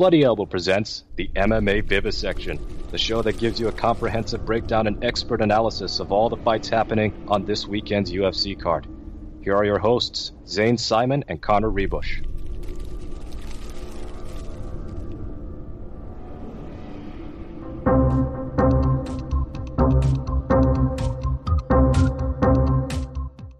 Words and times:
Bloody 0.00 0.22
Elbow 0.22 0.46
presents 0.46 1.04
the 1.16 1.28
MMA 1.36 1.84
Vivisection, 1.84 2.58
the 2.90 2.96
show 2.96 3.20
that 3.20 3.36
gives 3.36 3.60
you 3.60 3.68
a 3.68 3.72
comprehensive 3.72 4.46
breakdown 4.46 4.86
and 4.86 5.04
expert 5.04 5.42
analysis 5.42 6.00
of 6.00 6.10
all 6.10 6.30
the 6.30 6.38
fights 6.38 6.70
happening 6.70 7.12
on 7.28 7.44
this 7.44 7.66
weekend's 7.66 8.10
UFC 8.10 8.58
card. 8.58 8.86
Here 9.42 9.54
are 9.54 9.66
your 9.66 9.78
hosts, 9.78 10.32
Zane 10.46 10.78
Simon 10.78 11.22
and 11.28 11.42
Connor 11.42 11.68
Ruebusch. 11.68 12.24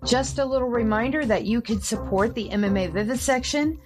Just 0.07 0.39
a 0.39 0.45
little 0.47 0.71
reminder 0.71 1.27
that 1.27 1.45
you 1.45 1.61
could 1.61 1.85
support 1.85 2.35
the 2.35 2.49
MMA 2.49 2.95
Vivisection, 2.95 3.79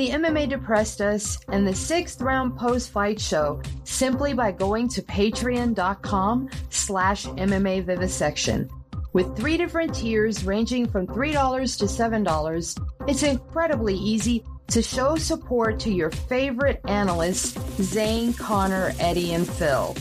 the 0.00 0.08
MMA 0.08 0.48
Depressed 0.48 1.02
Us, 1.02 1.38
and 1.48 1.66
the 1.66 1.74
Sixth 1.74 2.22
Round 2.22 2.56
Post 2.56 2.88
Fight 2.88 3.20
Show 3.20 3.60
simply 3.84 4.32
by 4.32 4.50
going 4.50 4.88
to 4.88 5.02
patreon.com 5.02 6.48
slash 6.70 7.26
MMA 7.26 7.84
Vivisection. 7.84 8.70
With 9.12 9.36
three 9.36 9.58
different 9.58 9.94
tiers 9.94 10.42
ranging 10.42 10.88
from 10.88 11.06
$3 11.06 11.78
to 11.78 11.84
$7, 11.84 13.08
it's 13.08 13.22
incredibly 13.22 13.94
easy 13.94 14.42
to 14.68 14.80
show 14.80 15.16
support 15.16 15.78
to 15.80 15.90
your 15.90 16.10
favorite 16.10 16.80
analysts, 16.88 17.58
Zane, 17.82 18.32
Connor, 18.32 18.94
Eddie, 19.00 19.34
and 19.34 19.46
Phil. 19.46 19.94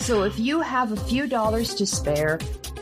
So 0.00 0.24
if 0.24 0.38
you 0.38 0.60
have 0.60 0.92
a 0.92 0.96
few 0.96 1.26
dollars 1.26 1.74
to 1.76 1.86
spare, 1.86 2.36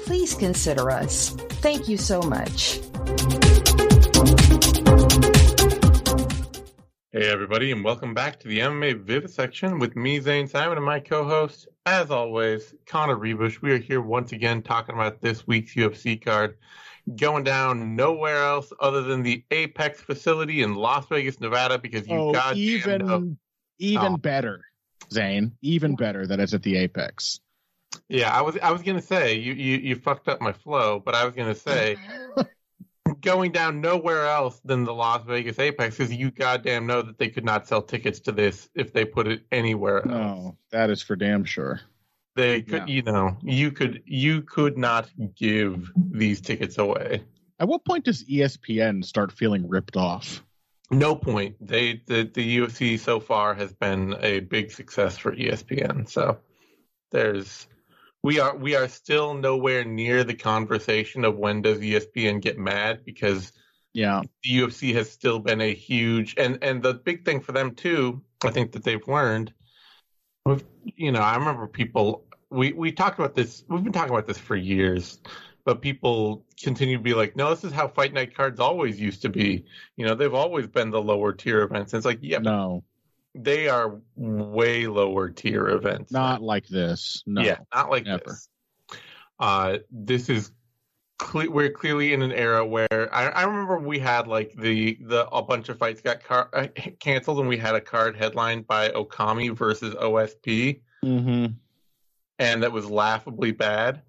please 0.07 0.35
consider 0.35 0.91
us. 0.91 1.37
Thank 1.61 1.89
you 1.89 1.99
so 1.99 2.21
much. 2.23 2.81
Hey, 7.17 7.29
everybody, 7.29 7.71
and 7.71 7.85
welcome 7.85 8.13
back 8.13 8.41
to 8.41 8.49
the 8.49 8.59
MMA 8.59 9.01
Vivisection 9.05 9.79
with 9.79 9.95
me, 9.95 10.19
Zane 10.19 10.49
Simon, 10.49 10.79
and 10.79 10.85
my 10.85 10.99
co 10.99 11.23
host, 11.23 11.69
as 11.87 12.11
always, 12.11 12.75
Connor 12.87 13.15
Ruebusch. 13.15 13.63
We 13.63 13.71
are 13.71 13.79
here 13.79 14.01
once 14.01 14.33
again 14.33 14.63
talking 14.63 14.97
about 14.97 15.21
this 15.21 15.47
week's 15.47 15.77
UFC 15.77 16.21
card 16.21 16.57
going 17.15 17.45
down 17.45 17.95
nowhere 17.95 18.43
else 18.43 18.73
other 18.81 19.03
than 19.03 19.23
the 19.23 19.45
Apex 19.53 20.01
facility 20.01 20.63
in 20.63 20.75
Las 20.75 21.07
Vegas, 21.07 21.39
Nevada, 21.39 21.79
because 21.79 22.05
you 22.09 22.19
oh, 22.19 22.33
got 22.33 22.57
even 22.57 23.39
even 23.79 24.15
Oh. 24.15 24.17
better, 24.17 24.65
Zane. 25.13 25.53
Even 25.63 25.95
better 25.95 26.27
that 26.27 26.41
it's 26.41 26.53
at 26.53 26.65
the 26.65 26.77
Apex. 26.79 27.39
Yeah, 28.09 28.37
I 28.37 28.43
was 28.43 28.59
I 28.61 28.73
was 28.73 28.83
gonna 28.83 29.01
say 29.01 29.37
you, 29.37 29.53
you 29.53 29.79
you 29.79 29.95
fucked 29.95 30.27
up 30.27 30.41
my 30.41 30.53
flow, 30.53 30.99
but 30.99 31.15
I 31.15 31.25
was 31.25 31.37
gonna 31.37 31.55
say 31.55 31.97
going 33.21 33.53
down 33.53 33.81
nowhere 33.81 34.27
else 34.27 34.61
than 34.65 34.85
the 34.85 34.95
Las 34.95 35.25
Vegas 35.27 35.59
Apex 35.59 35.97
because 35.97 36.13
you 36.13 36.31
goddamn 36.31 36.87
know 36.87 37.03
that 37.03 37.19
they 37.19 37.29
could 37.29 37.45
not 37.45 37.67
sell 37.67 37.83
tickets 37.83 38.21
to 38.21 38.33
this 38.33 38.69
if 38.75 38.93
they 38.93 39.05
put 39.05 39.27
it 39.27 39.43
anywhere 39.53 39.99
else. 39.99 40.09
No, 40.09 40.57
that 40.71 40.91
is 40.91 41.03
for 41.03 41.17
damn 41.17 41.45
sure. 41.45 41.81
They 42.37 42.63
could, 42.63 42.89
Yeah. 42.89 42.95
you 42.95 43.03
know, 43.03 43.37
you 43.43 43.71
could 43.71 44.03
you 44.07 44.43
could 44.43 44.77
not 44.77 45.09
give 45.37 45.93
these 45.97 46.41
tickets 46.41 46.79
away. 46.79 47.23
At 47.61 47.69
what 47.69 47.85
point 47.85 48.05
does 48.05 48.25
ESPN 48.25 49.05
start 49.05 49.31
feeling 49.33 49.69
ripped 49.69 49.97
off? 49.97 50.43
No 50.91 51.15
point. 51.15 51.57
They 51.61 52.03
the 52.07 52.25
the 52.33 52.59
UFC 52.59 52.99
so 52.99 53.21
far 53.21 53.55
has 53.55 53.73
been 53.73 54.17
a 54.21 54.41
big 54.41 54.71
success 54.73 55.17
for 55.17 55.35
ESPN. 55.35 56.09
So 56.09 56.39
there's 57.11 57.67
we 58.25 58.41
are 58.41 58.57
we 58.57 58.75
are 58.75 58.89
still 58.89 59.35
nowhere 59.35 59.85
near 59.85 60.25
the 60.25 60.35
conversation 60.35 61.27
of 61.27 61.37
when 61.37 61.61
does 61.61 61.79
ESPN 61.79 62.41
get 62.41 62.59
mad 62.59 63.05
because 63.05 63.53
Yeah, 63.93 64.23
the 64.43 64.51
UFC 64.51 64.95
has 64.95 65.11
still 65.11 65.39
been 65.39 65.61
a 65.61 65.75
huge 65.75 66.35
and 66.39 66.59
and 66.63 66.83
the 66.83 66.95
big 66.95 67.27
thing 67.27 67.41
for 67.41 67.53
them 67.53 67.75
too. 67.75 68.23
I 68.43 68.51
think 68.51 68.73
that 68.73 68.83
they've 68.83 69.07
learned. 69.07 69.53
You 70.97 71.13
know, 71.13 71.21
I 71.21 71.37
remember 71.37 71.67
people. 71.67 72.25
We 72.51 72.73
we 72.73 72.93
talked 72.93 73.19
about 73.19 73.35
this. 73.35 73.63
We've 73.69 73.85
been 73.85 73.93
talking 73.93 74.13
about 74.13 74.27
this 74.27 74.39
for 74.39 74.57
years, 74.57 75.19
but 75.67 75.83
people 75.83 76.47
continue 76.63 76.97
to 76.97 77.03
be 77.03 77.13
like, 77.13 77.37
"No, 77.37 77.51
this 77.51 77.63
is 77.63 77.73
how 77.73 77.89
fight 77.89 78.15
night 78.15 78.35
cards 78.35 78.59
always 78.59 78.99
used 78.99 79.21
to 79.23 79.29
be." 79.29 79.67
You 79.97 80.07
know, 80.07 80.15
they've 80.15 80.33
always 80.33 80.67
been 80.67 80.91
the 80.91 81.03
lower 81.03 81.35
tier 81.35 81.61
events. 81.63 81.93
And 81.93 81.99
it's 81.99 82.07
like, 82.07 82.21
yeah, 82.23 82.39
no, 82.39 82.85
they 83.35 83.69
are 83.69 84.01
way 84.17 84.87
lower 84.87 85.31
tier 85.31 85.69
events. 85.69 86.13
not 86.13 86.43
like 86.43 86.67
this. 86.69 87.23
No, 87.27 87.43
Yeah, 87.43 87.59
not 87.75 87.91
like 87.91 88.05
never. 88.07 88.23
this. 88.27 88.49
Uh, 89.39 89.79
this 89.91 90.29
is 90.29 90.53
cle- 91.19 91.51
we're 91.51 91.71
clearly 91.71 92.13
in 92.13 92.23
an 92.23 92.33
era 92.33 92.65
where 92.65 93.09
I, 93.13 93.29
I 93.29 93.43
remember 93.45 93.79
we 93.79 93.99
had 93.99 94.29
like 94.29 94.53
the 94.55 94.97
the 95.03 95.29
a 95.29 95.43
bunch 95.43 95.69
of 95.69 95.79
fights 95.79 96.01
got 96.01 96.23
car- 96.23 96.51
uh, 96.53 96.69
canceled 97.01 97.41
and 97.41 97.49
we 97.49 97.57
had 97.57 97.75
a 97.75 97.81
card 97.81 98.17
headlined 98.17 98.67
by 98.67 98.91
Okami 98.91 99.57
versus 99.57 99.95
OSP 99.95 100.81
hmm 101.03 101.47
and 102.39 102.63
that 102.65 102.73
was 102.73 102.87
laughably 102.91 103.53
bad. 103.53 104.03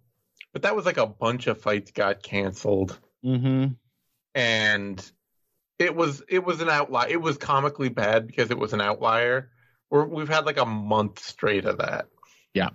But 0.52 0.64
that 0.64 0.76
was 0.76 0.86
like 0.86 0.98
a 0.98 1.06
bunch 1.06 1.48
of 1.48 1.62
fights 1.62 1.92
got 1.92 2.24
canceled 2.24 3.00
hmm 3.24 3.68
and 4.34 5.12
it 5.80 5.96
was 5.96 6.24
it 6.30 6.44
was 6.44 6.62
an 6.62 6.70
outlier. 6.70 7.08
It 7.10 7.22
was 7.22 7.38
comically 7.38 7.90
bad 7.90 8.28
because 8.28 8.52
it 8.52 8.58
was 8.58 8.74
an 8.74 8.82
outlier. 8.82 9.52
We're, 9.90 10.06
we've 10.06 10.30
had 10.30 10.46
like 10.46 10.58
a 10.58 10.66
month 10.66 11.20
straight 11.20 11.66
of 11.66 11.78
that. 11.78 12.08
Yeah, 12.54 12.70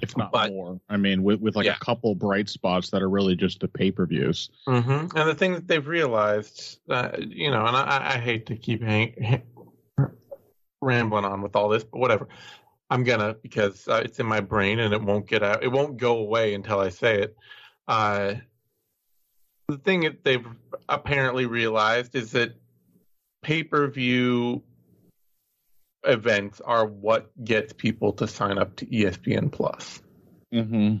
if 0.00 0.16
not 0.16 0.30
But- 0.32 0.50
more. 0.52 0.80
I 0.88 0.96
mean, 0.96 1.22
with, 1.22 1.40
with 1.40 1.56
like 1.56 1.66
Yeah. 1.66 1.76
a 1.80 1.84
couple 1.84 2.14
bright 2.14 2.48
spots 2.48 2.90
that 2.90 3.02
are 3.02 3.08
really 3.10 3.34
just 3.36 3.60
the 3.60 3.68
pay 3.68 3.90
per 3.90 4.06
views. 4.06 4.50
hmm 4.66 4.80
And 4.90 5.10
the 5.28 5.34
thing 5.34 5.54
that 5.54 5.66
they've 5.66 5.86
realized, 5.86 6.78
uh, 6.88 7.10
you 7.18 7.50
know, 7.50 7.64
and 7.66 7.76
I, 7.76 8.12
I 8.14 8.18
hate 8.18 8.46
to 8.46 8.56
keep 8.56 8.82
hang, 8.82 9.42
rambling 10.80 11.24
on 11.24 11.42
with 11.42 11.56
all 11.56 11.68
this, 11.68 11.84
but 11.84 11.98
whatever. 11.98 12.28
I'm 12.90 13.04
gonna 13.04 13.34
because 13.42 13.88
uh, 13.88 14.02
it's 14.04 14.20
in 14.20 14.26
my 14.26 14.40
brain 14.40 14.78
and 14.78 14.92
it 14.92 15.02
won't 15.02 15.26
get 15.26 15.42
out. 15.42 15.62
It 15.64 15.72
won't 15.72 15.96
go 15.96 16.18
away 16.18 16.52
until 16.54 16.78
I 16.78 16.90
say 16.90 17.22
it. 17.22 17.36
Uh, 17.88 18.34
the 19.72 19.78
thing 19.78 20.02
that 20.02 20.24
they've 20.24 20.46
apparently 20.88 21.46
realized 21.46 22.14
is 22.14 22.32
that 22.32 22.54
pay 23.42 23.62
per 23.64 23.88
view 23.88 24.62
events 26.04 26.60
are 26.60 26.86
what 26.86 27.30
gets 27.44 27.72
people 27.72 28.12
to 28.14 28.26
sign 28.26 28.58
up 28.58 28.76
to 28.76 28.86
ESPN 28.86 29.50
Plus, 29.50 30.00
hmm 30.52 30.96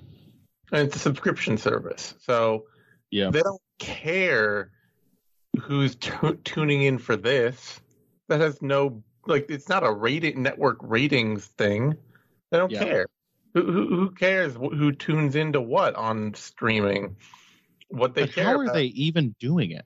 and 0.70 0.86
it's 0.86 0.96
a 0.96 1.00
subscription 1.00 1.58
service. 1.58 2.14
So 2.20 2.64
Yeah. 3.10 3.30
they 3.30 3.42
don't 3.42 3.60
care 3.78 4.70
who's 5.60 5.96
tu- 5.96 6.38
tuning 6.44 6.82
in 6.82 6.98
for 6.98 7.16
this. 7.16 7.80
That 8.28 8.40
has 8.40 8.62
no 8.62 9.02
like 9.26 9.46
it's 9.50 9.68
not 9.68 9.84
a 9.84 9.92
rating 9.92 10.42
network 10.42 10.78
ratings 10.80 11.44
thing. 11.46 11.96
They 12.50 12.58
don't 12.58 12.70
Yeah. 12.72 12.84
care. 12.84 13.06
Who, 13.54 13.70
who 13.70 13.96
who 13.96 14.10
cares 14.12 14.54
who 14.54 14.92
tunes 14.92 15.36
into 15.36 15.60
what 15.60 15.94
on 15.94 16.32
streaming? 16.34 17.16
What 17.92 18.14
they 18.14 18.22
But 18.22 18.34
care 18.34 18.44
how 18.44 18.56
are 18.58 18.62
about. 18.64 18.74
they 18.74 18.86
even 18.86 19.34
doing 19.38 19.70
it? 19.72 19.84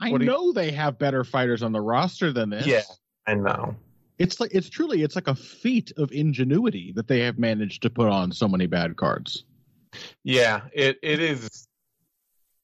I 0.00 0.10
What 0.10 0.18
do 0.18 0.24
you- 0.24 0.30
know 0.30 0.52
they 0.52 0.72
have 0.72 0.98
better 0.98 1.24
fighters 1.24 1.62
on 1.62 1.72
the 1.72 1.80
roster 1.80 2.32
than 2.32 2.50
this. 2.50 2.66
Yeah. 2.66 2.82
I 3.26 3.34
know. 3.34 3.76
It's 4.18 4.38
like 4.40 4.50
it's 4.54 4.68
truly 4.68 5.02
it's 5.02 5.14
like 5.16 5.28
a 5.28 5.34
feat 5.34 5.92
of 5.96 6.12
ingenuity 6.12 6.92
that 6.96 7.08
they 7.08 7.20
have 7.20 7.38
managed 7.38 7.82
to 7.82 7.90
put 7.90 8.08
on 8.08 8.30
so 8.32 8.46
many 8.46 8.66
bad 8.66 8.96
cards. 8.96 9.44
Yeah, 10.24 10.62
it 10.72 10.98
it 11.02 11.20
is 11.20 11.66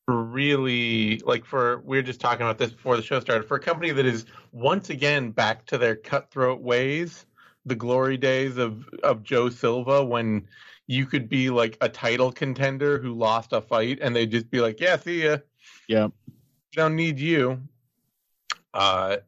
really 0.09 1.19
like 1.25 1.45
for 1.45 1.81
we 1.85 1.97
were 1.97 2.03
just 2.03 2.21
talking 2.21 2.43
about 2.43 2.59
this 2.59 2.71
before 2.73 2.97
the 2.97 3.03
show 3.03 3.21
started. 3.21 3.47
For 3.47 3.57
a 3.57 3.61
company 3.61 3.91
that 3.93 4.07
is 4.07 4.27
once 4.53 4.91
again 4.91 5.31
back 5.31 5.67
to 5.67 5.79
their 5.79 5.97
cutthroat 5.97 6.61
ways, 6.61 7.27
the 7.65 7.75
glory 7.77 8.17
days 8.17 8.57
of 8.57 8.89
of 9.03 9.23
Joe 9.23 9.49
Silva 9.51 10.05
when 10.05 10.47
you 10.91 11.07
could 11.07 11.29
be 11.29 11.51
like 11.51 11.79
a 11.81 11.89
title 11.89 12.33
contender 12.33 12.99
who 12.99 13.15
lost 13.15 13.53
a 13.53 13.61
fight 13.61 14.01
and 14.03 14.15
they'd 14.15 14.33
just 14.33 14.51
be 14.51 14.61
like, 14.61 14.81
"Yeah, 14.81 14.97
see 14.97 15.23
ya. 15.23 15.37
Yeah. 15.87 16.09
Don't 16.73 16.97
need 16.97 17.21
you." 17.21 17.63
Uh 18.75 19.19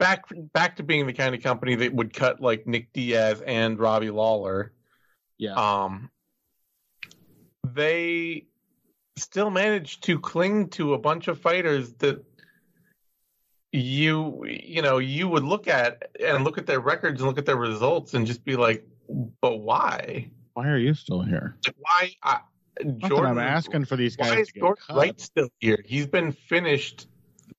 back 0.00 0.24
back 0.52 0.74
to 0.76 0.82
being 0.82 1.06
the 1.06 1.12
kind 1.12 1.32
of 1.32 1.42
company 1.44 1.76
that 1.76 1.94
would 1.94 2.12
cut 2.12 2.40
like 2.40 2.66
Nick 2.66 2.92
Diaz 2.92 3.40
and 3.46 3.78
Robbie 3.78 4.10
Lawler 4.10 4.72
Yeah. 5.38 5.54
um, 5.54 6.10
they 7.64 8.46
still 9.16 9.50
managed 9.50 10.02
to 10.04 10.18
cling 10.18 10.68
to 10.70 10.94
a 10.94 10.98
bunch 10.98 11.28
of 11.28 11.40
fighters 11.40 11.92
that 11.94 12.22
you 13.72 14.44
you 14.44 14.82
know 14.82 14.98
you 14.98 15.28
would 15.28 15.44
look 15.44 15.68
at 15.68 16.10
and 16.20 16.42
look 16.42 16.58
at 16.58 16.66
their 16.66 16.80
records 16.80 17.20
and 17.20 17.28
look 17.28 17.38
at 17.38 17.46
their 17.46 17.56
results 17.56 18.12
and 18.14 18.26
just 18.26 18.44
be 18.44 18.56
like 18.56 18.84
but 19.40 19.58
why 19.58 20.30
Why 20.54 20.68
are 20.68 20.78
you 20.78 20.94
still 20.94 21.22
here? 21.22 21.56
why 21.78 22.12
I, 22.22 22.40
Jordan, 22.98 23.32
I'm 23.32 23.38
asking 23.38 23.84
for 23.86 23.96
these 23.96 24.16
guys. 24.16 24.30
why 24.30 24.40
is 24.40 24.48
to 24.48 24.52
get 24.54 24.60
Jordan 24.60 24.82
cut. 24.86 24.96
Wright 24.96 25.20
still 25.20 25.48
here 25.60 25.78
he's 25.84 26.06
been 26.06 26.32
finished 26.32 27.06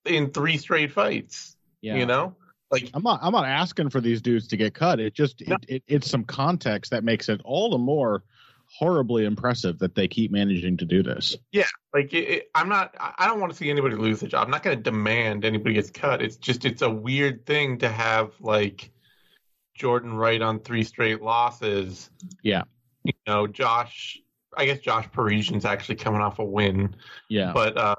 in 0.06 0.32
three 0.32 0.58
straight 0.58 0.92
fights 0.92 1.56
Yeah. 1.82 1.96
you 1.96 2.06
know 2.06 2.36
like 2.72 2.90
I'm 2.94 3.04
not 3.04 3.20
I'm 3.24 3.32
not 3.32 3.46
asking 3.46 3.90
for 3.92 4.02
these 4.02 4.22
dudes 4.22 4.48
to 4.50 4.58
get 4.58 4.74
cut. 4.74 5.00
It 5.00 5.14
just 5.14 5.42
No. 5.48 5.56
it, 5.56 5.66
it 5.68 5.84
it's 5.88 6.10
some 6.10 6.24
context 6.26 6.92
that 6.92 7.04
makes 7.04 7.30
it 7.30 7.40
all 7.46 7.70
the 7.70 7.78
more 7.78 8.24
horribly 8.78 9.24
impressive 9.24 9.80
that 9.80 9.96
they 9.96 10.10
keep 10.10 10.30
managing 10.30 10.76
to 10.76 10.84
do 10.86 11.02
this. 11.02 11.38
Yeah, 11.54 11.68
like 11.94 12.14
it, 12.14 12.18
it, 12.28 12.50
I'm 12.54 12.68
not. 12.68 12.94
I 13.00 13.14
I 13.20 13.28
don't 13.28 13.40
want 13.40 13.54
to 13.54 13.58
see 13.58 13.70
anybody 13.70 13.96
lose 13.96 14.22
a 14.24 14.28
job. 14.28 14.44
I'm 14.44 14.52
not 14.52 14.64
going 14.64 14.76
to 14.76 14.84
demand 14.84 15.46
anybody 15.46 15.76
gets 15.76 15.90
cut. 15.90 16.22
It's 16.22 16.36
just 16.36 16.66
it's 16.66 16.82
a 16.82 16.90
weird 16.90 17.46
thing 17.46 17.78
to 17.78 17.88
have 17.88 18.34
like 18.42 18.92
Jordan 19.78 20.14
Wright 20.14 20.42
on 20.42 20.60
three 20.60 20.84
straight 20.84 21.22
losses. 21.22 22.10
Yeah. 22.44 22.64
You 23.04 23.14
know, 23.28 23.48
Josh. 23.48 24.20
I 24.58 24.66
guess 24.66 24.80
Josh 24.80 25.06
Parisian's 25.12 25.66
actually 25.66 25.96
coming 25.96 26.20
off 26.20 26.40
a 26.40 26.44
win, 26.44 26.96
Yeah, 27.30 27.52
but 27.54 27.78
uh, 27.78 27.96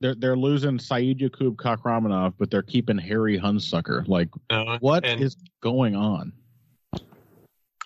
they're 0.00 0.14
they're 0.14 0.36
losing 0.36 0.78
Saidyokub 0.78 1.56
Kakhramonov, 1.56 2.34
but 2.38 2.50
they're 2.50 2.62
keeping 2.62 2.96
Harry 2.96 3.38
Hunsucker. 3.38 4.08
Like, 4.08 4.28
you 4.50 4.56
know, 4.64 4.78
what 4.80 5.04
is 5.04 5.34
And- 5.34 5.50
going 5.60 5.94
on? 5.96 6.32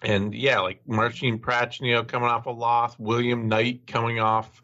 and 0.03 0.33
yeah, 0.35 0.61
like 0.61 0.87
Marcin 0.87 1.39
Prachnio 1.41 2.07
coming 2.07 2.29
off 2.29 2.47
a 2.47 2.51
loss, 2.51 2.97
William 3.01 3.49
Knight 3.49 3.87
coming 3.89 4.21
off 4.21 4.63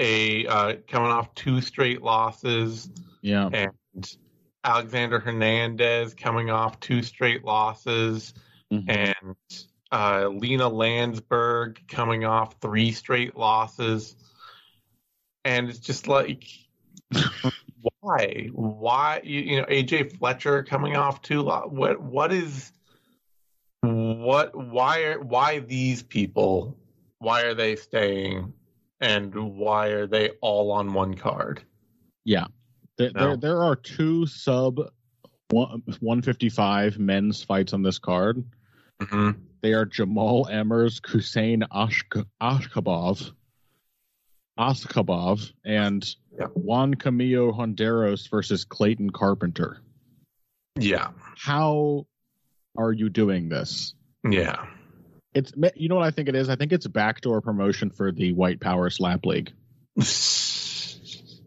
a 0.00 0.46
uh, 0.46 0.74
coming 0.88 1.10
off 1.10 1.32
two 1.34 1.60
straight 1.60 2.02
losses, 2.02 2.90
Yeah, 3.22 3.48
and 3.52 4.16
Alexander 4.64 5.18
Hernandez 5.20 6.14
coming 6.14 6.50
off 6.50 6.80
two 6.80 7.02
straight 7.02 7.44
losses, 7.44 8.32
Mhm. 8.72 8.84
and 8.88 9.36
uh, 9.92 10.28
Lina 10.28 10.68
Lansberg 10.70 11.86
coming 11.86 12.24
off 12.24 12.56
three 12.60 12.90
straight 12.92 13.36
losses, 13.36 14.16
and 15.44 15.68
it's 15.68 15.78
just 15.78 16.08
like. 16.08 16.44
Why? 18.00 18.48
Why? 18.52 19.20
You, 19.22 19.40
you 19.40 19.56
know, 19.60 19.66
AJ 19.66 20.16
Fletcher 20.18 20.62
coming 20.62 20.96
off 20.96 21.20
two. 21.22 21.42
Lo- 21.42 21.68
what? 21.68 22.00
What 22.00 22.32
is? 22.32 22.72
What? 23.82 24.54
Why 24.56 25.02
are? 25.02 25.20
Why 25.20 25.58
these 25.60 26.02
people? 26.02 26.76
Why 27.18 27.42
are 27.42 27.54
they 27.54 27.76
staying? 27.76 28.52
And 29.00 29.34
why 29.34 29.88
are 29.88 30.06
they 30.06 30.30
all 30.40 30.72
on 30.72 30.94
one 30.94 31.14
card? 31.14 31.62
yeah. 32.24 32.46
There, 32.98 33.10
No. 33.14 33.20
there 33.28 33.36
there 33.36 33.62
are 33.62 33.76
two 33.76 34.26
sub 34.26 34.78
one, 35.50 35.82
155 36.00 36.98
men's 36.98 37.42
fights 37.42 37.72
on 37.72 37.82
this 37.82 37.98
card. 37.98 38.44
Mm-hmm. 39.00 39.40
They 39.62 39.72
are 39.72 39.84
Jamal 39.84 40.46
Emmers, 40.50 41.00
Hussein 41.06 41.64
Ashk- 41.72 42.24
Ashkabov, 42.40 43.32
Ashkabov, 44.58 45.50
and 45.64 46.04
Yeah. 46.38 46.46
Juan 46.54 46.94
Camilo 46.94 47.52
Ronderos 47.56 48.28
versus 48.30 48.64
Clayton 48.64 49.10
Carpenter. 49.10 49.78
Yeah, 50.78 51.10
How 51.36 52.06
are 52.76 52.92
you 52.92 53.08
doing 53.08 53.48
this? 53.48 53.94
yeah, 54.28 54.66
It's 55.34 55.52
you 55.76 55.88
know 55.88 55.96
what 55.96 56.04
I 56.06 56.10
think 56.10 56.28
it 56.28 56.34
is. 56.36 56.48
I 56.48 56.56
think 56.56 56.72
it's 56.72 56.86
backdoor 56.86 57.40
promotion 57.40 57.90
for 57.90 58.10
the 58.12 58.32
White 58.32 58.60
Power 58.60 58.90
Slap 58.90 59.24
League. 59.26 59.52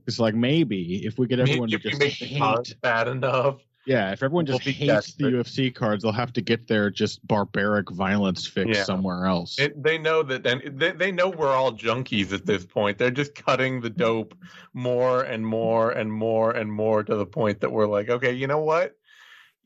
It's 0.08 0.20
like 0.20 0.34
maybe 0.36 1.06
if 1.06 1.20
we 1.20 1.28
get 1.28 1.40
everyone 1.40 1.70
Maybe 1.70 1.82
to 1.84 1.90
just 1.90 2.00
make 2.00 2.14
hate, 2.14 2.76
bad 2.82 3.08
enough. 3.10 3.58
yeah, 3.86 4.12
if 4.12 4.24
everyone 4.24 4.46
we'll 4.46 4.58
just 4.58 4.66
be 4.66 4.72
hates 4.72 5.14
the. 5.16 5.26
UFC 5.26 5.74
cards, 5.76 6.04
they'll 6.04 6.12
have 6.14 6.32
to 6.34 6.42
get 6.42 6.66
their 6.68 6.90
just 6.90 7.26
barbaric 7.28 7.92
violence 7.92 8.48
fix 8.48 8.78
Yeah. 8.78 8.84
somewhere 8.84 9.26
else. 9.26 9.60
It, 9.60 9.82
they 9.84 9.98
know 9.98 10.24
that, 10.24 10.46
and 10.48 10.80
they, 10.80 10.92
they 10.92 11.12
know 11.12 11.30
we're 11.30 11.54
all 11.54 11.74
junkies 11.74 12.32
at 12.32 12.46
this 12.46 12.66
point. 12.66 12.98
They're 12.98 13.12
just 13.12 13.36
cutting 13.36 13.82
the 13.82 13.90
dope 13.90 14.34
more 14.74 15.24
and 15.24 15.46
more 15.46 15.92
and 15.92 16.12
more 16.12 16.52
and 16.52 16.72
more 16.72 17.04
to 17.04 17.16
the 17.16 17.26
point 17.26 17.60
that 17.62 17.72
we're 17.72 17.88
like, 17.88 18.10
okay, 18.10 18.32
you 18.34 18.48
know 18.48 18.60
what? 18.60 18.96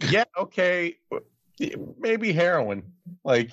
Yeah, 0.10 0.24
okay, 0.36 0.98
maybe 2.00 2.34
heroin. 2.34 2.82
Like, 3.24 3.52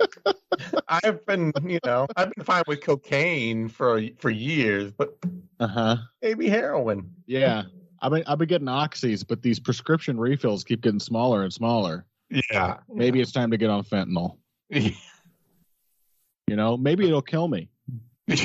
I've 0.88 1.24
been, 1.26 1.52
you 1.64 1.78
know, 1.84 2.06
I've 2.16 2.32
been 2.34 2.44
fine 2.44 2.62
with 2.66 2.82
cocaine 2.82 3.68
for 3.68 4.02
for 4.18 4.30
years, 4.30 4.92
but 4.92 5.16
Uh 5.60 5.66
huh. 5.66 5.96
maybe 6.20 6.48
heroin. 6.48 7.14
Yeah. 7.26 7.64
I've 8.00 8.10
been 8.10 8.24
I've 8.26 8.38
been 8.38 8.48
getting 8.48 8.66
oxys, 8.66 9.24
but 9.26 9.42
these 9.42 9.60
prescription 9.60 10.18
refills 10.18 10.64
keep 10.64 10.80
getting 10.80 10.98
smaller 11.00 11.42
and 11.44 11.52
smaller. 11.52 12.04
Yeah, 12.50 12.78
Maybe 12.88 13.20
it's 13.20 13.30
time 13.30 13.50
to 13.50 13.56
get 13.56 13.70
on 13.70 13.84
fentanyl. 13.84 14.38
You 16.48 16.56
know, 16.56 16.76
maybe 16.76 17.06
it'll 17.06 17.22
kill 17.22 17.48
me, 17.48 17.68
and 18.28 18.38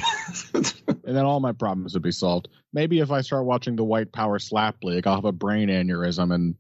then 1.04 1.26
all 1.26 1.40
my 1.40 1.52
problems 1.52 1.94
would 1.94 2.04
be 2.04 2.12
solved. 2.12 2.48
Maybe 2.72 3.00
if 3.00 3.12
I 3.12 3.22
start 3.22 3.46
watching 3.46 3.76
the 3.76 3.84
White 3.84 4.12
Power 4.14 4.40
Slap 4.40 4.84
League, 4.84 5.08
I'll 5.08 5.16
have 5.16 5.26
a 5.26 5.32
brain 5.34 5.68
aneurysm, 5.68 6.34
and 6.34 6.56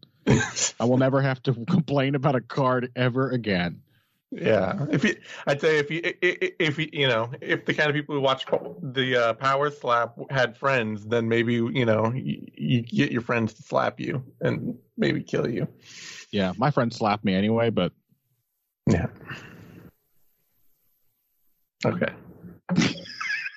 I 0.79 0.85
will 0.85 0.97
never 0.97 1.21
have 1.21 1.41
to 1.43 1.53
complain 1.53 2.15
about 2.15 2.35
a 2.35 2.41
card 2.41 2.91
ever 2.95 3.29
again. 3.29 3.81
Yeah, 4.31 4.85
if 4.91 5.05
you, 5.05 5.15
I'd 5.47 5.61
say 5.61 5.77
if 5.77 5.89
you, 5.89 6.01
i- 6.03 6.15
i- 6.21 6.51
if 6.59 6.77
you, 6.77 6.89
you 6.91 7.07
know, 7.07 7.31
if 7.39 7.65
the 7.65 7.73
kind 7.73 7.89
of 7.89 7.95
people 7.95 8.13
who 8.13 8.19
watch 8.21 8.45
the 8.81 9.15
uh, 9.15 9.33
Power 9.33 9.71
Slap 9.71 10.17
had 10.29 10.57
friends, 10.57 11.05
then 11.05 11.29
maybe 11.29 11.53
you 11.53 11.85
know 11.85 12.11
you, 12.13 12.45
you 12.53 12.81
get 12.81 13.11
your 13.11 13.21
friends 13.21 13.53
to 13.53 13.63
slap 13.63 14.01
you 14.01 14.23
and 14.41 14.77
maybe 14.97 15.23
kill 15.23 15.49
you. 15.49 15.67
Yeah, 16.31 16.51
my 16.57 16.71
friend 16.71 16.93
slapped 16.93 17.23
me 17.23 17.35
anyway, 17.35 17.69
but 17.69 17.93
Yeah. 18.85 19.07
Okay. 21.85 22.11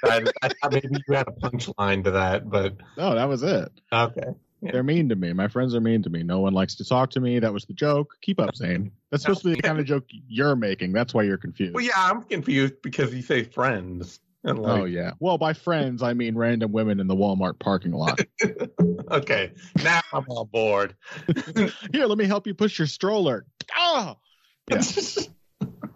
I, 0.05 0.25
I 0.43 0.49
thought 0.49 0.73
maybe 0.73 0.89
you 1.09 1.15
had 1.15 1.27
a 1.29 1.33
punchline 1.33 2.05
to 2.05 2.13
that, 2.13 2.49
but 2.49 2.77
no, 2.97 3.15
that 3.17 3.29
was 3.29 3.43
it. 3.43 3.73
okay. 3.93 4.35
Yeah. 4.63 4.73
They're 4.73 4.83
mean 4.83 5.09
to 5.09 5.17
me. 5.17 5.33
My 5.33 5.49
friends 5.49 5.75
are 5.75 5.81
mean 5.81 6.03
to 6.03 6.11
me. 6.11 6.23
No 6.23 6.41
one 6.41 6.53
likes 6.53 6.75
to 6.77 6.85
talk 6.85 7.11
to 7.11 7.21
me. 7.21 7.39
That 7.39 7.53
was 7.53 7.65
the 7.65 7.73
joke. 7.73 8.17
Keep 8.21 8.41
up, 8.41 8.55
Zane. 8.55 8.93
That's 9.11 9.23
supposed 9.23 9.43
to 9.43 9.49
be 9.49 9.55
the 9.55 9.63
kind 9.63 9.79
of 9.79 9.87
joke 9.87 10.05
you're 10.29 10.55
making. 10.55 10.93
That's 10.93 11.15
why 11.15 11.23
you're 11.23 11.39
confused. 11.39 11.75
Well, 11.75 11.85
yeah, 11.85 11.93
I'm 11.97 12.23
confused 12.23 12.75
because 12.83 13.15
you 13.15 13.23
say 13.23 13.45
friends 13.45 14.21
and 14.45 14.59
like, 14.59 14.81
oh 14.81 14.85
yeah. 14.85 15.13
Well, 15.19 15.39
by 15.39 15.53
friends 15.53 16.03
I 16.03 16.15
mean 16.15 16.37
random 16.37 16.73
women 16.73 17.01
in 17.01 17.07
the 17.07 17.17
Walmart 17.17 17.59
parking 17.59 17.93
lot. 17.93 18.21
okay, 19.11 19.53
now 19.83 20.01
I'm 20.13 20.25
on 20.29 20.47
board. 20.49 20.95
Here, 21.93 22.07
let 22.07 22.19
me 22.19 22.25
help 22.25 22.47
you 22.47 22.55
push 22.55 22.79
your 22.79 22.89
stroller. 22.89 23.47
Ah! 23.75 24.17
Yeah. 24.71 24.83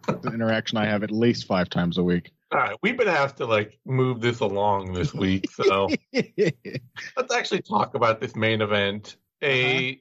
An 0.08 0.34
interaction 0.34 0.78
I 0.78 0.86
have 0.86 1.04
at 1.04 1.12
least 1.12 1.46
five 1.46 1.70
times 1.70 1.96
a 1.96 2.02
week. 2.02 2.32
All 2.54 2.60
right, 2.60 2.76
we've 2.82 2.96
been 2.96 3.08
asked 3.08 3.38
to 3.38 3.46
like 3.46 3.80
move 3.84 4.20
this 4.20 4.38
along 4.38 4.92
this 4.92 5.12
week, 5.14 5.50
so 5.50 5.88
let's 6.12 7.34
actually 7.34 7.62
talk 7.62 7.96
about 7.96 8.20
this 8.20 8.36
main 8.36 8.60
event. 8.60 9.16
A 9.42 10.00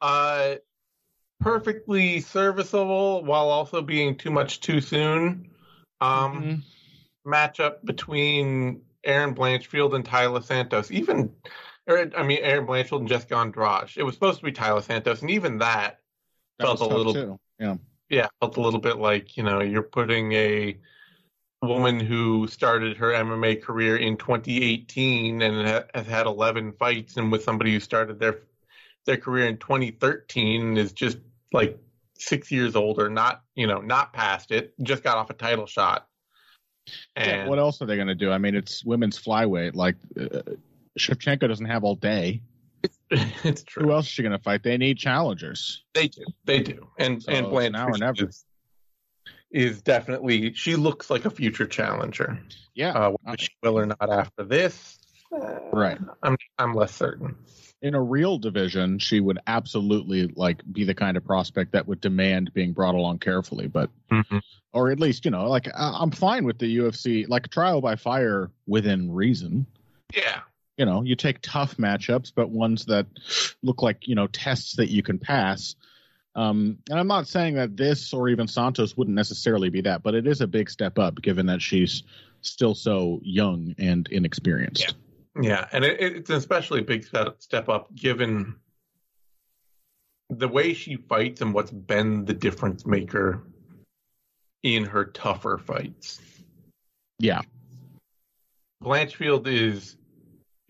uh, 0.00 0.56
perfectly 1.38 2.18
serviceable 2.18 3.22
while 3.24 3.48
also 3.48 3.80
being 3.80 4.16
too 4.16 4.32
much 4.32 4.58
too 4.58 4.80
soon 4.80 5.50
um, 6.00 6.42
Mhm. 6.42 6.62
matchup 7.24 7.84
between 7.84 8.82
Erin 9.04 9.32
Blanchfield 9.32 9.94
and 9.94 10.04
Tyler 10.04 10.42
Santos. 10.42 10.90
Even, 10.90 11.32
or, 11.86 12.10
I 12.16 12.24
mean, 12.24 12.40
Erin 12.42 12.66
Blanchfield 12.66 13.00
and 13.00 13.08
Jessica 13.08 13.36
Andrade. 13.36 13.90
It 13.96 14.02
was 14.02 14.14
supposed 14.14 14.40
to 14.40 14.44
be 14.44 14.50
Tyler 14.50 14.80
Santos, 14.80 15.20
and 15.20 15.30
even 15.30 15.58
that 15.58 16.00
That 16.58 16.64
felt 16.66 16.80
a 16.80 16.86
little 16.86 17.14
too. 17.14 17.38
Yeah. 17.60 17.76
yeah, 18.08 18.26
felt 18.40 18.56
a 18.56 18.60
little 18.60 18.80
bit 18.80 18.98
like 18.98 19.36
you 19.36 19.44
know 19.44 19.60
you're 19.60 19.82
putting 19.82 20.32
a 20.32 20.76
woman 21.62 21.98
who 22.00 22.46
started 22.46 22.96
her 22.96 23.12
MMA 23.12 23.62
career 23.62 23.96
in 23.96 24.16
2018 24.16 25.42
and 25.42 25.68
ha- 25.68 25.84
has 25.94 26.06
had 26.06 26.26
11 26.26 26.72
fights, 26.72 27.16
and 27.16 27.32
with 27.32 27.42
somebody 27.42 27.72
who 27.72 27.80
started 27.80 28.18
their 28.20 28.40
their 29.06 29.16
career 29.16 29.46
in 29.46 29.56
2013 29.56 30.60
and 30.60 30.78
is 30.78 30.92
just 30.92 31.18
like 31.52 31.78
six 32.18 32.50
years 32.50 32.76
older, 32.76 33.08
not 33.08 33.42
you 33.54 33.66
know 33.66 33.80
not 33.80 34.12
past 34.12 34.50
it, 34.50 34.74
just 34.82 35.02
got 35.02 35.16
off 35.16 35.30
a 35.30 35.34
title 35.34 35.66
shot. 35.66 36.06
Yeah, 37.16 37.22
And 37.22 37.50
what 37.50 37.58
else 37.58 37.82
are 37.82 37.86
they 37.86 37.96
going 37.96 38.08
to 38.08 38.14
do? 38.14 38.30
I 38.30 38.38
mean, 38.38 38.54
it's 38.54 38.84
women's 38.84 39.22
flyweight. 39.22 39.74
Like 39.74 39.96
uh, 40.18 40.40
Shevchenko 40.98 41.48
doesn't 41.48 41.66
have 41.66 41.84
all 41.84 41.96
day. 41.96 42.42
it's 43.10 43.62
true. 43.62 43.84
Who 43.84 43.92
else 43.92 44.06
is 44.06 44.12
she 44.12 44.22
going 44.22 44.36
to 44.36 44.42
fight? 44.42 44.62
They 44.62 44.76
need 44.76 44.98
challengers. 44.98 45.84
They 45.94 46.08
do. 46.08 46.24
They 46.44 46.60
do. 46.60 46.88
And 46.98 47.22
So 47.22 47.32
and 47.32 47.48
Blanche 47.48 47.72
now 47.72 47.88
or 47.88 47.98
never. 47.98 48.28
is, 48.28 48.44
is 49.50 49.80
definitely 49.82 50.52
she 50.54 50.76
looks 50.76 51.10
like 51.10 51.24
a 51.24 51.30
future 51.30 51.66
challenger. 51.66 52.38
Yeah. 52.74 52.92
Uh, 52.92 53.12
whether 53.22 53.38
she 53.38 53.48
will 53.62 53.78
or 53.78 53.86
not 53.86 54.10
after 54.10 54.44
this, 54.44 54.98
uh, 55.32 55.58
right. 55.72 55.98
I'm 56.22 56.36
I'm 56.58 56.74
less 56.74 56.94
certain. 56.94 57.36
In 57.80 57.94
a 57.94 58.02
real 58.02 58.38
division, 58.38 58.98
she 58.98 59.20
would 59.20 59.38
absolutely 59.46 60.26
like 60.34 60.62
be 60.70 60.84
the 60.84 60.94
kind 60.94 61.16
of 61.16 61.24
prospect 61.24 61.72
that 61.72 61.86
would 61.86 62.00
demand 62.00 62.52
being 62.52 62.72
brought 62.72 62.94
along 62.96 63.18
carefully. 63.20 63.68
But 63.68 63.90
or 64.72 64.90
at 64.90 64.98
least 65.00 65.24
you 65.24 65.30
know, 65.30 65.48
like 65.48 65.68
I- 65.68 65.98
I'm 66.00 66.10
fine 66.10 66.44
with 66.44 66.58
the 66.58 66.78
UFC, 66.78 67.28
like 67.28 67.48
trial 67.50 67.80
by 67.80 67.96
fire 67.96 68.50
within 68.66 69.12
reason. 69.12 69.66
Yeah, 70.14 70.40
You 70.76 70.86
know, 70.86 71.02
you 71.02 71.14
take 71.16 71.38
tough 71.42 71.76
matchups, 71.76 72.32
but 72.34 72.48
ones 72.50 72.86
that 72.86 73.06
look 73.62 73.82
like 73.82 74.08
you 74.08 74.14
know 74.14 74.26
tests 74.26 74.76
that 74.76 74.90
you 74.90 75.02
can 75.02 75.18
pass. 75.18 75.76
Um, 76.34 76.78
and 76.90 76.98
I'm 76.98 77.08
not 77.08 77.26
saying 77.26 77.54
that 77.54 77.76
this 77.76 78.12
or 78.12 78.28
even 78.28 78.46
Santos 78.46 78.96
wouldn't 78.96 79.14
necessarily 79.14 79.70
be 79.70 79.80
that, 79.82 80.02
but 80.02 80.14
it 80.14 80.26
is 80.26 80.40
a 80.40 80.46
big 80.46 80.70
step 80.70 80.98
up 80.98 81.20
given 81.20 81.46
that 81.46 81.60
she's 81.60 82.04
still 82.42 82.74
so 82.74 83.20
young 83.22 83.74
and 83.78 84.06
inexperienced. 84.08 84.94
yeah, 85.40 85.66
and 85.72 85.84
it, 85.84 86.00
it's 86.00 86.30
especially 86.30 86.82
big 86.82 87.04
step 87.04 87.36
step 87.40 87.68
up 87.68 87.94
given 87.94 88.56
the 90.30 90.48
way 90.48 90.74
she 90.74 90.96
fights 90.96 91.40
and 91.40 91.54
what's 91.54 91.70
been 91.70 92.24
the 92.24 92.34
difference 92.34 92.86
maker 92.86 93.44
in 94.62 94.84
her 94.84 95.06
tougher 95.06 95.58
fights. 95.58 96.20
Yeah. 97.18 97.40
Blanchfield 98.82 99.46
is 99.46 99.96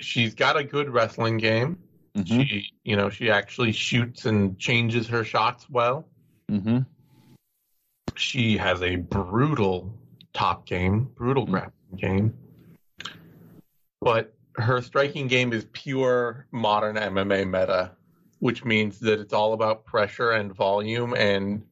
she's 0.01 0.35
got 0.35 0.57
a 0.57 0.65
good 0.65 0.89
wrestling 0.91 1.39
game. 1.39 1.79
Mm-hmm. 2.19 2.43
She, 2.43 2.73
you 2.85 2.97
know, 2.97 3.11
she 3.11 3.31
actually 3.31 3.73
shoots 3.73 4.25
and 4.27 4.59
changes 4.59 5.09
her 5.09 5.25
shots 5.25 5.69
well. 5.71 6.09
Mm-hmm. 6.51 6.79
She 8.17 8.57
has 8.57 8.83
a 8.83 8.97
brutal 8.97 9.95
top 10.33 10.67
game, 10.67 11.11
brutal 11.15 11.47
Mhm. 11.47 11.51
grappling 11.51 11.97
game. 11.97 12.35
But 14.01 14.35
her 14.57 14.81
striking 14.83 15.29
game 15.29 15.53
is 15.53 15.67
pure 15.73 16.47
modern 16.51 16.97
MMA 16.97 17.45
meta, 17.45 17.93
which 18.41 18.65
means 18.65 18.99
that 19.01 19.21
it's 19.21 19.33
all 19.33 19.53
about 19.53 19.85
pressure 19.85 20.33
and 20.33 20.53
volume 20.55 21.15
and 21.15 21.63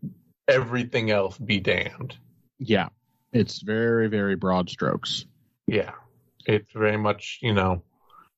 everything 0.48 1.10
else 1.10 1.38
be 1.38 1.58
damned. 1.58 2.16
Yeah. 2.58 2.88
It's 3.32 3.60
very, 3.60 4.08
very 4.08 4.36
broad 4.36 4.70
strokes. 4.70 5.26
Yeah. 5.66 5.92
It's 6.46 6.72
very 6.72 6.96
much, 6.96 7.40
you 7.42 7.52
know, 7.54 7.82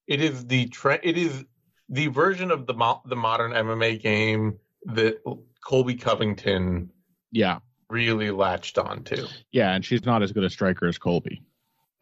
it 0.06 0.22
is 0.22 0.46
the 0.46 0.66
tre- 0.68 1.00
it 1.02 1.18
is 1.18 1.44
the 1.88 2.09
version 2.09 2.50
of 2.50 2.66
the 2.66 2.75
mo- 2.75 3.02
the 3.07 3.16
modern 3.16 3.52
MMA 3.52 4.00
game 4.00 4.59
that 4.87 5.18
Colby 5.64 5.95
Covington 5.95 6.90
Yeah. 7.33 7.59
really 7.90 8.30
latched 8.30 8.78
on 8.78 9.04
to. 9.04 9.26
Yeah. 9.52 9.75
And 9.75 9.85
she's 9.85 10.04
not 10.04 10.23
as 10.23 10.33
good 10.33 10.45
a 10.45 10.50
striker 10.50 10.87
as 10.87 10.99
Colby, 10.99 11.42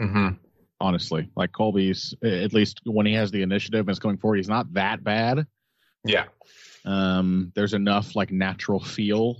Mm-hmm. 0.01 0.35
honestly. 0.81 1.31
Like 1.37 1.53
Colby's, 1.53 2.15
at 2.23 2.53
least 2.53 2.81
when 2.85 3.07
he 3.07 3.15
has 3.15 3.31
the 3.31 3.43
initiative 3.43 3.81
and 3.87 3.91
is 3.91 3.99
going 3.99 4.19
forward, 4.19 4.37
he's 4.37 4.49
not 4.49 4.73
that 4.75 5.03
bad. 5.05 5.47
Yeah. 6.05 6.25
Um, 6.85 7.51
there's 7.55 7.75
enough 7.75 8.15
like 8.15 8.31
natural 8.31 8.81
feel 8.81 9.39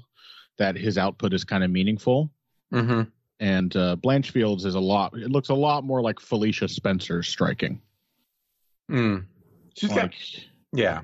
that 0.59 0.77
his 0.77 0.97
output 0.99 1.33
is 1.35 1.45
kind 1.45 1.63
of 1.63 1.71
meaningful. 1.71 2.31
Mm-hmm. 2.73 3.03
And 3.39 3.77
uh, 3.77 3.97
Blanchfield's 3.97 4.65
is 4.65 4.75
a 4.77 4.81
lot. 4.81 5.13
It 5.15 5.31
looks 5.31 5.51
a 5.51 5.55
lot 5.55 5.85
more 5.85 6.01
like 6.01 6.19
Felicia 6.21 6.69
Spencer's 6.69 7.29
striking. 7.29 7.83
Mm. 8.91 9.27
She's 9.77 9.91
got 9.91 9.97
Like, 10.05 10.15
yeah. 10.73 11.03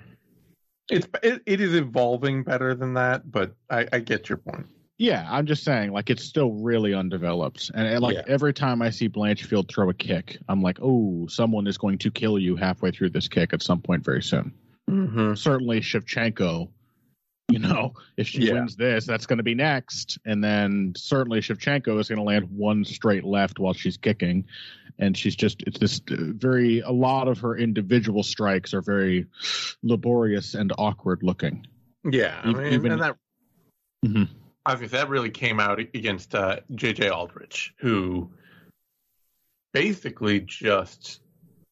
It's 0.91 1.07
it, 1.23 1.43
it 1.47 1.61
is 1.61 1.75
evolving 1.75 2.43
better 2.43 2.75
than 2.75 2.95
that, 2.95 3.31
but 3.31 3.55
I, 3.71 3.87
I 3.93 3.99
get 4.01 4.29
your 4.29 4.39
point. 4.39 4.67
yeah, 4.99 5.27
I'm 5.31 5.47
just 5.47 5.65
saying, 5.65 5.93
like 5.93 6.11
it's 6.11 6.25
still 6.25 6.53
really 6.53 6.93
undeveloped. 6.95 7.71
And, 7.75 7.87
and, 7.87 8.01
like 8.01 8.15
Yeah. 8.17 8.23
every 8.27 8.53
time 8.53 8.83
I 8.83 8.91
see 8.91 9.09
Blanchfield 9.09 9.69
throw 9.69 9.89
a 9.91 9.95
kick, 9.95 10.39
I'm 10.49 10.61
like, 10.63 10.79
oh, 10.83 11.27
someone 11.29 11.67
is 11.67 11.79
going 11.79 11.99
to 11.99 12.11
kill 12.11 12.39
you 12.39 12.57
halfway 12.57 12.91
through 12.91 13.11
this 13.11 13.29
kick 13.29 13.53
at 13.53 13.63
some 13.63 13.81
point 13.81 14.05
very 14.05 14.23
soon. 14.23 14.53
Mm-hmm. 14.91 15.35
Certainly 15.35 15.81
Shevchenko. 15.81 16.69
You 17.51 17.59
know, 17.59 17.95
if 18.17 18.29
she 18.29 18.47
Yeah. 18.47 18.55
wins 18.55 18.77
this, 18.77 19.05
that's 19.05 19.27
going 19.27 19.39
to 19.39 19.43
be 19.43 19.55
next. 19.55 20.19
And 20.25 20.43
then 20.43 20.93
certainly 20.97 21.41
Shevchenko 21.41 21.99
is 22.01 22.09
going 22.09 22.19
to 22.19 22.23
land 22.25 22.49
one 22.51 22.85
straight 22.85 23.25
left 23.25 23.59
while 23.59 23.73
she's 23.75 23.97
kicking. 23.97 24.47
And 24.99 25.17
she's 25.17 25.35
just, 25.35 25.63
it's 25.63 25.79
this 25.79 26.01
uh, 26.11 26.17
very, 26.19 26.81
a 26.81 26.91
lot 26.91 27.27
of 27.29 27.39
her 27.41 27.57
individual 27.57 28.23
strikes 28.23 28.73
are 28.75 28.83
very 28.83 29.27
laborious 29.83 30.55
and 30.55 30.73
awkward 30.79 31.23
looking. 31.23 31.67
Yeah, 32.05 32.41
I 32.45 32.53
mean, 32.53 32.73
even- 32.73 32.93
and 32.93 33.03
that 33.03 33.17
Mhm. 34.05 34.29
I 34.67 34.75
was 34.75 34.91
that 34.93 35.09
really 35.09 35.31
came 35.31 35.59
out 35.61 35.79
against 35.81 36.35
uh, 36.35 36.61
JJ 36.73 37.11
Aldrich, 37.11 37.75
who 37.79 38.31
basically 39.73 40.41
just 40.41 41.21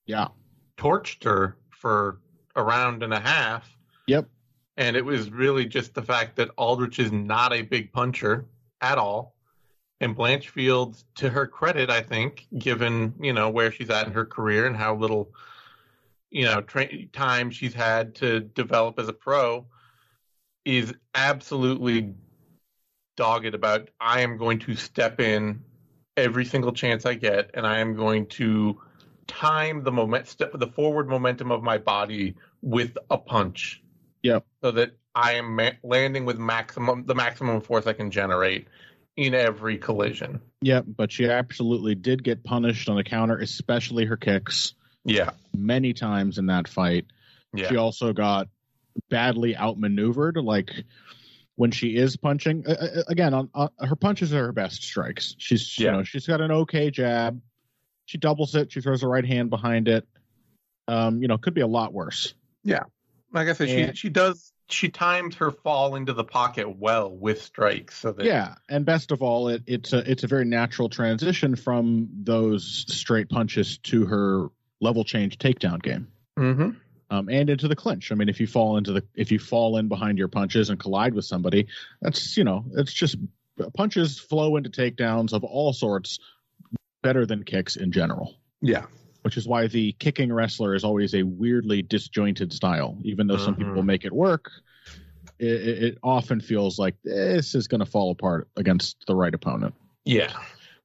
Yeah. 0.06 0.28
torched 0.76 1.24
her 1.24 1.56
for 1.70 2.20
a 2.56 2.62
round 2.62 3.02
and 3.02 3.12
a 3.12 3.20
half. 3.20 3.76
Yep. 4.06 4.28
And 4.76 4.96
it 4.96 5.04
was 5.04 5.30
really 5.30 5.66
just 5.66 5.94
the 5.94 6.02
fact 6.02 6.36
that 6.36 6.50
Aldrich 6.56 6.98
is 6.98 7.12
not 7.12 7.52
a 7.52 7.62
big 7.62 7.92
puncher 7.92 8.46
at 8.80 8.98
all. 8.98 9.36
And 10.00 10.16
Blanchfield, 10.16 11.02
to 11.16 11.28
her 11.28 11.46
credit, 11.46 11.90
I 11.90 12.00
think, 12.00 12.46
given 12.56 13.14
you 13.20 13.32
know 13.32 13.50
where 13.50 13.70
she's 13.70 13.90
at 13.90 14.06
in 14.06 14.14
her 14.14 14.24
career 14.24 14.66
and 14.66 14.76
how 14.76 14.94
little, 14.94 15.30
you 16.30 16.46
know, 16.46 16.62
tra- 16.62 17.06
time 17.06 17.50
she's 17.50 17.74
had 17.74 18.14
to 18.16 18.40
develop 18.40 18.98
as 18.98 19.08
a 19.08 19.12
pro, 19.12 19.66
is 20.64 20.94
absolutely 21.14 22.14
dogged 23.16 23.54
about. 23.54 23.90
I 24.00 24.20
am 24.20 24.38
going 24.38 24.60
to 24.60 24.74
step 24.74 25.20
in 25.20 25.62
every 26.16 26.46
single 26.46 26.72
chance 26.72 27.04
I 27.04 27.14
get, 27.14 27.50
and 27.54 27.66
I 27.66 27.80
am 27.80 27.94
going 27.94 28.26
to 28.26 28.80
time 29.26 29.84
the 29.84 29.92
moment, 29.92 30.28
step 30.28 30.52
the 30.54 30.66
forward 30.66 31.08
momentum 31.08 31.52
of 31.52 31.62
my 31.62 31.78
body 31.78 32.36
with 32.62 32.96
a 33.10 33.18
punch. 33.18 33.82
Yeah. 34.22 34.40
So 34.62 34.70
that 34.72 34.96
I 35.14 35.34
am 35.34 35.56
ma- 35.56 35.70
landing 35.82 36.24
with 36.24 36.38
maximum 36.38 37.04
the 37.06 37.14
maximum 37.14 37.60
force 37.60 37.86
I 37.86 37.92
can 37.92 38.10
generate 38.10 38.68
in 39.20 39.34
every 39.34 39.76
collision. 39.76 40.40
Yep. 40.62 40.86
But 40.96 41.12
she 41.12 41.26
absolutely 41.26 41.94
did 41.94 42.24
get 42.24 42.42
punished 42.42 42.88
on 42.88 42.96
the 42.96 43.04
counter, 43.04 43.36
especially 43.38 44.06
her 44.06 44.16
kicks, 44.16 44.72
Yeah. 45.04 45.30
many 45.54 45.92
times 45.92 46.38
in 46.38 46.46
that 46.46 46.66
fight. 46.66 47.04
Yeah. 47.54 47.68
She 47.68 47.76
also 47.76 48.14
got 48.14 48.48
badly 49.10 49.54
outmaneuvered. 49.54 50.38
Like 50.38 50.70
when 51.56 51.70
she 51.70 51.96
is 51.96 52.16
punching, 52.16 52.66
uh, 52.66 53.02
again, 53.08 53.34
on, 53.34 53.50
on 53.52 53.68
her 53.80 53.94
punches 53.96 54.32
are 54.32 54.46
her 54.46 54.52
best 54.52 54.82
strikes. 54.82 55.34
She's, 55.36 55.78
you 55.78 55.90
know, 55.90 56.02
she's 56.02 56.26
got 56.26 56.40
an 56.40 56.50
okay 56.50 56.90
jab. 56.90 57.38
She 58.06 58.16
doubles 58.16 58.54
it. 58.54 58.72
She 58.72 58.80
throws 58.80 59.02
her 59.02 59.08
right 59.08 59.24
hand 59.26 59.50
behind 59.50 59.86
it. 59.86 60.08
Um, 60.88 61.20
you 61.20 61.28
know, 61.28 61.36
could 61.36 61.54
be 61.54 61.60
a 61.60 61.66
lot 61.66 61.92
worse. 61.92 62.32
Yeah. 62.64 62.84
Like 63.34 63.48
I 63.48 63.52
said, 63.52 63.68
And- 63.68 63.96
she 63.96 64.06
she 64.06 64.08
does 64.08 64.50
she 64.72 64.88
times 64.88 65.36
her 65.36 65.50
fall 65.50 65.96
into 65.96 66.12
the 66.12 66.24
pocket 66.24 66.78
well 66.78 67.10
with 67.10 67.42
strikes. 67.42 67.98
So 67.98 68.12
that 68.12 68.26
Yeah, 68.26 68.54
and 68.68 68.84
best 68.84 69.10
of 69.12 69.22
all, 69.22 69.48
it, 69.48 69.62
it's 69.66 69.92
a 69.92 70.10
it's 70.10 70.24
a 70.24 70.26
very 70.26 70.44
natural 70.44 70.88
transition 70.88 71.56
from 71.56 72.08
those 72.22 72.84
straight 72.88 73.28
punches 73.28 73.78
to 73.78 74.06
her 74.06 74.48
level 74.80 75.04
change 75.04 75.38
takedown 75.38 75.82
game. 75.82 76.08
hmm 76.36 76.70
um, 77.10 77.28
and 77.28 77.50
into 77.50 77.68
the 77.68 77.76
clinch. 77.76 78.12
I 78.12 78.14
mean, 78.14 78.28
if 78.28 78.40
you 78.40 78.46
fall 78.46 78.76
into 78.76 78.92
the 78.92 79.04
if 79.14 79.32
you 79.32 79.38
fall 79.38 79.76
in 79.76 79.88
behind 79.88 80.18
your 80.18 80.28
punches 80.28 80.70
and 80.70 80.78
collide 80.78 81.14
with 81.14 81.24
somebody, 81.24 81.66
that's 82.00 82.36
you 82.36 82.44
know, 82.44 82.64
it's 82.76 82.92
just 82.92 83.16
punches 83.74 84.18
flow 84.18 84.56
into 84.56 84.70
takedowns 84.70 85.32
of 85.32 85.44
all 85.44 85.72
sorts 85.72 86.18
better 87.02 87.26
than 87.26 87.42
kicks 87.42 87.76
in 87.76 87.92
general. 87.92 88.36
Yeah. 88.62 88.86
Which 89.22 89.36
is 89.36 89.46
why 89.46 89.66
the 89.66 89.92
kicking 89.92 90.32
wrestler 90.32 90.74
is 90.74 90.82
always 90.82 91.14
a 91.14 91.22
weirdly 91.22 91.82
disjointed 91.82 92.52
style. 92.52 92.98
Even 93.02 93.26
though 93.26 93.36
some 93.36 93.54
Mhm. 93.54 93.58
people 93.58 93.82
make 93.82 94.04
it 94.04 94.12
work, 94.12 94.50
it, 95.38 95.82
it 95.84 95.98
often 96.02 96.40
feels 96.40 96.78
like 96.78 96.96
this 97.02 97.54
is 97.54 97.68
going 97.68 97.80
to 97.80 97.86
fall 97.86 98.10
apart 98.10 98.48
against 98.56 99.04
the 99.06 99.14
right 99.14 99.34
opponent. 99.34 99.74
Yeah. 100.04 100.32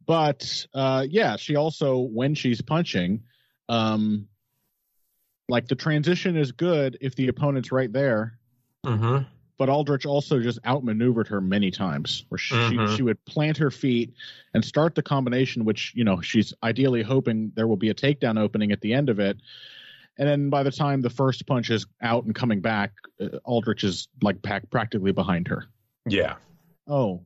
But 0.06 0.68
uh, 0.74 1.06
yeah, 1.10 1.36
she 1.36 1.56
also 1.56 2.00
when 2.00 2.36
she's 2.36 2.62
punching, 2.62 3.24
um, 3.70 4.28
like 5.50 5.68
the 5.68 5.76
transition 5.76 6.36
is 6.36 6.52
good 6.52 6.98
if 7.02 7.16
the 7.16 7.28
opponent's 7.28 7.72
right 7.72 7.92
there. 7.92 8.40
hmm 8.86 9.20
But 9.58 9.70
Aldrich 9.70 10.06
also 10.06 10.42
just 10.42 10.60
outmaneuvered 10.66 11.28
her 11.30 11.40
many 11.40 11.72
times, 11.72 12.26
where 12.30 12.38
she, 12.38 12.56
Mhm. 12.56 12.90
she 12.90 12.98
she 12.98 13.04
would 13.04 13.24
plant 13.26 13.58
her 13.58 13.72
feet 13.72 14.14
and 14.54 14.64
start 14.66 14.96
the 14.96 15.02
combination, 15.02 15.64
which 15.64 15.94
you 15.96 16.04
know 16.04 16.20
she's 16.22 16.54
ideally 16.62 17.04
hoping 17.04 17.52
there 17.56 17.68
will 17.68 17.78
be 17.78 17.90
a 17.90 17.94
takedown 17.94 18.38
opening 18.38 18.72
at 18.72 18.82
the 18.82 18.94
end 18.94 19.10
of 19.10 19.20
it. 19.20 19.38
And 20.18 20.28
then 20.28 20.50
by 20.50 20.64
the 20.64 20.72
time 20.72 21.02
the 21.02 21.10
first 21.10 21.46
punch 21.46 21.70
is 21.70 21.86
out 22.02 22.26
and 22.26 22.34
coming 22.36 22.62
back, 22.62 22.94
uh, 23.20 23.38
Aldrich 23.46 23.84
is 23.84 24.08
like 24.22 24.42
pack, 24.42 24.70
practically 24.70 25.12
behind 25.12 25.48
her. 25.48 25.66
Yeah. 26.06 26.36
Oh. 26.88 27.26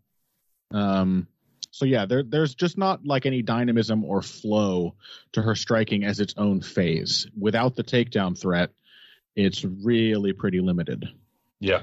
Um 0.71 1.27
so 1.71 1.85
yeah, 1.85 2.05
there 2.05 2.23
there's 2.23 2.53
just 2.55 2.77
not 2.77 3.05
like 3.05 3.25
any 3.25 3.41
dynamism 3.41 4.03
or 4.03 4.21
flow 4.21 4.95
to 5.33 5.41
her 5.41 5.55
striking 5.55 6.03
as 6.03 6.19
its 6.19 6.33
own 6.37 6.61
phase. 6.61 7.27
Without 7.37 7.75
the 7.75 7.83
takedown 7.83 8.37
threat, 8.39 8.71
it's 9.35 9.63
really 9.63 10.33
pretty 10.33 10.59
limited. 10.59 11.07
Yeah. 11.59 11.81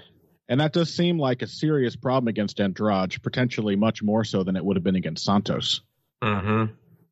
And 0.48 0.60
that 0.60 0.72
does 0.72 0.94
seem 0.94 1.18
like 1.18 1.42
a 1.42 1.46
serious 1.46 1.96
problem 1.96 2.28
against 2.28 2.60
Andrade, 2.60 3.20
potentially 3.22 3.74
much 3.74 4.02
more 4.02 4.22
so 4.24 4.44
than 4.44 4.54
it 4.56 4.64
would 4.64 4.76
have 4.76 4.84
been 4.84 4.96
against 4.96 5.24
Santos. 5.24 5.80
hmm 6.22 6.66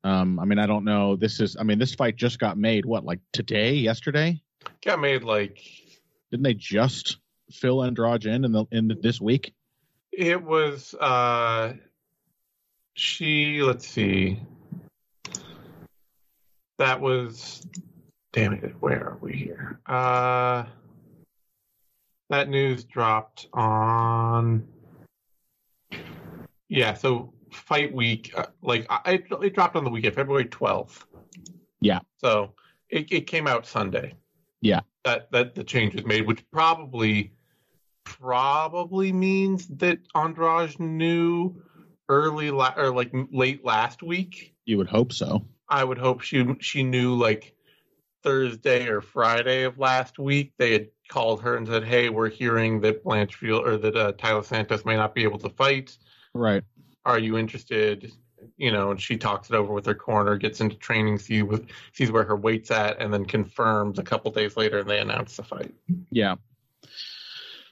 Um, 0.04 0.38
I 0.38 0.44
mean, 0.44 0.58
I 0.58 0.66
don't 0.66 0.84
know. 0.84 1.16
This 1.16 1.40
is, 1.40 1.56
I 1.58 1.64
mean, 1.64 1.78
this 1.78 1.94
fight 1.94 2.14
just 2.16 2.38
got 2.38 2.56
made. 2.58 2.84
What, 2.86 3.04
like 3.04 3.20
today, 3.32 3.74
yesterday? 3.74 4.40
Got 4.84 5.00
made 5.00 5.24
like 5.24 5.60
Didn't 6.30 6.44
they 6.44 6.54
just 6.54 7.18
fill 7.50 7.82
Andrade 7.82 8.24
in 8.26 8.44
in, 8.44 8.52
the, 8.52 8.64
in 8.70 8.98
this 9.02 9.20
week? 9.20 9.52
it 10.12 10.40
was. 10.42 10.94
uh 10.94 11.72
She. 12.94 13.62
Let's 13.62 13.86
see. 13.86 14.40
That 16.78 17.00
was. 17.00 17.66
Damn 18.32 18.52
it! 18.54 18.74
Where 18.80 19.00
are 19.00 19.18
we 19.20 19.32
here? 19.32 19.80
Uh 19.86 20.64
That 22.30 22.48
news 22.48 22.84
dropped 22.84 23.48
on. 23.52 24.66
Yeah. 26.68 26.94
So 26.94 27.34
fight 27.52 27.92
week, 27.94 28.32
uh, 28.36 28.46
like 28.62 28.86
I, 28.90 29.22
it, 29.42 29.54
dropped 29.54 29.76
on 29.76 29.84
the 29.84 29.90
weekend, 29.90 30.14
February 30.14 30.46
twelfth. 30.46 31.04
Yeah. 31.80 32.00
So 32.16 32.54
it, 32.88 33.12
it 33.12 33.26
came 33.26 33.46
out 33.46 33.66
Sunday. 33.66 34.14
Yeah. 34.60 34.80
That 35.04 35.30
that 35.32 35.54
the 35.54 35.64
change 35.64 35.94
was 35.94 36.06
made, 36.06 36.26
which 36.26 36.44
probably 36.50 37.32
probably 38.04 39.12
means 39.12 39.66
that 39.68 39.98
Andrade 40.14 40.78
knew 40.80 41.62
early 42.08 42.50
la- 42.50 42.74
or 42.76 42.90
like 42.90 43.12
late 43.32 43.64
last 43.64 44.02
week. 44.02 44.54
You 44.64 44.78
would 44.78 44.88
hope 44.88 45.12
so. 45.12 45.44
I 45.68 45.84
would 45.84 45.98
hope 45.98 46.22
she 46.22 46.46
she 46.60 46.82
knew 46.82 47.14
like 47.14 47.54
Thursday 48.24 48.88
or 48.88 49.00
Friday 49.00 49.62
of 49.64 49.78
last 49.78 50.18
week 50.18 50.54
they 50.58 50.72
had 50.72 50.88
called 51.08 51.42
her 51.42 51.56
and 51.56 51.68
said, 51.68 51.84
"Hey, 51.84 52.08
we're 52.08 52.30
hearing 52.30 52.80
that 52.80 53.04
Blanchfield 53.04 53.64
or 53.66 53.76
that 53.76 53.94
uh, 53.94 54.12
Tyler 54.12 54.42
Santos 54.42 54.84
may 54.84 54.96
not 54.96 55.14
be 55.14 55.22
able 55.22 55.38
to 55.38 55.50
fight. 55.50 55.96
Right. 56.32 56.64
Are 57.04 57.18
you 57.18 57.38
interested?" 57.38 58.10
You 58.56 58.72
know, 58.72 58.90
and 58.90 59.00
she 59.00 59.16
talks 59.16 59.50
it 59.50 59.54
over 59.56 59.72
with 59.72 59.86
her 59.86 59.94
corner, 59.94 60.36
gets 60.36 60.60
into 60.60 60.76
training, 60.76 61.18
see 61.18 61.42
with, 61.42 61.66
sees 61.92 62.10
where 62.10 62.24
her 62.24 62.36
weight's 62.36 62.70
at, 62.70 63.00
and 63.00 63.12
then 63.12 63.24
confirms 63.24 63.98
a 63.98 64.02
couple 64.02 64.30
days 64.32 64.56
later, 64.56 64.80
and 64.80 64.88
they 64.88 65.00
announce 65.00 65.36
the 65.36 65.42
fight. 65.42 65.74
Yeah. 66.10 66.36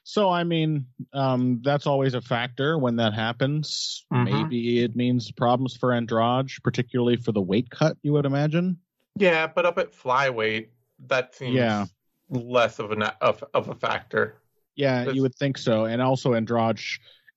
So 0.04 0.28
I 0.28 0.44
mean, 0.44 0.86
um, 1.12 1.60
that's 1.62 1.86
always 1.86 2.14
a 2.14 2.20
factor 2.20 2.76
when 2.78 2.96
that 2.96 3.14
happens. 3.14 4.04
Mhm. 4.12 4.24
Maybe 4.24 4.82
it 4.82 4.96
means 4.96 5.30
problems 5.32 5.76
for 5.76 5.92
Andrade, 5.92 6.50
particularly 6.62 7.16
for 7.16 7.32
the 7.32 7.40
weight 7.40 7.70
cut. 7.70 7.96
You 8.02 8.12
would 8.14 8.26
imagine. 8.26 8.78
Yeah, 9.16 9.46
but 9.46 9.66
up 9.66 9.78
at 9.78 9.92
flyweight, 9.92 10.68
that 11.08 11.34
seems 11.34 11.54
Yeah. 11.54 11.86
less 12.30 12.78
of 12.78 12.92
an 12.92 13.02
of, 13.02 13.44
of 13.54 13.68
a 13.68 13.74
factor. 13.74 14.36
Yeah, 14.76 15.00
That's- 15.00 15.14
you 15.16 15.22
would 15.22 15.34
think 15.34 15.58
so. 15.58 15.84
And 15.84 16.00
also 16.00 16.34
Andrade, 16.34 16.80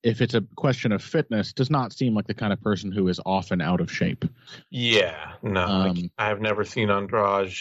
if 0.03 0.21
it's 0.21 0.35
a 0.35 0.41
question 0.55 0.91
of 0.91 1.03
fitness, 1.03 1.51
does 1.51 1.69
not 1.69 1.91
seem 1.91 2.13
like 2.13 2.27
the 2.27 2.33
kind 2.33 2.53
of 2.53 2.61
person 2.61 2.91
who 2.91 3.07
is 3.09 3.19
often 3.25 3.59
out 3.59 3.81
of 3.81 3.91
shape. 3.91 4.23
Yeah, 4.69 5.33
no, 5.41 5.65
like, 5.65 5.91
Um, 5.97 6.11
I 6.17 6.27
have 6.27 6.39
never 6.41 6.63
seen 6.63 6.89
Andrade 6.89 7.53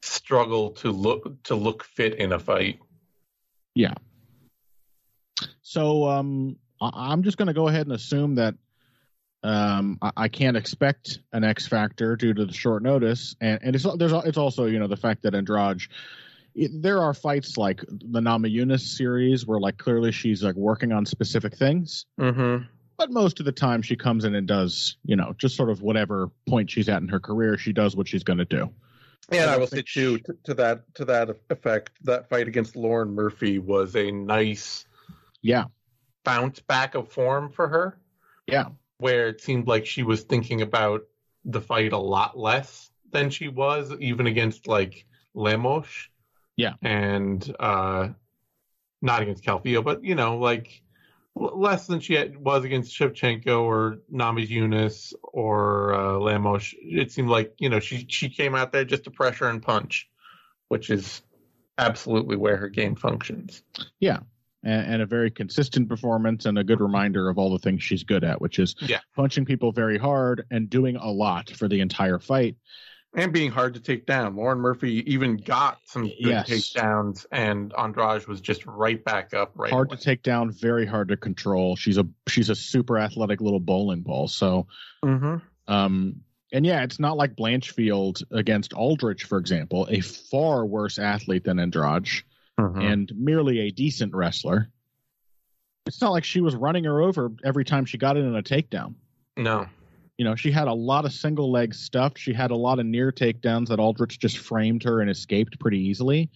struggle 0.00 0.70
to 0.70 0.90
look 0.90 1.42
to 1.44 1.54
look 1.54 1.84
fit 1.84 2.14
in 2.14 2.32
a 2.32 2.38
fight. 2.38 2.78
Yeah. 3.74 3.94
So 5.62 6.08
um, 6.08 6.56
I'm 6.80 7.22
just 7.22 7.36
going 7.36 7.46
to 7.48 7.52
go 7.54 7.68
ahead 7.68 7.86
and 7.86 7.94
assume 7.94 8.34
that 8.36 8.54
um, 9.42 9.98
I-, 10.02 10.12
I 10.16 10.28
can't 10.28 10.56
expect 10.56 11.20
an 11.32 11.44
X 11.44 11.66
factor 11.66 12.16
due 12.16 12.34
to 12.34 12.44
the 12.46 12.52
short 12.52 12.82
notice, 12.82 13.36
and 13.40 13.58
and 13.62 13.74
it's 13.76 13.86
there's 13.96 14.12
it's 14.12 14.38
also 14.38 14.66
you 14.66 14.78
know 14.78 14.88
the 14.88 14.96
fact 14.96 15.22
that 15.22 15.34
Andrade. 15.34 15.82
It, 16.54 16.82
there 16.82 17.00
are 17.02 17.14
fights 17.14 17.56
like 17.56 17.80
the 17.88 18.20
Namajunas 18.20 18.80
series 18.80 19.46
where 19.46 19.58
like 19.58 19.78
clearly 19.78 20.12
she's 20.12 20.42
like 20.42 20.54
working 20.54 20.92
on 20.92 21.06
specific 21.06 21.56
things, 21.56 22.04
Mm-hmm. 22.20 22.64
but 22.98 23.10
most 23.10 23.40
of 23.40 23.46
the 23.46 23.52
time 23.52 23.82
she 23.82 23.96
comes 23.96 24.24
in 24.24 24.34
and 24.34 24.46
does 24.46 24.96
you 25.04 25.16
know 25.16 25.34
just 25.38 25.56
sort 25.56 25.70
of 25.70 25.82
whatever 25.82 26.30
point 26.46 26.70
she's 26.70 26.88
at 26.88 27.00
in 27.02 27.08
her 27.08 27.20
career 27.20 27.56
she 27.56 27.72
does 27.72 27.96
what 27.96 28.06
she's 28.08 28.22
going 28.22 28.38
to 28.38 28.44
do. 28.44 28.70
And 29.30 29.48
I 29.50 29.54
I 29.54 29.56
will 29.56 29.66
say 29.66 29.82
too, 29.82 30.18
to, 30.18 30.36
to 30.44 30.54
that 30.54 30.94
to 30.96 31.04
that 31.06 31.30
effect, 31.50 31.92
that 32.04 32.28
fight 32.28 32.48
against 32.48 32.76
Lauren 32.76 33.14
Murphy 33.14 33.58
was 33.58 33.96
a 33.96 34.10
nice 34.10 34.84
Yeah, 35.42 35.64
bounce 36.24 36.60
back 36.60 36.94
of 36.94 37.08
form 37.10 37.50
for 37.50 37.68
her, 37.68 37.98
yeah, 38.46 38.66
where 39.02 39.28
it 39.28 39.40
seemed 39.40 39.66
like 39.66 39.84
she 39.84 40.02
was 40.02 40.22
thinking 40.22 40.62
about 40.62 41.02
the 41.44 41.60
fight 41.60 41.92
a 41.92 41.98
lot 41.98 42.38
less 42.38 42.90
than 43.10 43.30
she 43.30 43.48
was, 43.48 43.92
even 44.00 44.26
against 44.26 44.66
like 44.66 45.04
Lemos. 45.34 46.08
Yeah. 46.56 46.74
and 46.82 47.56
uh, 47.58 48.08
not 49.00 49.22
against 49.22 49.44
Calvillo, 49.44 49.82
but 49.82 50.04
you 50.04 50.14
know, 50.14 50.38
like 50.38 50.82
less 51.34 51.86
than 51.86 52.00
she 52.00 52.14
had, 52.14 52.36
was 52.36 52.64
against 52.64 52.96
Shevchenko 52.96 53.62
or 53.62 53.98
Namajunas 54.12 55.14
or 55.22 55.94
uh, 55.94 56.18
Lemos. 56.18 56.74
It 56.80 57.10
seemed 57.10 57.28
like 57.28 57.54
you 57.58 57.68
know 57.68 57.80
she 57.80 58.06
she 58.08 58.28
came 58.28 58.54
out 58.54 58.70
there 58.72 58.84
just 58.84 59.04
to 59.04 59.10
pressure 59.10 59.48
and 59.48 59.62
punch, 59.62 60.08
which 60.68 60.90
is 60.90 61.22
absolutely 61.78 62.36
where 62.36 62.56
her 62.56 62.68
game 62.68 62.94
functions. 62.94 63.62
And, 64.64 64.94
and 64.94 65.02
a 65.02 65.06
very 65.06 65.30
consistent 65.30 65.88
performance 65.88 66.46
and 66.46 66.58
a 66.58 66.64
good 66.64 66.80
reminder 66.80 67.28
of 67.28 67.38
all 67.38 67.50
the 67.52 67.58
things 67.58 67.82
she's 67.82 68.04
good 68.04 68.24
at, 68.24 68.40
which 68.40 68.58
is 68.58 68.74
Yeah. 68.80 69.00
punching 69.16 69.44
people 69.44 69.72
very 69.72 69.98
hard 69.98 70.44
and 70.50 70.68
doing 70.70 70.96
a 70.96 71.10
lot 71.10 71.50
for 71.50 71.68
the 71.68 71.80
entire 71.80 72.18
fight. 72.18 72.56
And 73.14 73.30
being 73.30 73.50
hard 73.50 73.74
to 73.74 73.80
take 73.80 74.06
down. 74.06 74.36
Lauren 74.36 74.58
Murphy 74.58 75.04
even 75.12 75.36
got 75.36 75.78
some 75.84 76.04
good 76.04 76.14
Yes. 76.18 76.48
takedowns, 76.48 77.26
and 77.30 77.74
Andrade 77.76 78.26
was 78.26 78.40
just 78.40 78.64
right 78.64 79.04
back 79.04 79.34
up. 79.34 79.52
Right, 79.54 79.70
hard 79.70 79.88
away. 79.88 79.98
to 79.98 80.02
take 80.02 80.22
down, 80.22 80.50
very 80.50 80.86
hard 80.86 81.08
to 81.08 81.18
control. 81.18 81.76
She's 81.76 81.98
a 81.98 82.06
she's 82.26 82.48
a 82.48 82.54
super 82.54 82.98
athletic 82.98 83.42
little 83.42 83.60
bowling 83.60 84.00
ball. 84.00 84.28
So, 84.28 84.66
Mhm. 85.04 85.42
um, 85.68 86.22
and 86.54 86.64
yeah, 86.64 86.84
it's 86.84 86.98
not 86.98 87.18
like 87.18 87.36
Blanchfield 87.36 88.22
against 88.30 88.72
Aldrich, 88.72 89.24
for 89.24 89.36
example, 89.36 89.86
a 89.90 90.00
far 90.00 90.64
worse 90.64 90.98
athlete 90.98 91.44
than 91.44 91.58
Andrade 91.58 92.08
Mhm. 92.60 92.82
and 92.82 93.12
merely 93.16 93.60
a 93.60 93.70
decent 93.70 94.14
wrestler. 94.14 94.70
It's 95.86 96.00
not 96.00 96.10
like 96.10 96.24
she 96.24 96.40
was 96.40 96.54
running 96.54 96.84
her 96.84 97.00
over 97.00 97.32
every 97.44 97.64
time 97.64 97.84
she 97.84 97.98
got 97.98 98.16
it 98.16 98.20
in 98.24 98.36
a 98.36 98.42
takedown. 98.42 98.94
no, 99.36 99.66
You 100.18 100.24
know, 100.26 100.34
she 100.36 100.52
had 100.52 100.68
a 100.68 100.72
lot 100.74 101.04
of 101.06 101.12
single 101.12 101.50
leg 101.50 101.74
stuff. 101.74 102.12
She 102.16 102.32
had 102.32 102.50
a 102.50 102.56
lot 102.56 102.78
of 102.78 102.86
near 102.86 103.10
takedowns 103.10 103.68
that 103.68 103.80
Aldrich 103.80 104.18
just 104.18 104.38
framed 104.38 104.82
her 104.84 105.00
and 105.00 105.10
escaped 105.10 105.58
pretty 105.58 105.78
easily. 105.80 106.30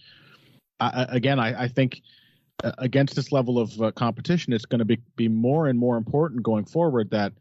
I 0.79 1.03
I- 1.03 1.15
again, 1.15 1.39
I, 1.39 1.63
I 1.63 1.67
think 1.67 2.01
uh, 2.63 2.71
against 2.79 3.15
this 3.15 3.31
level 3.31 3.59
of 3.59 3.79
uh, 3.79 3.91
competition, 3.91 4.51
it's 4.51 4.65
going 4.65 4.79
to 4.79 4.85
be, 4.85 4.97
be 5.15 5.27
more 5.27 5.67
and 5.67 5.77
more 5.77 5.95
important 5.95 6.41
going 6.41 6.65
forward 6.65 7.11
that 7.11 7.33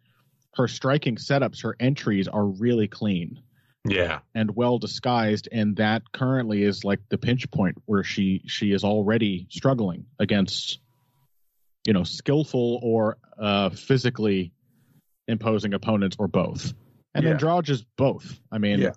her 0.55 0.69
striking 0.69 1.17
setups, 1.17 1.63
her 1.63 1.75
entries 1.81 2.29
are 2.29 2.45
really 2.47 2.87
clean 2.87 3.41
yeah, 3.91 4.21
and 4.35 4.55
well 4.55 4.79
disguised, 4.79 5.49
and 5.51 5.77
that 5.77 6.13
currently 6.13 6.63
is 6.63 6.85
like 6.85 7.01
the 7.09 7.19
pinch 7.19 7.51
point 7.51 7.77
where 7.87 8.05
she 8.05 8.43
she 8.47 8.73
is 8.73 8.85
already 8.85 9.47
struggling 9.51 10.07
against, 10.19 10.79
you 11.87 11.93
know, 11.93 12.05
skillful 12.05 12.81
or 12.83 13.19
uh, 13.39 13.71
physically 13.71 14.53
imposing 15.29 15.75
opponents 15.75 16.17
or 16.19 16.29
both. 16.29 16.73
And 17.15 17.25
Yeah. 17.25 17.33
Andrade 17.33 17.69
is 17.69 17.85
both. 17.97 18.39
I 18.53 18.59
mean, 18.59 18.81
Yeah. 18.81 18.93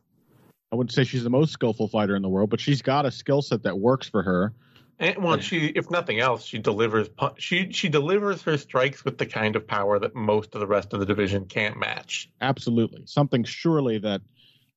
I 0.71 0.75
wouldn't 0.75 0.93
say 0.93 1.04
she's 1.04 1.23
the 1.23 1.30
most 1.30 1.52
skillful 1.52 1.88
fighter 1.88 2.15
in 2.15 2.21
the 2.21 2.30
world, 2.30 2.49
but 2.49 2.60
she's 2.60 2.82
got 2.82 3.06
a 3.06 3.12
skill 3.12 3.41
set 3.41 3.63
that 3.63 3.80
works 3.80 4.08
for 4.08 4.21
her. 4.21 4.54
and 4.99 5.23
well, 5.23 5.39
she 5.39 5.67
if 5.67 5.89
nothing 5.89 6.19
else, 6.19 6.43
she 6.45 6.60
delivers 6.60 7.08
she 7.38 7.71
she 7.71 7.89
delivers 7.89 8.43
her 8.43 8.58
strikes 8.58 9.04
with 9.04 9.17
the 9.17 9.25
kind 9.25 9.56
of 9.56 9.65
power 9.65 9.97
that 9.97 10.13
most 10.13 10.54
of 10.54 10.60
the 10.60 10.67
rest 10.67 10.93
of 10.93 10.99
the 10.99 11.06
division 11.06 11.45
can't 11.45 11.78
match. 11.78 12.30
Absolutely, 12.41 13.04
something 13.06 13.43
surely 13.45 13.97
that 13.99 14.21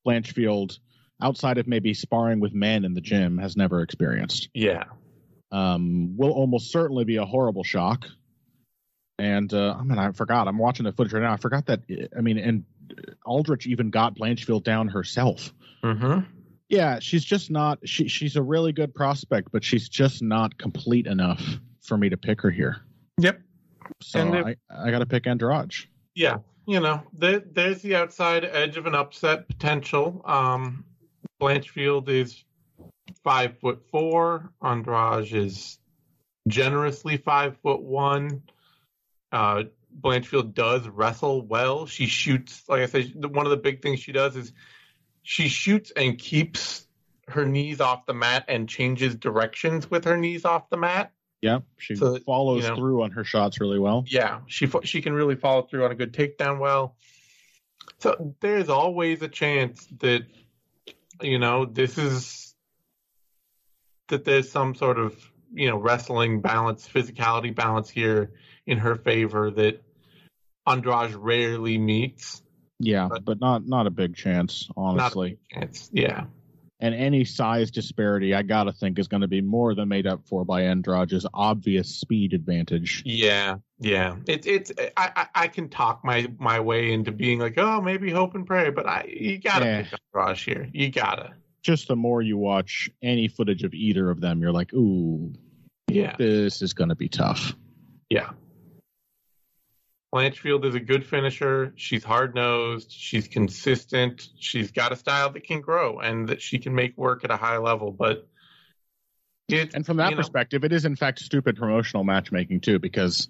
Blanchfield, 0.07 0.79
outside 1.21 1.59
of 1.59 1.67
maybe 1.67 1.95
sparring 1.95 2.41
with 2.41 2.53
men 2.55 2.85
in 2.85 2.95
the 2.95 3.01
gym, 3.01 3.39
has 3.39 3.57
never 3.57 3.83
experienced. 3.83 4.49
Yeah, 4.55 4.85
um, 5.51 6.17
will 6.17 6.33
almost 6.33 6.71
certainly 6.73 7.05
be 7.05 7.17
a 7.17 7.25
horrible 7.25 7.65
shock. 7.65 8.07
And 9.19 9.53
uh, 9.53 9.77
I 9.79 9.83
mean, 9.85 9.99
I 9.99 10.11
forgot. 10.13 10.49
I'm 10.49 10.59
watching 10.59 10.85
the 10.85 10.93
footage 10.93 11.13
right 11.13 11.23
now. 11.23 11.33
I 11.33 11.37
forgot 11.37 11.67
that. 11.67 11.81
I 12.17 12.21
mean, 12.23 12.39
and 12.39 12.65
Aldrich 13.25 13.67
even 13.67 13.91
got 13.91 14.17
Blanchfield 14.17 14.65
down 14.65 14.89
herself. 14.89 15.53
mm-hmm. 15.83 16.21
Yeah, 16.69 17.01
she's 17.01 17.23
just 17.25 17.51
not. 17.51 17.81
She 17.85 18.09
she's 18.09 18.37
a 18.37 18.43
really 18.43 18.73
good 18.73 18.95
prospect, 18.95 19.53
but 19.53 19.63
she's 19.63 19.91
just 19.91 20.23
not 20.23 20.57
complete 20.57 21.07
enough 21.07 21.43
for 21.83 21.99
me 21.99 22.09
to 22.09 22.17
pick 22.17 22.41
her 22.41 22.51
here. 22.51 22.79
Yep. 23.21 23.41
So 24.01 24.35
if- 24.35 24.47
I 24.47 24.57
I 24.71 24.91
got 24.91 25.01
to 25.01 25.07
pick 25.07 25.27
Andrade. 25.27 25.75
Yeah, 26.15 26.39
you 26.67 26.81
know, 26.81 27.03
there, 27.13 27.41
there's 27.41 27.83
the 27.83 27.97
outside 27.97 28.45
edge 28.45 28.77
of 28.77 28.87
an 28.87 28.95
upset 28.95 29.49
potential. 29.49 30.23
Um, 30.25 30.85
Blanchfield 31.41 32.09
is 32.09 32.45
five 33.25 33.59
foot 33.59 33.83
four. 33.91 34.53
Andrade 34.63 35.33
is 35.33 35.79
generously 36.49 37.17
five 37.17 37.57
foot 37.59 37.83
one. 37.83 38.43
Uh, 39.31 39.65
Blanchfield 40.01 40.55
does 40.55 40.89
wrestle 40.89 41.43
well. 41.43 41.87
She 41.87 42.07
shoots, 42.07 42.63
like 42.69 42.81
I 42.81 42.87
said, 42.87 43.13
one 43.35 43.47
of 43.47 43.51
the 43.51 43.57
big 43.57 43.83
things 43.83 44.01
she 44.01 44.13
does 44.13 44.37
is 44.37 44.53
she 45.23 45.49
shoots 45.49 45.93
and 45.97 46.19
keeps 46.19 46.87
her 47.29 47.45
knees 47.45 47.81
off 47.81 48.07
the 48.07 48.15
mat 48.15 48.45
and 48.49 48.69
changes 48.69 49.15
directions 49.15 49.91
with 49.91 50.05
her 50.05 50.17
knees 50.17 50.45
off 50.45 50.71
the 50.71 50.77
mat. 50.77 51.13
Yeah, 51.43 51.59
she 51.77 51.97
So, 51.97 52.19
follows 52.21 52.63
you 52.63 52.71
know- 52.71 52.77
through 52.77 53.03
on 53.03 53.11
her 53.11 53.25
shots 53.25 53.61
really 53.61 53.81
well. 53.81 54.05
Yeah, 54.07 54.41
she 54.47 54.69
she 54.85 55.03
can 55.03 55.13
really 55.13 55.35
follow 55.35 55.63
through 55.63 55.85
on 55.85 55.91
a 55.91 55.95
good 55.97 56.13
takedown 56.15 56.61
well. 56.61 56.97
So 57.99 58.35
there's 58.41 58.69
always 58.69 59.23
a 59.23 59.29
chance 59.29 59.85
that 59.99 60.23
you 61.21 61.39
know 61.41 61.65
this 61.67 61.99
is 61.99 62.55
that 64.09 64.25
there's 64.25 64.51
some 64.51 64.77
sort 64.77 64.99
of 64.99 65.17
you 65.53 65.69
know 65.69 65.77
wrestling 65.77 66.41
balance, 66.41 66.89
physicality 66.89 67.55
balance 67.55 67.91
here 67.91 68.33
in 68.67 68.79
her 68.79 68.95
favor 68.95 69.51
that 69.51 69.83
Andrade 70.65 71.15
rarely 71.17 71.77
meets. 71.77 72.41
Yeah, 72.79 73.09
But- 73.11 73.25
but 73.25 73.41
not 73.41 73.67
not 73.67 73.89
a 73.89 73.91
big 73.91 74.15
chance, 74.15 74.69
honestly. 74.77 75.39
Not 75.53 75.59
a 75.59 75.61
big 75.61 75.61
chance. 75.73 75.91
Yeah, 75.93 76.27
and 76.83 76.95
any 76.95 77.25
size 77.25 77.71
disparity, 77.71 78.35
I 78.35 78.43
gotta 78.43 78.73
think, 78.73 78.99
is 78.99 79.09
going 79.09 79.21
to 79.23 79.29
be 79.29 79.41
more 79.41 79.75
than 79.75 79.89
made 79.89 80.07
up 80.07 80.27
for 80.29 80.45
by 80.45 80.63
Andrade's 80.65 81.25
obvious 81.33 81.89
speed 81.89 82.35
advantage. 82.35 83.03
yeah, 83.07 83.57
yeah. 83.79 84.17
It's 84.27 84.47
it's 84.47 84.73
I, 84.97 85.11
I 85.17 85.27
I 85.45 85.49
can 85.49 85.71
talk 85.71 86.05
my 86.05 86.31
my 86.39 86.61
way 86.61 86.93
into 86.93 87.13
being 87.13 87.39
like 87.39 87.57
oh 87.57 87.81
maybe 87.81 88.11
hope 88.11 88.35
and 88.35 88.47
pray, 88.47 88.69
but 88.71 88.87
I 88.87 89.05
you 89.09 89.39
gotta 89.39 89.65
Yeah. 89.65 89.83
pick 89.85 90.01
Andrade 90.15 90.39
here. 90.39 90.69
You 90.73 90.91
gotta. 90.91 91.33
Just 91.63 91.87
the 91.87 91.95
more 91.97 92.21
you 92.21 92.37
watch 92.37 92.91
any 93.01 93.29
footage 93.29 93.63
of 93.63 93.73
either 93.73 94.11
of 94.11 94.21
them, 94.21 94.43
you're 94.43 94.53
like, 94.53 94.75
ooh, 94.75 95.33
Yeah. 95.89 96.17
this 96.19 96.61
is 96.61 96.75
going 96.75 96.89
to 96.89 96.97
be 96.97 97.09
tough. 97.09 97.55
Yeah. 98.11 98.31
Blanchfield 100.13 100.65
is 100.67 100.75
a 100.75 100.81
good 100.81 101.07
finisher. 101.07 101.73
She's 101.77 102.05
hard 102.05 102.35
nosed. 102.35 102.93
She's 102.93 103.29
consistent. 103.29 104.29
She's 104.39 104.71
got 104.71 104.93
a 104.93 104.97
style 104.97 105.31
that 105.31 105.45
can 105.45 105.63
grow 105.63 106.01
and 106.01 106.29
that 106.29 106.43
she 106.43 106.59
can 106.59 106.75
make 106.75 106.97
work 106.99 107.25
at 107.25 107.31
a 107.31 107.37
high 107.37 107.57
level. 107.57 107.93
But 107.93 108.29
it, 109.49 109.75
and 109.75 109.85
from 109.85 109.97
that 109.99 110.15
perspective, 110.15 110.63
know, 110.63 110.67
it 110.67 110.73
is 110.73 110.85
in 110.85 110.97
fact 110.97 111.19
stupid 111.19 111.57
promotional 111.57 112.05
matchmaking 112.05 112.61
too, 112.61 112.79
because 112.79 113.29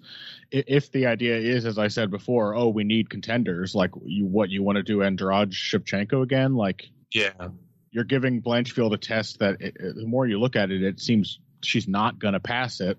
if 0.51 0.91
the 0.91 1.07
idea 1.07 1.37
is, 1.37 1.65
as 1.65 1.77
I 1.77 1.87
said 1.87 2.11
before, 2.11 2.55
oh, 2.55 2.69
we 2.69 2.83
need 2.83 3.09
contenders, 3.09 3.73
like 3.73 3.91
you, 4.03 4.25
what 4.25 4.49
you 4.49 4.61
want 4.61 4.75
to 4.77 4.83
do, 4.83 5.03
Andrade 5.03 5.51
Shevchenko 5.51 6.21
again, 6.21 6.55
like 6.55 6.89
yeah, 7.13 7.49
you're 7.91 8.03
giving 8.03 8.41
Blanchfield 8.41 8.93
a 8.93 8.97
test 8.97 9.39
that 9.39 9.61
it, 9.61 9.77
the 9.77 10.05
more 10.05 10.25
you 10.25 10.39
look 10.39 10.55
at 10.55 10.71
it, 10.71 10.83
it 10.83 10.99
seems 10.99 11.39
she's 11.63 11.87
not 11.87 12.19
going 12.19 12.33
to 12.33 12.39
pass 12.39 12.81
it. 12.81 12.97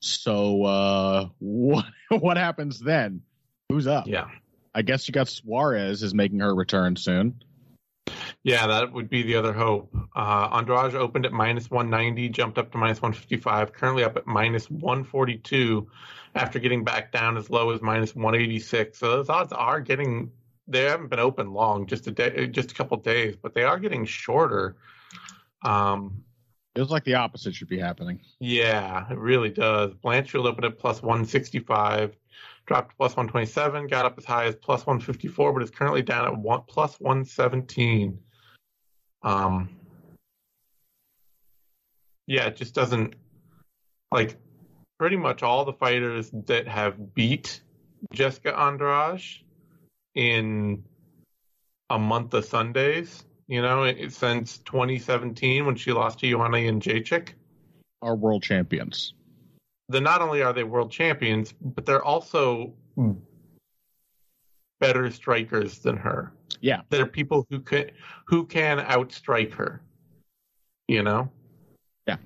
So 0.00 0.64
uh, 0.64 1.28
what 1.38 1.86
what 2.08 2.36
happens 2.36 2.80
then? 2.80 3.22
Who's 3.68 3.86
up? 3.86 4.06
Yeah, 4.06 4.28
I 4.74 4.82
guess 4.82 5.06
you 5.08 5.12
got 5.12 5.28
Suarez 5.28 6.02
is 6.02 6.14
making 6.14 6.40
her 6.40 6.54
return 6.54 6.96
soon. 6.96 7.42
Yeah, 8.42 8.66
that 8.66 8.92
would 8.92 9.10
be 9.10 9.22
the 9.22 9.36
other 9.36 9.52
hope. 9.52 9.94
Uh, 10.16 10.48
Andrade 10.52 10.94
opened 10.94 11.26
at 11.26 11.32
minus 11.32 11.70
190, 11.70 12.30
jumped 12.30 12.56
up 12.56 12.72
to 12.72 12.78
minus 12.78 13.02
155, 13.02 13.72
currently 13.74 14.02
up 14.02 14.16
at 14.16 14.26
minus 14.26 14.70
142 14.70 15.86
after 16.34 16.58
getting 16.58 16.82
back 16.82 17.12
down 17.12 17.36
as 17.36 17.50
low 17.50 17.70
as 17.70 17.82
minus 17.82 18.14
186. 18.14 18.98
So 18.98 19.10
those 19.10 19.28
odds 19.28 19.52
are 19.52 19.80
getting 19.80 20.32
they 20.70 20.84
haven't 20.84 21.08
been 21.08 21.18
open 21.18 21.52
long, 21.52 21.86
just 21.86 22.06
a 22.06 22.12
day, 22.12 22.46
just 22.46 22.70
a 22.70 22.74
couple 22.74 22.96
days, 22.98 23.36
but 23.36 23.54
they 23.54 23.64
are 23.64 23.78
getting 23.78 24.04
shorter. 24.04 24.76
Um, 25.62 26.24
Feels 26.76 26.90
like 26.90 27.04
the 27.04 27.14
opposite 27.14 27.54
should 27.54 27.68
be 27.68 27.78
happening. 27.78 28.20
Yeah, 28.38 29.10
it 29.10 29.18
really 29.18 29.50
does. 29.50 29.92
Blanchfield 29.94 30.46
opened 30.46 30.66
at 30.66 30.78
plus 30.78 31.02
165, 31.02 32.16
dropped 32.66 32.96
plus 32.96 33.16
127, 33.16 33.88
got 33.88 34.04
up 34.06 34.16
as 34.16 34.24
high 34.24 34.44
as 34.44 34.54
plus 34.54 34.86
154, 34.86 35.52
but 35.52 35.62
is 35.62 35.70
currently 35.70 36.02
down 36.02 36.26
at 36.26 36.36
one, 36.36 36.62
plus 36.68 36.94
117. 37.00 38.20
Um, 39.22 39.68
yeah, 42.28 42.46
it 42.46 42.56
just 42.56 42.74
doesn't 42.74 43.16
like 44.12 44.36
pretty 45.00 45.16
much 45.16 45.42
all 45.42 45.64
the 45.64 45.72
fighters 45.72 46.30
that 46.46 46.68
have 46.68 47.14
beat 47.14 47.60
Jessica 48.12 48.56
Andrade 48.56 49.20
in 50.14 50.84
a 51.90 51.98
month 51.98 52.34
of 52.34 52.44
Sundays, 52.44 53.24
you 53.50 53.60
know, 53.60 53.92
since 54.08 54.58
2017 54.58 55.66
when 55.66 55.74
she 55.74 55.92
lost 55.92 56.20
to 56.20 56.30
Joanna 56.30 56.58
Jędrzejczyk. 56.58 57.30
Are 58.00 58.14
world 58.14 58.44
champions. 58.44 59.14
Then 59.88 60.04
not 60.04 60.22
only 60.22 60.40
are 60.40 60.52
they 60.52 60.62
world 60.62 60.92
champions, 60.92 61.52
but 61.60 61.84
they're 61.84 62.04
also 62.04 62.72
better 64.78 65.10
strikers 65.10 65.80
than 65.80 65.96
her. 65.96 66.32
Yeah, 66.60 66.82
there 66.90 67.02
are 67.02 67.06
people 67.06 67.44
who 67.50 67.58
can 67.58 67.90
who 68.26 68.46
can 68.46 68.78
outstrike 68.78 69.52
her. 69.54 69.82
You 70.86 71.02
know. 71.02 71.28
Yeah. 72.06 72.18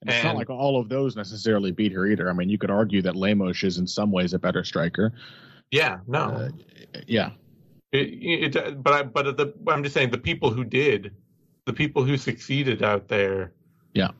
And 0.00 0.08
it's 0.08 0.16
and, 0.16 0.24
not 0.24 0.36
like 0.36 0.48
all 0.48 0.80
of 0.80 0.88
those 0.88 1.16
necessarily 1.16 1.70
beat 1.70 1.92
her 1.92 2.06
either. 2.06 2.30
I 2.30 2.32
mean, 2.32 2.48
you 2.48 2.56
could 2.56 2.70
argue 2.70 3.02
that 3.02 3.14
Lemos 3.14 3.62
is 3.62 3.76
in 3.76 3.86
some 3.86 4.10
ways 4.10 4.32
a 4.32 4.38
better 4.38 4.64
striker. 4.64 5.12
Yeah, 5.70 5.98
no, 6.06 6.20
uh, 6.20 6.48
yeah. 7.06 7.30
It, 7.96 8.56
it, 8.56 8.82
but 8.82 8.92
I, 8.92 9.02
but 9.02 9.36
the, 9.36 9.54
I'm 9.68 9.82
just 9.82 9.94
saying 9.94 10.10
the 10.10 10.18
people 10.18 10.50
who 10.50 10.64
did, 10.64 11.14
the 11.64 11.72
people 11.72 12.04
who 12.04 12.16
succeeded 12.16 12.82
out 12.82 13.08
there. 13.08 13.52
Yeah. 13.94 14.10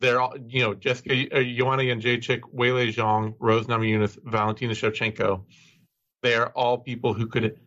They're 0.00 0.20
all, 0.20 0.36
you 0.48 0.62
know, 0.62 0.74
Jessica, 0.74 1.14
uh, 1.34 1.42
Joanna 1.42 1.82
Jędrzejczyk, 1.84 2.40
Weili 2.54 2.92
Zhang, 2.94 3.34
Rose 3.38 3.66
Namajunas, 3.66 4.18
Valentina 4.22 4.74
Shevchenko. 4.74 5.42
They 6.22 6.34
are 6.34 6.48
all 6.48 6.78
people 6.78 7.14
who 7.14 7.26
could 7.26 7.58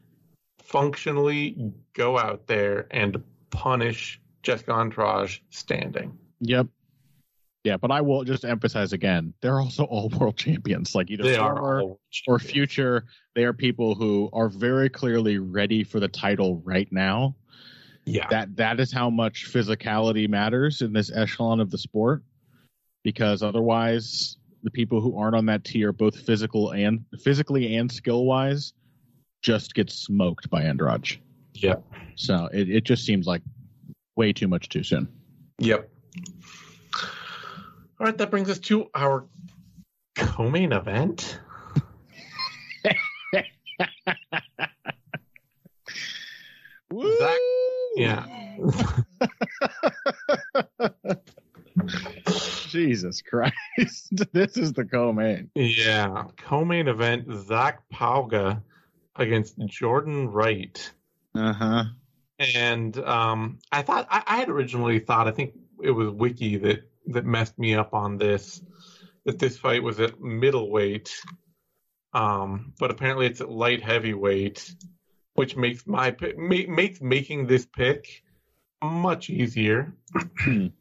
functionally 0.62 1.74
go 1.94 2.20
out 2.20 2.46
there 2.46 2.88
and 2.92 3.24
punish 3.50 4.22
Jessica 4.44 4.74
Andrade 4.74 5.40
standing. 5.50 6.18
Yep. 6.42 6.68
Yeah, 7.64 7.78
but 7.78 7.92
I 7.92 8.02
will 8.02 8.24
just 8.24 8.46
emphasize 8.46 8.94
again, 8.94 9.34
they're 9.42 9.60
also 9.60 9.84
all 9.84 10.10
world 10.20 10.38
champions. 10.38 10.96
Like 10.96 11.10
either 11.12 11.24
they 11.24 11.36
former 11.36 11.96
or 12.28 12.40
future, 12.40 13.06
they 13.36 13.44
are 13.44 13.54
people 13.54 13.96
who 13.96 14.30
are 14.34 14.50
very 14.50 14.90
clearly 14.90 15.38
ready 15.38 15.84
for 15.84 16.00
the 16.00 16.08
title 16.08 16.62
right 16.64 16.88
now. 16.92 17.36
Yeah. 18.06 18.28
That 18.30 18.56
that 18.56 18.80
is 18.80 18.92
how 18.92 19.10
much 19.10 19.52
physicality 19.52 20.28
matters 20.28 20.82
in 20.82 20.94
this 20.94 21.12
echelon 21.14 21.60
of 21.60 21.70
the 21.70 21.78
sport. 21.78 22.24
Because 23.04 23.44
otherwise 23.44 24.38
the 24.64 24.72
people 24.72 25.00
who 25.02 25.18
aren't 25.18 25.36
on 25.36 25.46
that 25.48 25.64
tier, 25.64 25.92
both 25.92 26.20
physical 26.20 26.72
and 26.72 27.06
physically 27.22 27.76
and 27.76 27.92
skill 27.92 28.26
wise, 28.26 28.74
just 29.42 29.74
get 29.74 29.90
smoked 29.90 30.50
by 30.50 30.64
Andrade. 30.64 31.20
Yep. 31.54 31.84
So 32.16 32.50
it, 32.52 32.70
it 32.70 32.84
just 32.84 33.06
seems 33.06 33.26
like 33.26 33.42
way 34.16 34.34
too 34.34 34.48
much 34.48 34.70
too 34.70 34.84
soon. 34.84 35.08
Yep. 35.60 35.90
All 38.00 38.06
right, 38.06 38.18
that 38.18 38.32
brings 38.32 38.50
us 38.50 38.60
to 38.60 38.90
our 38.96 39.26
co-main 40.16 40.72
event. 40.72 41.38
Zac, 46.94 47.38
yeah. 47.98 48.26
Jesus 52.70 53.22
Christ. 53.22 53.54
this 54.32 54.56
is 54.56 54.72
the 54.72 54.86
co-main. 54.86 55.52
Yeah. 55.56 56.24
Co-main 56.38 56.88
event, 56.88 57.28
Zac 57.48 57.82
Pauga 57.94 58.64
against 59.18 59.58
Jordan 59.66 60.30
Wright. 60.30 60.90
Uh-huh. 61.36 61.84
And 62.56 62.98
um, 63.00 63.60
I 63.74 63.82
thought 63.82 64.08
I, 64.10 64.24
I 64.26 64.38
had 64.38 64.48
originally 64.48 65.00
thought 65.00 65.28
I 65.28 65.32
think 65.32 65.54
it 65.84 65.92
was 65.92 66.12
Wiki 66.12 66.56
that 66.58 66.90
that 67.10 67.26
messed 67.26 67.58
me 67.58 67.76
up 67.76 67.94
on 67.94 68.18
this 68.18 68.62
that 69.26 69.40
this 69.40 69.58
fight 69.58 69.84
was 69.84 70.00
at 70.00 70.20
middleweight, 70.20 71.14
um, 72.14 72.74
but 72.80 72.92
apparently 72.92 73.26
it's 73.28 73.42
at 73.42 73.52
light 73.52 73.84
heavyweight, 73.84 74.74
which 75.34 75.56
makes 75.56 75.86
my 75.86 76.16
makes 76.38 77.02
making 77.02 77.48
this 77.48 77.66
pick 77.66 78.24
much 78.84 79.30
easier. 79.30 79.94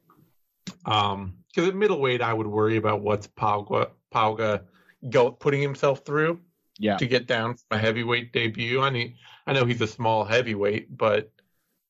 um, 0.87 1.35
because 1.49 1.69
at 1.69 1.75
middleweight 1.75 2.23
I 2.23 2.33
would 2.33 2.47
worry 2.47 2.77
about 2.77 3.01
what's 3.01 3.27
Pauga 3.27 3.91
Pauga 4.15 4.63
go 5.09 5.31
putting 5.31 5.63
himself 5.63 6.05
through. 6.05 6.41
Yeah. 6.81 6.97
To 6.97 7.09
get 7.09 7.27
down 7.27 7.55
from 7.55 7.77
a 7.77 7.81
heavyweight 7.81 8.33
debut, 8.33 8.81
I 8.81 8.91
mean, 8.91 9.17
I 9.49 9.53
know 9.53 9.65
he's 9.65 9.81
a 9.81 9.87
small 9.89 10.25
heavyweight, 10.25 10.97
but 10.97 11.33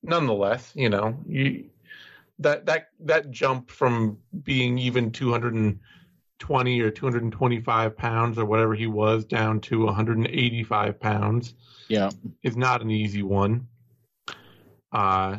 nonetheless, 0.02 0.72
you 0.74 0.88
know, 0.88 1.22
you 1.26 1.68
that 2.38 2.66
that 2.66 2.88
that 3.00 3.30
jump 3.30 3.70
from 3.70 4.18
being 4.42 4.78
even 4.78 5.10
220 5.10 6.80
or 6.80 6.90
225 6.90 7.96
pounds 7.96 8.38
or 8.38 8.44
whatever 8.44 8.74
he 8.74 8.86
was 8.86 9.24
down 9.24 9.60
to 9.60 9.84
185 9.84 11.00
pounds 11.00 11.54
yeah. 11.88 12.10
is 12.42 12.56
not 12.56 12.82
an 12.82 12.90
easy 12.90 13.22
one. 13.22 13.66
Uh 14.92 15.38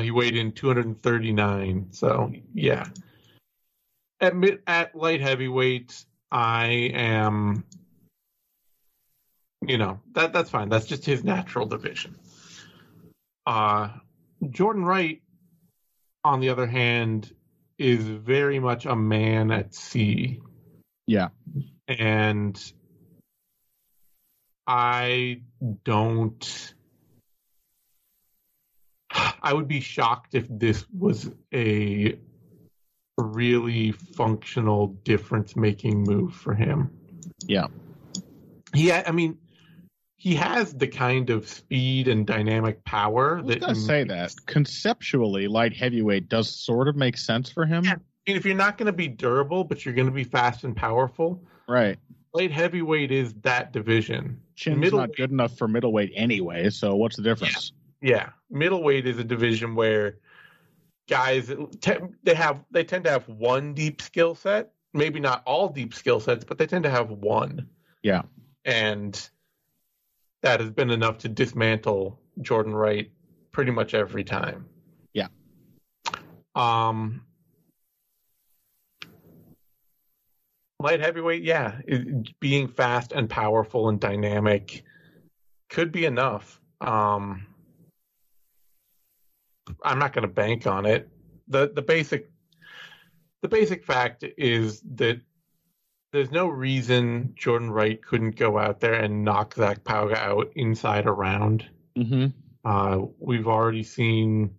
he 0.00 0.10
weighed 0.10 0.36
in 0.36 0.52
239 0.52 1.88
so 1.90 2.32
yeah. 2.54 2.88
At 4.20 4.34
mid, 4.34 4.60
at 4.66 4.94
light 4.94 5.20
heavyweight 5.20 6.04
i 6.30 6.66
am 6.94 7.64
you 9.64 9.78
know 9.78 10.00
that 10.12 10.32
that's 10.32 10.50
fine. 10.50 10.68
That's 10.68 10.86
just 10.86 11.04
his 11.04 11.22
natural 11.22 11.66
division. 11.66 12.16
Uh 13.46 13.90
jordan 14.50 14.84
wright 14.84 15.21
on 16.24 16.40
the 16.40 16.50
other 16.50 16.66
hand, 16.66 17.32
is 17.78 18.04
very 18.04 18.58
much 18.58 18.86
a 18.86 18.94
man 18.94 19.50
at 19.50 19.74
sea. 19.74 20.40
Yeah. 21.06 21.28
And 21.88 22.72
I 24.66 25.42
don't. 25.84 26.74
I 29.42 29.52
would 29.52 29.68
be 29.68 29.80
shocked 29.80 30.34
if 30.34 30.46
this 30.48 30.86
was 30.96 31.30
a 31.52 32.18
really 33.18 33.92
functional 33.92 34.86
difference 34.86 35.54
making 35.56 36.04
move 36.04 36.34
for 36.34 36.54
him. 36.54 36.90
Yeah. 37.46 37.66
Yeah, 38.74 39.02
I 39.06 39.12
mean, 39.12 39.38
he 40.22 40.36
has 40.36 40.72
the 40.72 40.86
kind 40.86 41.30
of 41.30 41.48
speed 41.48 42.06
and 42.06 42.24
dynamic 42.24 42.84
power 42.84 43.38
I 43.38 43.42
was 43.42 43.56
that. 43.56 43.74
say 43.74 44.04
that 44.04 44.32
conceptually, 44.46 45.48
light 45.48 45.76
heavyweight 45.76 46.28
does 46.28 46.64
sort 46.64 46.86
of 46.86 46.94
make 46.94 47.18
sense 47.18 47.50
for 47.50 47.66
him. 47.66 47.84
Yeah. 47.84 47.94
I 47.94 48.30
mean, 48.30 48.36
if 48.36 48.46
you're 48.46 48.54
not 48.54 48.78
going 48.78 48.86
to 48.86 48.92
be 48.92 49.08
durable, 49.08 49.64
but 49.64 49.84
you're 49.84 49.96
going 49.96 50.06
to 50.06 50.12
be 50.12 50.22
fast 50.22 50.62
and 50.62 50.76
powerful, 50.76 51.42
right? 51.66 51.98
Light 52.34 52.52
heavyweight 52.52 53.10
is 53.10 53.34
that 53.42 53.72
division. 53.72 54.40
Chin's 54.54 54.92
not 54.92 55.16
good 55.16 55.32
enough 55.32 55.58
for 55.58 55.66
middleweight 55.66 56.12
anyway. 56.14 56.70
So 56.70 56.94
what's 56.94 57.16
the 57.16 57.22
difference? 57.22 57.72
Yeah, 58.00 58.10
yeah. 58.10 58.28
middleweight 58.48 59.08
is 59.08 59.18
a 59.18 59.24
division 59.24 59.74
where 59.74 60.18
guys 61.08 61.52
they 62.22 62.34
have 62.34 62.64
they 62.70 62.84
tend 62.84 63.02
to 63.06 63.10
have 63.10 63.28
one 63.28 63.74
deep 63.74 64.00
skill 64.00 64.36
set. 64.36 64.70
Maybe 64.94 65.18
not 65.18 65.42
all 65.46 65.68
deep 65.68 65.94
skill 65.94 66.20
sets, 66.20 66.44
but 66.44 66.58
they 66.58 66.68
tend 66.68 66.84
to 66.84 66.90
have 66.90 67.10
one. 67.10 67.68
Yeah 68.04 68.22
and 68.64 69.30
that 70.42 70.60
has 70.60 70.70
been 70.70 70.90
enough 70.90 71.18
to 71.18 71.28
dismantle 71.28 72.20
Jordan 72.40 72.74
Wright 72.74 73.10
pretty 73.52 73.70
much 73.70 73.94
every 73.94 74.24
time. 74.24 74.66
Yeah. 75.12 75.28
Um, 76.54 77.24
light 80.80 81.00
heavyweight, 81.00 81.42
yeah, 81.42 81.78
it, 81.86 82.38
being 82.40 82.68
fast 82.68 83.12
and 83.12 83.30
powerful 83.30 83.88
and 83.88 84.00
dynamic 84.00 84.84
could 85.70 85.92
be 85.92 86.04
enough. 86.04 86.60
Um, 86.80 87.46
I'm 89.82 89.98
not 89.98 90.12
going 90.12 90.22
to 90.22 90.32
bank 90.32 90.66
on 90.66 90.86
it. 90.86 91.08
the 91.48 91.72
The 91.72 91.82
basic 91.82 92.28
the 93.42 93.48
basic 93.48 93.84
fact 93.84 94.24
is 94.38 94.82
that 94.94 95.20
there's 96.12 96.30
no 96.30 96.46
reason 96.46 97.32
Jordan 97.36 97.70
Wright 97.70 98.00
couldn't 98.04 98.36
go 98.36 98.58
out 98.58 98.80
there 98.80 98.94
and 98.94 99.24
knock 99.24 99.54
Zac 99.54 99.82
Pauga 99.82 100.16
out 100.16 100.52
inside 100.54 101.06
a 101.06 101.12
round. 101.12 101.66
Mm-hmm. 101.96 102.26
Uh, 102.64 103.06
we've 103.18 103.48
already 103.48 103.82
seen, 103.82 104.54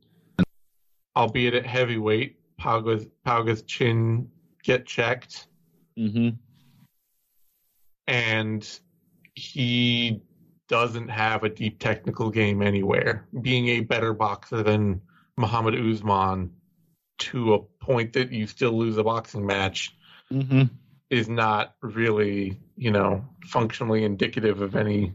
albeit 1.16 1.54
at 1.54 1.66
heavyweight, 1.66 2.40
Pauga's, 2.60 3.08
Pauga's 3.26 3.62
chin 3.62 4.30
get 4.64 4.86
checked. 4.88 5.48
Mm-hmm. 5.98 6.30
And 8.08 8.80
he 9.36 10.22
doesn't 10.68 11.10
have 11.10 11.44
a 11.44 11.50
deep 11.50 11.80
technical 11.80 12.32
game 12.32 12.64
anywhere. 12.64 13.28
Being 13.40 13.68
a 13.70 13.82
better 13.82 14.14
boxer 14.14 14.64
than 14.64 15.02
Muhammad 15.38 15.76
Usman 15.76 16.52
to 17.20 17.54
a 17.54 17.60
point 17.60 18.14
that 18.14 18.32
you 18.32 18.48
still 18.48 18.72
lose 18.72 18.98
a 18.98 19.04
boxing 19.04 19.46
match 19.46 19.96
Mm-hmm. 20.34 20.64
Is 21.14 21.30
not 21.30 21.76
really, 21.82 22.60
you 22.76 22.90
know, 22.90 23.24
functionally 23.46 24.04
indicative 24.04 24.62
of 24.62 24.76
any 24.76 25.14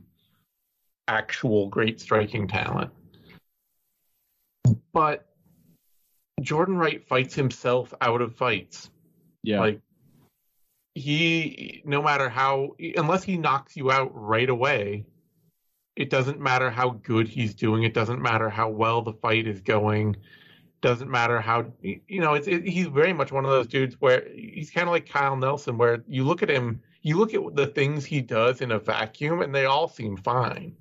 actual 1.08 1.68
great 1.68 2.00
striking 2.00 2.46
talent. 2.46 2.92
But 4.92 5.26
Jordan 6.40 6.76
Wright 6.76 7.04
fights 7.04 7.34
himself 7.34 7.92
out 8.00 8.20
of 8.20 8.37
fights. 8.37 8.90
Yeah. 9.42 9.58
Like 9.58 9.80
he 10.94 11.82
no 11.84 12.00
matter 12.00 12.28
how 12.28 12.76
unless 12.96 13.24
he 13.24 13.37
knocks 13.37 13.76
you 13.76 13.90
out 13.90 14.12
right 14.14 14.48
away, 14.48 15.04
it 15.96 16.11
doesn't 16.11 16.38
matter 16.38 16.70
how 16.70 16.90
good 16.90 17.26
he's 17.26 17.54
doing, 17.54 17.82
it 17.82 17.94
doesn't 17.94 18.22
matter 18.22 18.48
how 18.48 18.68
well 18.68 19.02
the 19.02 19.14
fight 19.14 19.48
is 19.48 19.61
going. 19.61 20.16
Doesn't 20.80 21.10
matter 21.10 21.40
how 21.40 21.66
you 21.82 22.20
know 22.20 22.34
it's 22.34 22.46
it, 22.46 22.66
he's 22.66 22.86
very 22.86 23.12
much 23.12 23.32
one 23.32 23.44
of 23.44 23.50
those 23.50 23.66
dudes 23.66 23.96
where 24.00 24.24
he's 24.32 24.70
kind 24.70 24.86
of 24.86 24.92
like 24.92 25.08
Kyle 25.08 25.36
Nelson, 25.36 25.76
where 25.76 26.04
you 26.06 26.22
look 26.22 26.42
at 26.42 26.48
him, 26.48 26.80
you 27.02 27.16
look 27.16 27.34
at 27.34 27.56
the 27.56 27.66
things 27.66 28.04
he 28.04 28.20
does 28.20 28.60
in 28.60 28.70
a 28.70 28.78
vacuum, 28.78 29.42
and 29.42 29.52
they 29.52 29.64
all 29.64 29.88
seem 29.88 30.16
fine. 30.16 30.76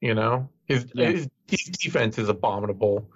You 0.00 0.14
know, 0.14 0.48
his 0.66 0.86
Yeah. 0.94 1.10
his, 1.10 1.28
his 1.48 1.64
defense 1.64 2.18
is 2.18 2.28
abominable, 2.28 3.10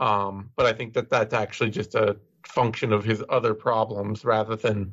um, 0.00 0.50
but 0.56 0.66
I 0.66 0.72
think 0.72 0.92
that 0.94 1.08
that's 1.08 1.34
actually 1.34 1.70
just 1.70 1.94
a 1.94 2.16
function 2.44 2.92
of 2.92 3.04
his 3.04 3.22
other 3.28 3.54
problems 3.54 4.24
rather 4.24 4.56
than 4.56 4.92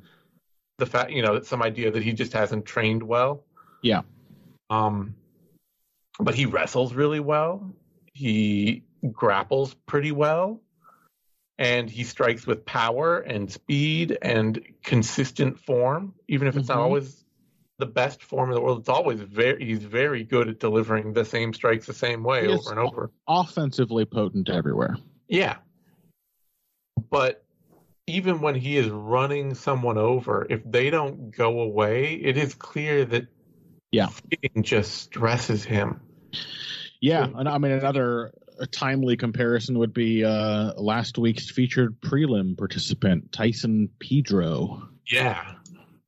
the 0.77 0.85
fact 0.85 1.11
you 1.11 1.23
know 1.23 1.41
some 1.41 1.63
idea 1.63 1.89
that 1.89 2.03
he 2.03 2.13
just 2.13 2.33
hasn't 2.33 2.65
trained 2.65 3.01
well. 3.01 3.43
Yeah. 3.81 4.01
Um, 4.69 5.15
but 6.19 6.35
he 6.35 6.45
wrestles 6.45 6.93
really 6.93 7.19
well. 7.19 7.73
He 8.13 8.83
grapples 9.11 9.73
pretty 9.85 10.11
well, 10.11 10.61
and 11.57 11.89
he 11.89 12.03
strikes 12.03 12.47
with 12.47 12.65
power 12.65 13.19
and 13.19 13.51
speed 13.51 14.17
and 14.21 14.61
consistent 14.83 15.59
form. 15.59 16.13
Even 16.27 16.47
if 16.47 16.55
it's 16.57 16.69
not 16.69 16.77
Mhm. 16.77 16.81
always 16.81 17.25
the 17.79 17.85
best 17.85 18.23
form 18.23 18.49
in 18.49 18.55
the 18.55 18.61
world, 18.61 18.79
it's 18.79 18.89
always 18.89 19.19
very. 19.19 19.65
He's 19.65 19.83
very 19.83 20.23
good 20.23 20.47
at 20.47 20.59
delivering 20.59 21.13
the 21.13 21.25
same 21.25 21.53
strikes 21.53 21.85
the 21.85 21.93
same 21.93 22.23
way 22.23 22.43
He 22.43 22.53
over 22.53 22.69
and 22.71 22.79
over. 22.79 23.11
Offensively 23.27 24.05
potent 24.05 24.49
everywhere. 24.49 24.97
Yeah. 25.27 25.57
But 27.09 27.43
even 28.07 28.41
when 28.41 28.55
he 28.55 28.77
is 28.77 28.89
running 28.89 29.53
someone 29.53 29.97
over, 29.97 30.45
if 30.49 30.61
they 30.69 30.89
don't 30.89 31.31
go 31.31 31.61
away, 31.61 32.15
it 32.15 32.37
is 32.37 32.53
clear 32.53 33.05
that 33.05 33.27
Yeah. 33.91 34.09
just 34.61 34.93
stresses 34.95 35.63
him. 35.63 36.01
Yeah, 36.99 37.27
and 37.35 37.49
I 37.49 37.57
mean 37.57 37.71
another 37.71 38.33
timely 38.71 39.15
comparison 39.17 39.77
would 39.79 39.93
be 39.93 40.23
uh, 40.23 40.73
last 40.75 41.17
week's 41.17 41.49
featured 41.49 41.99
prelim 42.01 42.57
participant 42.57 43.31
Tyson 43.31 43.89
Pedro, 43.99 44.87
Yeah. 45.09 45.55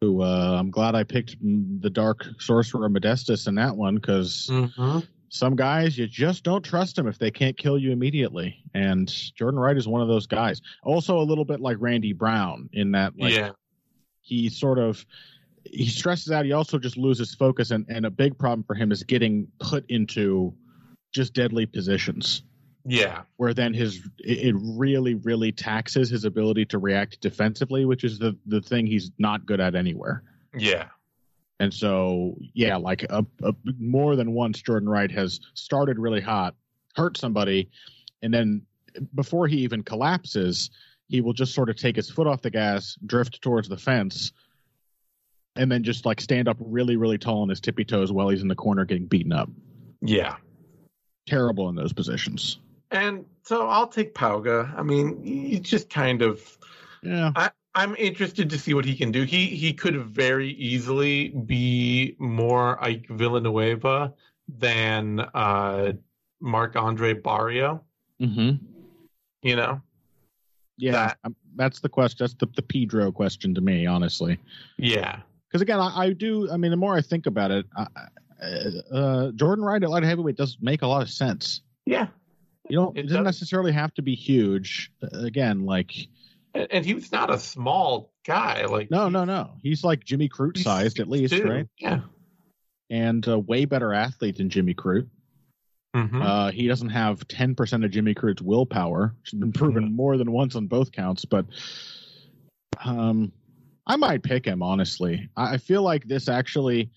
who 0.02 0.22
uh, 0.22 0.56
I'm 0.60 0.72
glad 0.72 0.96
I 0.96 1.04
picked 1.04 1.36
the 1.42 1.90
Dark 1.90 2.26
Sorcerer 2.40 2.90
Modestas 2.90 3.48
in 3.48 3.56
that 3.56 3.76
one 3.76 3.96
because 3.96 4.48
Mm-hmm. 4.52 5.00
some 5.30 5.56
guys 5.56 5.98
you 5.98 6.08
just 6.08 6.44
don't 6.44 6.64
trust 6.64 6.96
them 6.96 7.08
if 7.08 7.18
they 7.18 7.32
can't 7.32 7.58
kill 7.58 7.78
you 7.78 7.92
immediately, 7.92 8.64
and 8.74 9.08
Jordan 9.36 9.60
Wright 9.60 9.78
is 9.78 9.88
one 9.88 10.02
of 10.02 10.08
those 10.08 10.28
guys. 10.28 10.62
Also, 10.84 11.18
a 11.20 11.24
little 11.26 11.46
bit 11.46 11.60
like 11.60 11.78
Randy 11.80 12.14
Brown 12.14 12.70
in 12.74 12.92
that, 12.92 13.14
like 13.18 13.34
yeah. 13.34 13.52
he 14.22 14.50
sort 14.50 14.80
of 14.80 15.06
he 15.68 15.88
stresses 15.88 16.32
out. 16.32 16.46
He 16.46 16.52
also 16.54 16.78
just 16.78 16.96
loses 16.96 17.34
focus, 17.34 17.72
and, 17.72 17.86
and 17.90 18.06
a 18.06 18.12
big 18.12 18.38
problem 18.38 18.64
for 18.64 18.76
him 18.76 18.92
is 18.92 19.02
getting 19.04 19.48
put 19.60 19.84
into 19.90 20.54
just 21.16 21.34
deadly 21.34 21.66
positions 21.66 22.44
Yeah. 22.86 23.24
where 23.38 23.54
then 23.54 23.74
his 23.74 24.08
it 24.20 24.54
really 24.58 25.16
really 25.16 25.52
taxes 25.52 26.10
his 26.10 26.26
ability 26.26 26.66
to 26.68 26.78
react 26.78 27.22
defensively, 27.22 27.86
which 27.86 28.04
is 28.04 28.20
the 28.20 28.38
the 28.46 28.62
thing 28.62 28.86
he's 28.86 29.12
not 29.18 29.46
good 29.46 29.60
at 29.60 29.76
anywhere. 29.76 30.24
Yeah. 30.58 30.88
And 31.60 31.74
so, 31.74 32.36
yeah, 32.54 32.76
like 32.76 33.04
a, 33.04 33.26
a 33.42 33.54
more 33.80 34.18
than 34.18 34.34
once, 34.34 34.62
Jordan 34.62 34.90
Wright 34.90 35.10
has 35.12 35.40
started 35.54 35.98
really 35.98 36.20
hot, 36.20 36.54
hurt 36.98 37.18
somebody, 37.18 37.70
and 38.22 38.34
then 38.34 38.64
before 39.14 39.48
he 39.48 39.60
even 39.60 39.82
collapses, 39.82 40.70
he 41.08 41.22
will 41.22 41.32
just 41.32 41.54
sort 41.54 41.70
of 41.70 41.78
take 41.78 41.96
his 41.96 42.10
foot 42.10 42.28
off 42.28 42.42
the 42.42 42.50
gas, 42.50 42.98
drift 43.06 43.42
towards 43.42 43.70
the 43.70 43.78
fence, 43.78 44.34
and 45.56 45.72
then 45.72 45.84
just 45.84 46.06
like 46.06 46.20
stand 46.20 46.50
up 46.50 46.58
really, 46.60 46.98
really 46.98 47.18
tall 47.18 47.44
on 47.44 47.50
his 47.50 47.62
tippy 47.62 47.86
toes 47.86 48.12
while 48.12 48.28
he's 48.28 48.42
in 48.42 48.50
the 48.50 48.56
corner 48.56 48.84
getting 48.84 49.06
beaten 49.06 49.32
up. 49.32 49.50
Yeah. 50.02 50.36
Terrible 51.26 51.70
in 51.70 51.76
those 51.76 51.94
positions. 51.94 52.60
And 52.92 53.26
so 53.44 53.68
I'll 53.68 53.88
take 53.88 54.14
Pauga. 54.14 54.74
I 54.78 54.84
mean, 54.84 55.24
he's 55.24 55.62
just 55.62 55.90
kind 55.90 56.22
of 56.22 56.58
Yeah. 57.02 57.32
I'm 57.78 57.96
interested 57.98 58.50
to 58.52 58.58
see 58.58 58.74
what 58.74 58.86
he 58.86 58.96
can 58.96 59.12
do. 59.12 59.24
He 59.24 59.48
he 59.48 59.74
could 59.74 59.98
very 59.98 60.52
easily 60.52 61.30
be 61.30 62.16
more 62.20 62.82
Ike 62.84 63.08
Villanueva 63.10 64.14
than 64.48 65.20
uh 65.34 65.94
Marc 66.42 66.76
Andre 66.76 67.14
Barriault, 67.16 67.82
Mm-hmm. 68.22 68.64
you 69.42 69.56
know? 69.56 69.82
Yeah. 70.78 70.92
That- 70.92 71.18
um, 71.24 71.36
that's 71.58 71.80
the 71.80 71.90
question. 71.90 72.18
That's 72.20 72.34
the, 72.36 72.48
the 72.56 72.62
Pedro 72.62 73.12
question 73.12 73.56
to 73.56 73.62
me, 73.62 73.86
honestly. 73.86 74.38
Yeah. 74.78 75.22
because 75.48 75.62
again, 75.62 75.80
I, 75.80 76.06
I 76.08 76.14
do. 76.14 76.50
I 76.52 76.58
mean, 76.58 76.72
the 76.72 76.78
more 76.78 76.96
I 76.96 77.02
think 77.02 77.26
about 77.26 77.50
it, 77.52 77.66
I, 77.76 77.88
I- 77.96 78.08
uh, 78.42 79.32
Jordan 79.32 79.64
Wright 79.64 79.82
at 79.84 79.90
light 79.90 80.04
heavyweight 80.04 80.36
does 80.38 80.58
make 80.62 80.82
a 80.82 80.88
lot 80.88 81.02
of 81.02 81.10
sense. 81.10 81.62
Yeah. 81.86 82.08
You 82.70 82.78
don't. 82.78 82.98
It 82.98 83.04
doesn't 83.04 83.24
does. 83.24 83.36
necessarily 83.40 83.72
have 83.72 83.94
to 83.96 84.02
be 84.02 84.16
huge. 84.16 84.92
Uh, 85.04 85.20
Again, 85.20 85.66
like 85.66 85.94
And, 86.54 86.68
and 86.72 86.86
he 86.86 86.94
was 86.94 87.12
not 87.12 87.32
a 87.34 87.38
small 87.40 88.12
guy. 88.26 88.66
Like 88.66 88.90
no, 88.92 89.08
no, 89.10 89.24
no. 89.26 89.52
He's 89.62 89.84
like 89.84 90.04
Jimmy 90.04 90.30
Crute 90.30 90.58
sized 90.58 91.00
at 91.00 91.08
least, 91.10 91.34
6'2". 91.34 91.50
right? 91.50 91.68
Yeah. 91.80 92.00
And 92.90 93.26
a 93.28 93.38
way 93.40 93.66
better 93.66 93.94
athlete 93.94 94.38
than 94.38 94.50
Jimmy 94.50 94.74
Crute. 94.74 95.08
Mhm. 95.96 96.22
Uh, 96.24 96.52
he 96.52 96.68
doesn't 96.68 96.90
have 96.90 97.26
ten 97.28 97.56
percent 97.56 97.86
of 97.86 97.92
Jimmy 97.92 98.14
Crute's 98.14 98.42
willpower, 98.42 99.16
which 99.22 99.32
has 99.32 99.40
been 99.40 99.54
proven 99.54 99.86
Mm-hmm. 99.86 99.96
more 99.96 100.18
than 100.18 100.32
once 100.32 100.56
on 100.56 100.68
both 100.68 100.92
counts. 100.92 101.24
But 101.26 101.46
um, 102.84 103.32
I 103.88 103.96
might 103.96 104.24
pick 104.24 104.46
him 104.46 104.62
honestly. 104.62 105.30
I, 105.38 105.54
I 105.54 105.58
feel 105.58 105.84
like 105.84 106.06
this 106.06 106.28
actually 106.28 106.92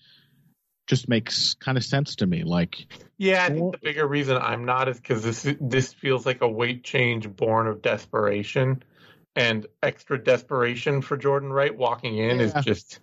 just 0.89 1.07
makes 1.07 1.53
kind 1.53 1.77
of 1.77 1.83
sense 1.85 2.15
to 2.15 2.25
me. 2.25 2.43
Like 2.43 2.87
Yeah, 3.17 3.45
I 3.45 3.49
think 3.49 3.71
the 3.71 3.77
bigger 3.77 4.07
reason 4.07 4.37
I'm 4.37 4.65
not 4.65 4.89
is 4.89 4.99
because 4.99 5.23
this 5.23 5.55
this 5.61 5.93
feels 5.93 6.25
like 6.25 6.41
a 6.41 6.47
weight 6.49 6.83
change 6.83 7.29
born 7.33 7.67
of 7.67 7.81
desperation, 7.81 8.83
and 9.35 9.67
extra 9.83 10.21
desperation 10.21 11.01
for 11.01 11.15
Jordan 11.15 11.53
Wright 11.53 11.75
walking 11.75 12.17
in 12.17 12.39
Yeah. 12.39 12.45
is 12.45 12.65
just 12.65 12.99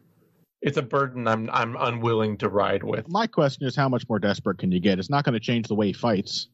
it's 0.60 0.76
a 0.76 0.82
burden 0.82 1.28
I'm 1.28 1.48
I'm 1.50 1.76
unwilling 1.76 2.38
to 2.38 2.48
ride 2.48 2.82
with. 2.82 3.08
My 3.08 3.28
question 3.28 3.66
is, 3.66 3.76
how 3.76 3.88
much 3.88 4.08
more 4.08 4.18
desperate 4.18 4.58
can 4.58 4.72
you 4.72 4.80
get? 4.80 4.98
It's 4.98 5.08
not 5.08 5.24
going 5.24 5.34
to 5.34 5.40
change 5.40 5.68
the 5.68 5.76
way 5.76 5.86
he 5.86 5.92
fights. 5.92 6.48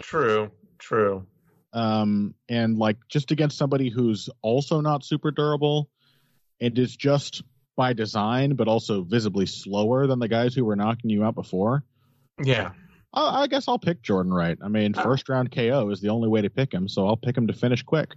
True, 0.00 0.50
true. 0.78 1.26
Um, 1.74 2.34
and 2.48 2.78
like 2.78 2.96
just 3.08 3.30
against 3.32 3.58
somebody 3.58 3.90
who's 3.90 4.30
also 4.40 4.80
not 4.80 5.04
super 5.04 5.30
durable, 5.30 5.90
and 6.58 6.78
is 6.78 6.96
just 6.96 7.42
by 7.80 7.94
design, 7.94 8.54
but 8.56 8.68
also 8.68 9.02
visibly 9.04 9.46
slower 9.46 10.06
than 10.06 10.18
the 10.18 10.28
guys 10.28 10.54
who 10.54 10.66
were 10.66 10.76
knocking 10.76 11.08
you 11.08 11.24
out 11.24 11.34
before. 11.34 11.82
Yeah, 12.44 12.72
I, 13.14 13.42
I 13.42 13.46
guess 13.46 13.68
I'll 13.68 13.78
pick 13.78 14.02
Jordan 14.02 14.34
Wright. 14.34 14.58
I 14.62 14.68
mean, 14.68 14.94
Uh. 14.94 15.02
first 15.02 15.30
round 15.30 15.50
KO 15.50 15.88
is 15.88 16.02
the 16.02 16.10
only 16.10 16.28
way 16.28 16.42
to 16.42 16.50
pick 16.50 16.74
him, 16.74 16.88
so 16.88 17.06
I'll 17.06 17.16
pick 17.16 17.38
him 17.38 17.46
to 17.46 17.54
finish 17.54 17.82
quick. 17.82 18.12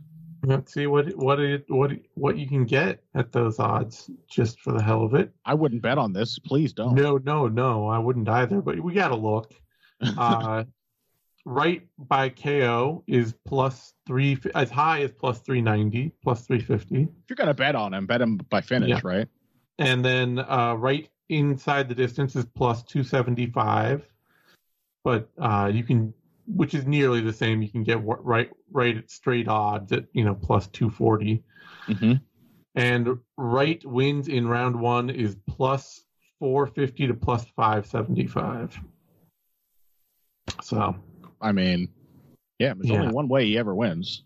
Let's 0.45 0.73
see 0.73 0.87
what 0.87 1.15
what 1.15 1.39
it 1.39 1.63
what 1.69 1.91
what 2.15 2.37
you 2.37 2.45
can 2.45 2.65
get 2.65 3.01
at 3.15 3.31
those 3.31 3.57
odds 3.57 4.09
just 4.29 4.59
for 4.59 4.73
the 4.73 4.83
hell 4.83 5.03
of 5.03 5.13
it. 5.13 5.31
I 5.45 5.53
wouldn't 5.53 5.81
bet 5.81 5.97
on 5.97 6.11
this. 6.11 6.37
Please 6.39 6.73
don't. 6.73 6.95
No, 6.95 7.17
no, 7.17 7.47
no, 7.47 7.87
I 7.87 7.99
wouldn't 7.99 8.27
either. 8.27 8.61
But 8.61 8.81
we 8.81 8.93
got 8.93 9.07
to 9.09 9.15
look. 9.15 9.53
Uh, 10.17 10.65
right 11.45 11.81
by 11.97 12.27
KO 12.29 13.03
is 13.07 13.33
plus 13.45 13.93
three 14.05 14.37
as 14.55 14.69
high 14.69 15.01
as 15.03 15.11
plus 15.13 15.39
three 15.39 15.61
ninety, 15.61 16.11
plus 16.21 16.45
three 16.45 16.59
fifty. 16.59 17.03
if 17.03 17.29
you're 17.29 17.35
gonna 17.37 17.53
bet 17.53 17.75
on 17.75 17.93
him, 17.93 18.05
bet 18.05 18.21
him 18.21 18.35
by 18.49 18.59
finish, 18.59 18.89
Yeah. 18.89 18.99
right? 19.03 19.27
And 19.79 20.03
then 20.03 20.39
uh, 20.39 20.75
Wright 20.75 21.09
inside 21.29 21.89
the 21.89 21.95
distance 21.95 22.35
is 22.35 22.45
plus 22.45 22.83
275 22.83 24.05
but 25.03 25.29
uh, 25.39 25.71
you 25.73 25.83
can 25.83 26.13
which 26.45 26.73
is 26.73 26.85
nearly 26.85 27.21
the 27.21 27.31
same 27.31 27.61
you 27.61 27.69
can 27.69 27.83
get 27.83 27.99
right 28.03 28.49
right 28.71 28.97
at 28.97 29.09
straight 29.09 29.47
odds 29.47 29.91
at 29.93 30.05
you 30.13 30.23
know 30.25 30.35
plus 30.35 30.67
240 30.67 31.41
Mm-hmm. 31.89 32.13
and 32.75 33.19
Wright 33.37 33.83
wins 33.85 34.27
in 34.27 34.47
round 34.47 34.79
one 34.79 35.09
is 35.09 35.35
plus 35.47 36.05
450 36.39 37.07
to 37.07 37.13
plus 37.13 37.45
575 37.55 38.79
so 40.61 40.95
I 41.41 41.51
mean, 41.51 41.89
yeah, 42.59 42.73
there's 42.73 42.89
Yeah. 42.89 43.01
only 43.01 43.13
one 43.13 43.27
way 43.27 43.45
he 43.45 43.57
ever 43.57 43.75
wins. 43.75 44.23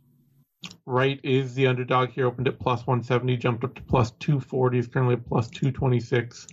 Right 0.86 1.20
is 1.24 1.54
the 1.54 1.68
underdog 1.68 2.10
here 2.10 2.28
opened 2.28 2.48
at 2.48 2.60
plus 2.60 2.88
170 2.88 3.38
jumped 3.38 3.64
up 3.64 3.76
to 3.76 3.82
plus 3.82 4.12
240 4.20 4.80
is 4.80 4.88
currently 4.88 5.16
at 5.16 5.26
plus 5.26 5.50
226 5.50 6.48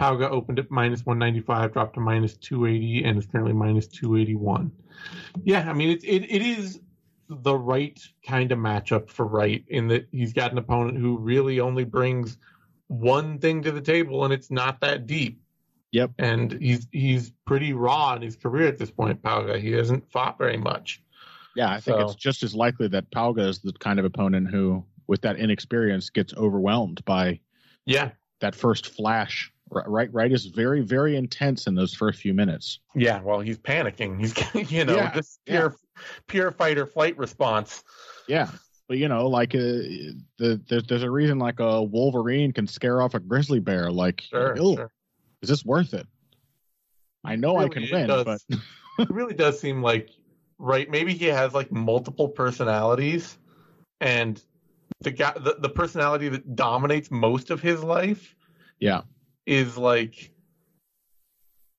Pauga 0.00 0.28
opened 0.28 0.58
at 0.58 0.70
minus 0.70 1.06
195 1.06 1.72
dropped 1.72 1.94
to 1.94 2.00
minus 2.00 2.36
280 2.36 3.04
and 3.04 3.18
is 3.18 3.26
currently 3.26 3.52
minus 3.52 3.86
281 3.86 4.72
yeah 5.44 5.68
i 5.68 5.72
mean 5.72 5.90
it, 5.90 6.02
it, 6.02 6.24
it 6.30 6.42
is 6.42 6.80
the 7.28 7.54
right 7.54 8.00
kind 8.26 8.52
of 8.52 8.58
matchup 8.58 9.08
for 9.08 9.26
Wright 9.26 9.64
in 9.68 9.88
that 9.88 10.08
he's 10.10 10.32
got 10.32 10.52
an 10.52 10.58
opponent 10.58 10.98
who 10.98 11.18
really 11.18 11.60
only 11.60 11.84
brings 11.84 12.38
one 12.88 13.38
thing 13.38 13.62
to 13.62 13.72
the 13.72 13.80
table 13.80 14.24
and 14.24 14.32
it's 14.32 14.50
not 14.50 14.80
that 14.80 15.06
deep 15.06 15.40
Yep. 15.92 16.10
and 16.18 16.52
he's 16.60 16.88
he's 16.90 17.30
pretty 17.46 17.72
raw 17.72 18.14
in 18.14 18.22
his 18.22 18.34
career 18.34 18.66
at 18.66 18.78
this 18.78 18.90
point 18.90 19.22
Pauga. 19.22 19.60
he 19.60 19.70
hasn't 19.70 20.10
fought 20.10 20.38
very 20.38 20.56
much 20.56 21.00
Yeah, 21.56 21.70
I 21.70 21.80
think 21.80 21.98
So- 21.98 22.06
it's 22.06 22.14
just 22.16 22.42
as 22.42 22.54
likely 22.54 22.88
that 22.88 23.10
Pauga 23.10 23.48
is 23.48 23.60
the 23.60 23.72
kind 23.74 23.98
of 23.98 24.04
opponent 24.04 24.48
who, 24.50 24.84
with 25.06 25.20
that 25.22 25.36
inexperience, 25.36 26.10
gets 26.10 26.34
overwhelmed 26.34 27.04
by 27.04 27.40
yeah 27.86 28.10
that 28.40 28.54
first 28.54 28.88
flash. 28.88 29.50
Right, 29.70 30.12
Wright, 30.12 30.30
is 30.30 30.46
very, 30.46 30.82
very 30.82 31.16
intense 31.16 31.66
in 31.66 31.74
those 31.74 31.94
first 31.94 32.20
few 32.20 32.32
minutes. 32.34 32.78
Yeah, 32.94 33.20
well, 33.22 33.40
he's 33.40 33.58
panicking. 33.58 34.20
He's, 34.20 34.34
you 34.70 34.84
know, 34.84 34.94
Yeah, 34.94 35.10
this 35.12 35.38
pure, 35.46 35.74
pure 36.28 36.52
fight 36.52 36.78
or 36.78 36.86
flight 36.86 37.16
response. 37.18 37.82
Yeah, 38.28 38.50
but 38.88 38.98
you 38.98 39.08
know, 39.08 39.26
like 39.26 39.54
uh, 39.54 39.58
the, 40.38 40.60
there's 40.68 40.84
there's 40.86 41.02
a 41.02 41.10
reason 41.10 41.38
like 41.38 41.58
a 41.60 41.82
Wolverine 41.82 42.52
can 42.52 42.66
scare 42.68 43.00
off 43.02 43.14
a 43.14 43.20
grizzly 43.20 43.58
bear. 43.58 43.90
Like, 43.90 44.20
Sure, 44.20 44.54
sure. 44.56 44.92
is 45.42 45.48
this 45.48 45.64
worth 45.64 45.92
it? 45.94 46.06
I 47.24 47.34
know 47.36 47.56
I 47.56 47.68
can 47.68 47.88
win, 47.90 48.06
does. 48.06 48.24
but 48.24 48.40
It 48.98 49.10
really 49.10 49.34
does 49.34 49.58
seem 49.58 49.82
like, 49.82 50.10
right? 50.58 50.88
Maybe 50.90 51.14
he 51.14 51.26
has 51.26 51.52
like 51.54 51.70
multiple 51.72 52.28
personalities, 52.28 53.38
and 54.00 54.42
the 55.00 55.10
guy, 55.10 55.32
the, 55.36 55.56
the 55.58 55.68
personality 55.68 56.28
that 56.30 56.56
dominates 56.56 57.10
most 57.10 57.50
of 57.50 57.60
his 57.60 57.82
life, 57.82 58.34
yeah, 58.78 59.02
is 59.46 59.76
like 59.76 60.30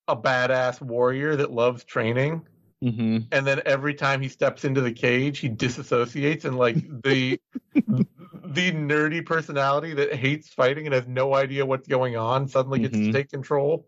a 0.07 0.15
badass 0.15 0.81
warrior 0.81 1.35
that 1.35 1.51
loves 1.51 1.83
training. 1.83 2.45
hmm 2.81 3.19
and 3.31 3.47
then 3.47 3.59
every 3.65 3.93
time 3.95 4.21
he 4.21 4.27
steps 4.29 4.65
into 4.65 4.81
the 4.81 4.91
cage 4.91 5.39
he 5.39 5.49
disassociates 5.49 6.45
and 6.45 6.57
like 6.57 6.75
the 7.03 7.39
the 7.87 8.71
nerdy 8.71 9.25
personality 9.25 9.93
that 9.95 10.13
hates 10.13 10.49
fighting 10.49 10.85
and 10.85 10.93
has 10.93 11.07
no 11.07 11.33
idea 11.33 11.65
what's 11.65 11.87
going 11.87 12.15
on 12.15 12.47
suddenly 12.47 12.79
gets 12.79 12.95
Mhm. 12.95 13.05
to 13.07 13.11
take 13.13 13.29
control 13.31 13.87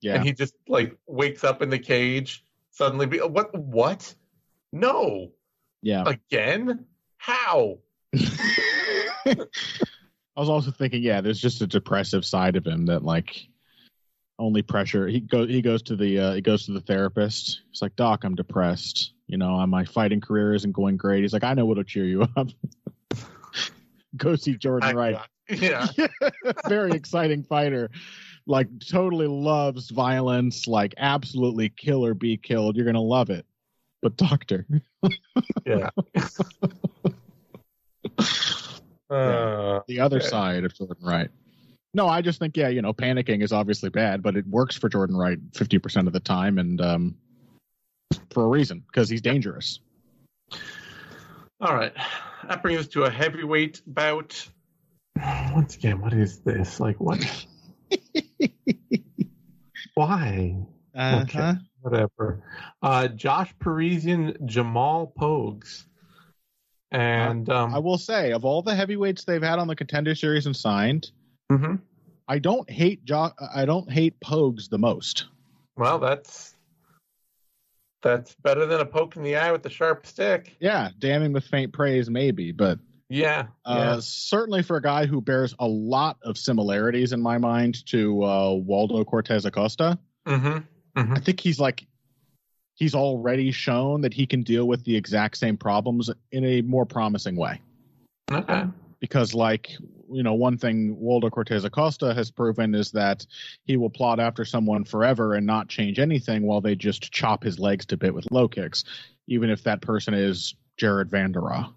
yeah. 0.00 0.14
and 0.14 0.24
he 0.24 0.32
just 0.32 0.54
like 0.66 0.96
wakes 1.06 1.44
up 1.44 1.60
in 1.60 1.68
the 1.68 1.78
cage 1.78 2.42
suddenly 2.70 3.04
be 3.06 3.18
what 3.18 3.54
what 3.54 4.14
no 4.72 5.30
yeah. 5.82 6.04
again 6.06 6.86
how 7.18 7.78
I 10.36 10.40
was 10.40 10.48
also 10.48 10.70
thinking, 10.70 11.02
yeah, 11.02 11.20
there's 11.20 11.40
just 11.40 11.60
a 11.60 11.66
depressive 11.66 12.24
side 12.24 12.56
of 12.56 12.66
him 12.66 12.86
that 12.86 13.04
like 13.04 13.46
only 14.38 14.62
pressure. 14.62 15.06
He 15.06 15.20
goes 15.20 15.48
he 15.48 15.60
goes 15.60 15.82
to 15.82 15.96
the 15.96 16.18
uh, 16.18 16.32
he 16.34 16.40
goes 16.40 16.64
to 16.66 16.72
the 16.72 16.80
therapist. 16.80 17.62
He's 17.70 17.82
like, 17.82 17.94
Doc, 17.96 18.24
I'm 18.24 18.34
depressed. 18.34 19.12
You 19.26 19.36
know, 19.38 19.64
my 19.66 19.84
fighting 19.84 20.20
career 20.20 20.54
isn't 20.54 20.72
going 20.72 20.96
great. 20.96 21.22
He's 21.22 21.32
like, 21.32 21.44
I 21.44 21.54
know 21.54 21.66
what'll 21.66 21.84
cheer 21.84 22.04
you 22.04 22.26
up. 22.36 22.48
Go 24.16 24.34
see 24.36 24.56
Jordan 24.56 24.90
I- 24.90 24.92
Wright. 24.94 25.18
yeah 25.48 25.86
Very 26.68 26.92
exciting 26.92 27.42
fighter. 27.42 27.90
Like 28.46 28.68
totally 28.88 29.26
loves 29.26 29.90
violence. 29.90 30.66
Like 30.66 30.94
absolutely 30.96 31.68
kill 31.68 32.04
or 32.04 32.14
be 32.14 32.36
killed. 32.36 32.76
You're 32.76 32.86
gonna 32.86 33.00
love 33.00 33.30
it. 33.30 33.44
But 34.02 34.16
doctor, 34.16 34.66
yeah 35.66 35.90
uh, 39.10 39.80
the 39.88 40.00
other 40.00 40.16
Okay. 40.16 40.26
side 40.26 40.64
of 40.64 40.74
Jordan 40.74 40.96
Wright. 41.02 41.30
No, 41.92 42.08
I 42.08 42.22
just 42.22 42.38
think 42.38 42.56
yeah, 42.56 42.68
you 42.68 42.82
know, 42.82 42.92
panicking 42.92 43.42
is 43.42 43.52
obviously 43.52 43.90
bad, 43.90 44.22
but 44.22 44.36
it 44.36 44.46
works 44.46 44.76
for 44.76 44.88
Jordan 44.88 45.16
Wright 45.16 45.38
fifty 45.54 45.78
percent 45.78 46.06
of 46.06 46.12
the 46.12 46.20
time, 46.20 46.58
and 46.58 46.80
um, 46.80 47.16
for 48.30 48.44
a 48.44 48.48
reason 48.48 48.84
because 48.86 49.08
he's 49.08 49.20
dangerous. 49.20 49.80
All 51.60 51.74
right. 51.74 51.92
That 52.48 52.62
brings 52.62 52.80
us 52.80 52.88
to 52.88 53.04
a 53.04 53.10
heavyweight 53.10 53.82
bout. 53.86 54.48
Once 55.52 55.76
again, 55.76 56.00
what 56.00 56.14
is 56.14 56.38
this? 56.38 56.80
Like, 56.80 56.98
what? 57.00 57.18
Why? 59.94 60.56
Uh 60.94 61.20
Okay. 61.22 61.54
Whatever. 61.82 62.42
Uh, 62.82 63.08
Josh 63.08 63.52
Parisian, 63.58 64.36
Jamal 64.46 65.12
Pogues. 65.18 65.84
And, 66.92 67.48
um, 67.48 67.74
I 67.74 67.78
will 67.78 67.98
say, 67.98 68.32
of 68.32 68.44
all 68.44 68.62
the 68.62 68.74
heavyweights 68.74 69.24
they've 69.24 69.42
had 69.42 69.58
on 69.58 69.68
the 69.68 69.76
contender 69.76 70.14
series 70.14 70.46
and 70.46 70.56
signed, 70.56 71.10
mhm. 71.50 71.80
I 72.26 72.38
don't 72.40 72.68
hate 72.68 73.04
jo- 73.04 73.32
I 73.54 73.64
don't 73.64 73.90
hate 73.90 74.18
Pogues 74.20 74.68
the 74.68 74.78
most. 74.78 75.26
well, 75.76 75.98
that's, 75.98 76.54
that's 78.02 78.34
better 78.42 78.66
than 78.66 78.80
a 78.80 78.84
poke 78.86 79.16
in 79.16 79.22
the 79.22 79.36
eye 79.36 79.52
with 79.52 79.64
a 79.66 79.70
sharp 79.70 80.04
stick. 80.06 80.56
Yeah, 80.60 80.90
damning 80.98 81.32
with 81.32 81.44
faint 81.44 81.72
praise, 81.72 82.10
maybe, 82.10 82.50
but 82.52 82.78
Yeah. 83.08 83.46
uh, 83.64 84.00
certainly 84.00 84.62
for 84.62 84.76
a 84.76 84.82
guy 84.82 85.06
who 85.06 85.20
bears 85.20 85.54
a 85.58 85.66
lot 85.68 86.18
of 86.22 86.36
similarities 86.38 87.12
in 87.12 87.20
my 87.22 87.38
mind 87.38 87.84
to 87.86 88.22
uh, 88.24 88.52
Waldo 88.54 89.04
Cortez 89.04 89.44
Acosta. 89.44 89.98
yeah. 90.26 90.60
Mm-hmm. 90.96 91.14
I 91.14 91.20
think 91.20 91.40
he's 91.40 91.60
like 91.60 91.86
he's 92.74 92.94
already 92.94 93.52
shown 93.52 94.00
that 94.00 94.14
he 94.14 94.26
can 94.26 94.42
deal 94.42 94.66
with 94.66 94.84
the 94.84 94.96
exact 94.96 95.36
same 95.36 95.56
problems 95.56 96.10
in 96.32 96.44
a 96.44 96.62
more 96.62 96.86
promising 96.86 97.36
way. 97.36 97.60
Okay. 98.32 98.64
Because 99.00 99.34
like 99.34 99.70
you 100.12 100.24
know, 100.24 100.34
one 100.34 100.58
thing 100.58 100.98
Waldo 100.98 101.30
Cortez 101.30 101.64
Acosta 101.64 102.12
has 102.14 102.30
proven 102.32 102.74
is 102.74 102.90
that 102.90 103.24
he 103.64 103.76
will 103.76 103.90
plot 103.90 104.18
after 104.18 104.44
someone 104.44 104.84
forever 104.84 105.34
and 105.34 105.46
not 105.46 105.68
change 105.68 106.00
anything 106.00 106.42
while 106.42 106.60
they 106.60 106.74
just 106.74 107.12
chop 107.12 107.44
his 107.44 107.60
legs 107.60 107.86
to 107.86 107.96
bit 107.96 108.12
with 108.12 108.26
low 108.32 108.48
kicks, 108.48 108.84
even 109.28 109.50
if 109.50 109.62
that 109.62 109.80
person 109.80 110.14
is 110.14 110.54
Jared 110.76 111.08
Vanderaa. 111.10 111.72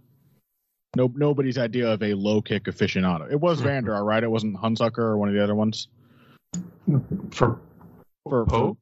No, 0.96 1.12
nobody's 1.16 1.58
idea 1.58 1.92
of 1.92 2.02
a 2.02 2.14
low 2.14 2.42
kick 2.42 2.64
aficionado. 2.64 3.32
It 3.32 3.40
was 3.40 3.62
Mhm. 3.62 3.66
Vanderaa, 3.66 4.04
right? 4.04 4.24
It 4.24 4.32
wasn't 4.32 4.58
Hunsucker 4.58 5.00
or 5.00 5.18
one 5.18 5.28
of 5.30 5.36
the 5.36 5.44
other 5.44 5.56
ones. 5.56 5.88
For 7.32 7.60
For, 8.30 8.46
for? 8.46 8.78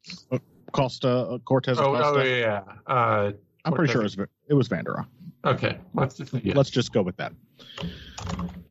Costa 0.72 1.08
uh, 1.08 1.38
Cortez 1.38 1.78
Oh, 1.78 1.94
Acosta. 1.94 2.20
oh, 2.20 2.22
yeah. 2.22 2.62
Uh, 2.86 3.32
I'm 3.64 3.72
pretty 3.72 3.92
sure 3.92 4.02
it 4.02 4.04
was 4.04 4.16
it 4.48 4.54
was 4.54 4.68
Vanderaa. 4.68 5.06
okay. 5.44 5.78
Let's 5.94 6.16
just, 6.16 6.32
yeah. 6.34 6.54
Let's 6.56 6.70
just 6.70 6.92
go 6.92 7.02
with 7.02 7.16
that. 7.18 7.32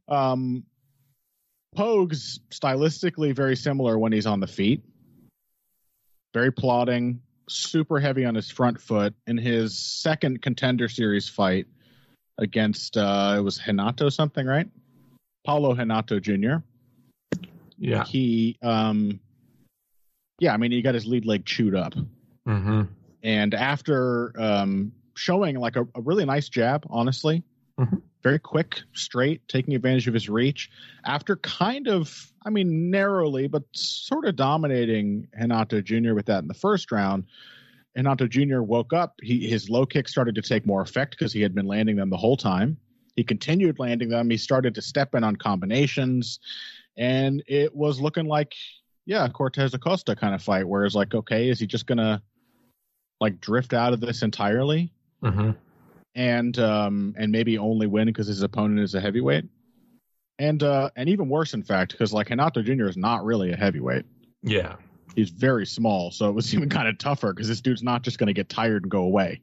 Um, 0.07 0.63
Pogues 1.77 2.39
stylistically 2.50 3.35
very 3.35 3.56
similar 3.56 3.98
when 3.98 4.12
he's 4.12 4.25
on 4.25 4.39
the 4.39 4.48
feet. 4.48 4.83
Very 6.33 6.52
plodding, 6.52 7.21
super 7.50 8.00
heavy 8.00 8.25
on 8.25 8.35
his 8.35 8.50
front 8.50 8.79
foot. 8.81 9.13
In 9.27 9.37
his 9.37 9.77
second 9.77 10.41
contender 10.41 10.87
series 10.89 11.29
fight 11.29 11.67
against 12.37 12.98
uh, 12.98 13.35
it 13.37 13.41
was 13.41 13.62
Renato 13.65 14.10
something, 14.10 14.46
right? 14.46 14.67
Paulo 15.46 15.75
Renato 15.75 16.19
Jr. 16.19 16.56
yeah. 17.77 18.04
He 18.06 18.58
um, 18.62 19.19
yeah, 20.42 20.54
I 20.54 20.58
mean 20.58 20.71
he 20.71 20.81
got 20.81 20.96
his 20.96 21.06
lead 21.06 21.25
leg 21.25 21.46
chewed 21.46 21.75
up. 21.75 21.94
Mm-hmm. 22.48 22.81
And 23.23 23.54
after 23.54 24.33
um, 24.42 24.92
showing 25.15 25.56
like 25.58 25.75
a, 25.75 25.83
a 25.96 26.02
really 26.02 26.25
nice 26.25 26.50
jab, 26.50 26.85
honestly, 26.89 27.44
Mhm. 27.79 28.02
very 28.21 28.37
quick, 28.37 28.81
straight, 28.94 29.48
taking 29.48 29.73
advantage 29.75 30.08
of 30.08 30.13
his 30.13 30.27
reach. 30.29 30.69
After 31.06 31.37
kind 31.37 31.87
of, 31.87 32.31
I 32.46 32.50
mean, 32.50 32.92
narrowly, 32.92 33.48
but 33.48 33.63
sort 33.71 34.25
of 34.25 34.35
dominating 34.35 35.27
Renato 35.39 35.81
Jr. 35.81 36.13
with 36.13 36.25
that 36.25 36.42
in 36.42 36.48
the 36.48 36.54
first 36.54 36.92
round, 36.92 37.23
Renato 37.96 38.27
Jr. 38.27 38.62
woke 38.62 38.94
up. 38.94 39.15
He, 39.21 39.48
his 39.48 39.69
low 39.69 39.85
kick 39.85 40.10
started 40.10 40.35
to 40.35 40.42
take 40.42 40.65
more 40.65 40.81
effect 40.81 41.12
because 41.17 41.33
he 41.33 41.42
had 41.42 41.56
been 41.56 41.65
landing 41.65 41.96
them 41.96 42.10
the 42.10 42.17
whole 42.17 42.37
time. 42.37 42.77
He 43.15 43.23
continued 43.23 43.79
landing 43.79 44.10
them. 44.10 44.29
He 44.29 44.37
started 44.37 44.75
to 44.75 44.81
step 44.81 45.15
in 45.15 45.23
on 45.23 45.35
combinations, 45.37 46.39
and 46.98 47.42
it 47.48 47.75
was 47.75 48.00
looking 48.02 48.25
like, 48.25 48.54
yeah, 49.06 49.27
Cortez 49.29 49.73
Acosta 49.73 50.15
kind 50.15 50.35
of 50.35 50.41
fight. 50.41 50.67
Where 50.67 50.85
it's 50.85 50.95
like, 50.95 51.13
okay, 51.13 51.49
is 51.49 51.60
he 51.60 51.67
just 51.67 51.85
gonna 51.87 52.21
like 53.19 53.39
drift 53.41 53.73
out 53.73 53.93
of 53.93 53.99
this 53.99 54.23
entirely 54.23 54.91
Mm-hmm. 55.23 55.52
and 56.15 56.58
um 56.58 57.13
and 57.15 57.31
maybe 57.31 57.60
only 57.60 57.85
win 57.85 58.08
because 58.08 58.25
his 58.25 58.41
opponent 58.41 58.79
is 58.79 58.95
a 58.95 59.02
heavyweight? 59.02 59.45
And 60.39 60.63
uh 60.63 60.89
and 60.95 61.10
even 61.10 61.29
worse, 61.29 61.54
in 61.54 61.62
fact, 61.63 61.91
because 61.91 62.12
like 62.13 62.29
Renato 62.29 62.62
Jr. 62.62 62.87
is 62.87 62.97
not 62.97 63.23
really 63.23 63.52
a 63.52 63.56
heavyweight. 63.56 64.06
Yeah. 64.41 64.75
He's 65.15 65.29
very 65.29 65.65
small, 65.65 66.10
so 66.10 66.29
it 66.29 66.31
was 66.31 66.54
even 66.56 66.69
kind 66.69 66.87
of 66.87 66.97
tougher 66.97 67.33
because 67.33 67.47
this 67.47 67.62
dude's 67.62 67.83
not 67.83 68.02
just 68.02 68.17
going 68.17 68.27
to 68.27 68.33
get 68.33 68.49
tired 68.49 68.83
and 68.83 68.91
go 68.91 69.04
away. 69.04 69.41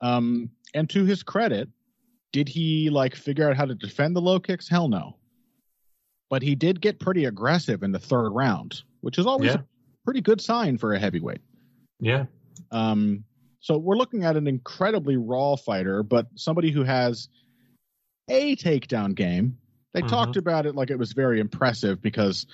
Um, 0.00 0.50
and 0.74 0.90
to 0.90 1.04
his 1.04 1.22
credit, 1.22 1.68
did 2.32 2.48
he 2.48 2.90
like 2.90 3.14
figure 3.14 3.48
out 3.48 3.56
how 3.56 3.66
to 3.66 3.74
defend 3.74 4.16
the 4.16 4.20
low 4.20 4.40
kicks? 4.40 4.68
Hell 4.68 4.88
no. 4.88 5.16
But 6.34 6.42
he 6.42 6.56
did 6.56 6.80
get 6.80 6.98
pretty 6.98 7.26
aggressive 7.26 7.84
in 7.84 7.92
the 7.92 8.00
third 8.00 8.30
round, 8.30 8.82
which 9.02 9.18
is 9.18 9.24
always 9.24 9.50
Yeah. 9.52 9.60
a 9.60 9.64
pretty 10.04 10.20
good 10.20 10.40
sign 10.40 10.78
for 10.78 10.92
a 10.92 10.98
heavyweight. 10.98 11.40
Yeah. 12.00 12.26
Um, 12.72 13.22
so 13.60 13.78
we're 13.78 13.94
looking 13.96 14.24
at 14.24 14.36
an 14.36 14.48
incredibly 14.48 15.16
raw 15.16 15.54
fighter, 15.54 16.02
but 16.02 16.26
somebody 16.34 16.72
who 16.72 16.82
has 16.82 17.28
a 18.28 18.56
takedown 18.56 19.14
game. 19.14 19.58
They 19.92 20.02
Mhm. 20.02 20.08
talked 20.08 20.36
about 20.36 20.66
it 20.66 20.74
like 20.74 20.90
it 20.90 20.98
was 20.98 21.12
very 21.12 21.38
impressive 21.38 22.02
because 22.02 22.46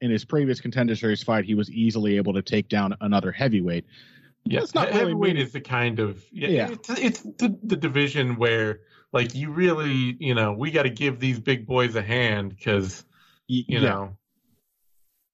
in 0.00 0.10
his 0.10 0.24
previous 0.24 0.58
contender 0.62 0.96
series 0.96 1.22
fight, 1.22 1.44
he 1.44 1.54
was 1.54 1.70
easily 1.70 2.16
able 2.16 2.32
to 2.32 2.42
take 2.42 2.70
down 2.70 2.96
another 3.02 3.32
heavyweight. 3.32 3.84
Yeah, 4.46 4.60
That's 4.60 4.74
not 4.74 4.88
he- 4.88 4.94
really 4.94 5.10
heavyweight 5.10 5.36
is 5.38 5.52
the 5.52 5.60
kind 5.60 5.98
of 5.98 6.24
yeah, 6.32 6.48
Yeah. 6.48 6.70
It's, 6.70 6.88
it's 6.88 7.20
the, 7.20 7.54
the 7.62 7.76
division 7.76 8.36
where 8.36 8.80
like 9.12 9.34
you 9.34 9.50
really 9.50 10.16
you 10.20 10.34
know 10.34 10.52
we 10.54 10.70
got 10.70 10.84
to 10.84 10.90
give 10.90 11.20
these 11.20 11.38
big 11.38 11.66
boys 11.66 11.94
a 11.96 12.02
hand 12.02 12.48
because 12.56 13.04
Y- 13.48 13.64
you 13.68 13.78
yeah, 13.80 13.88
know 13.88 14.16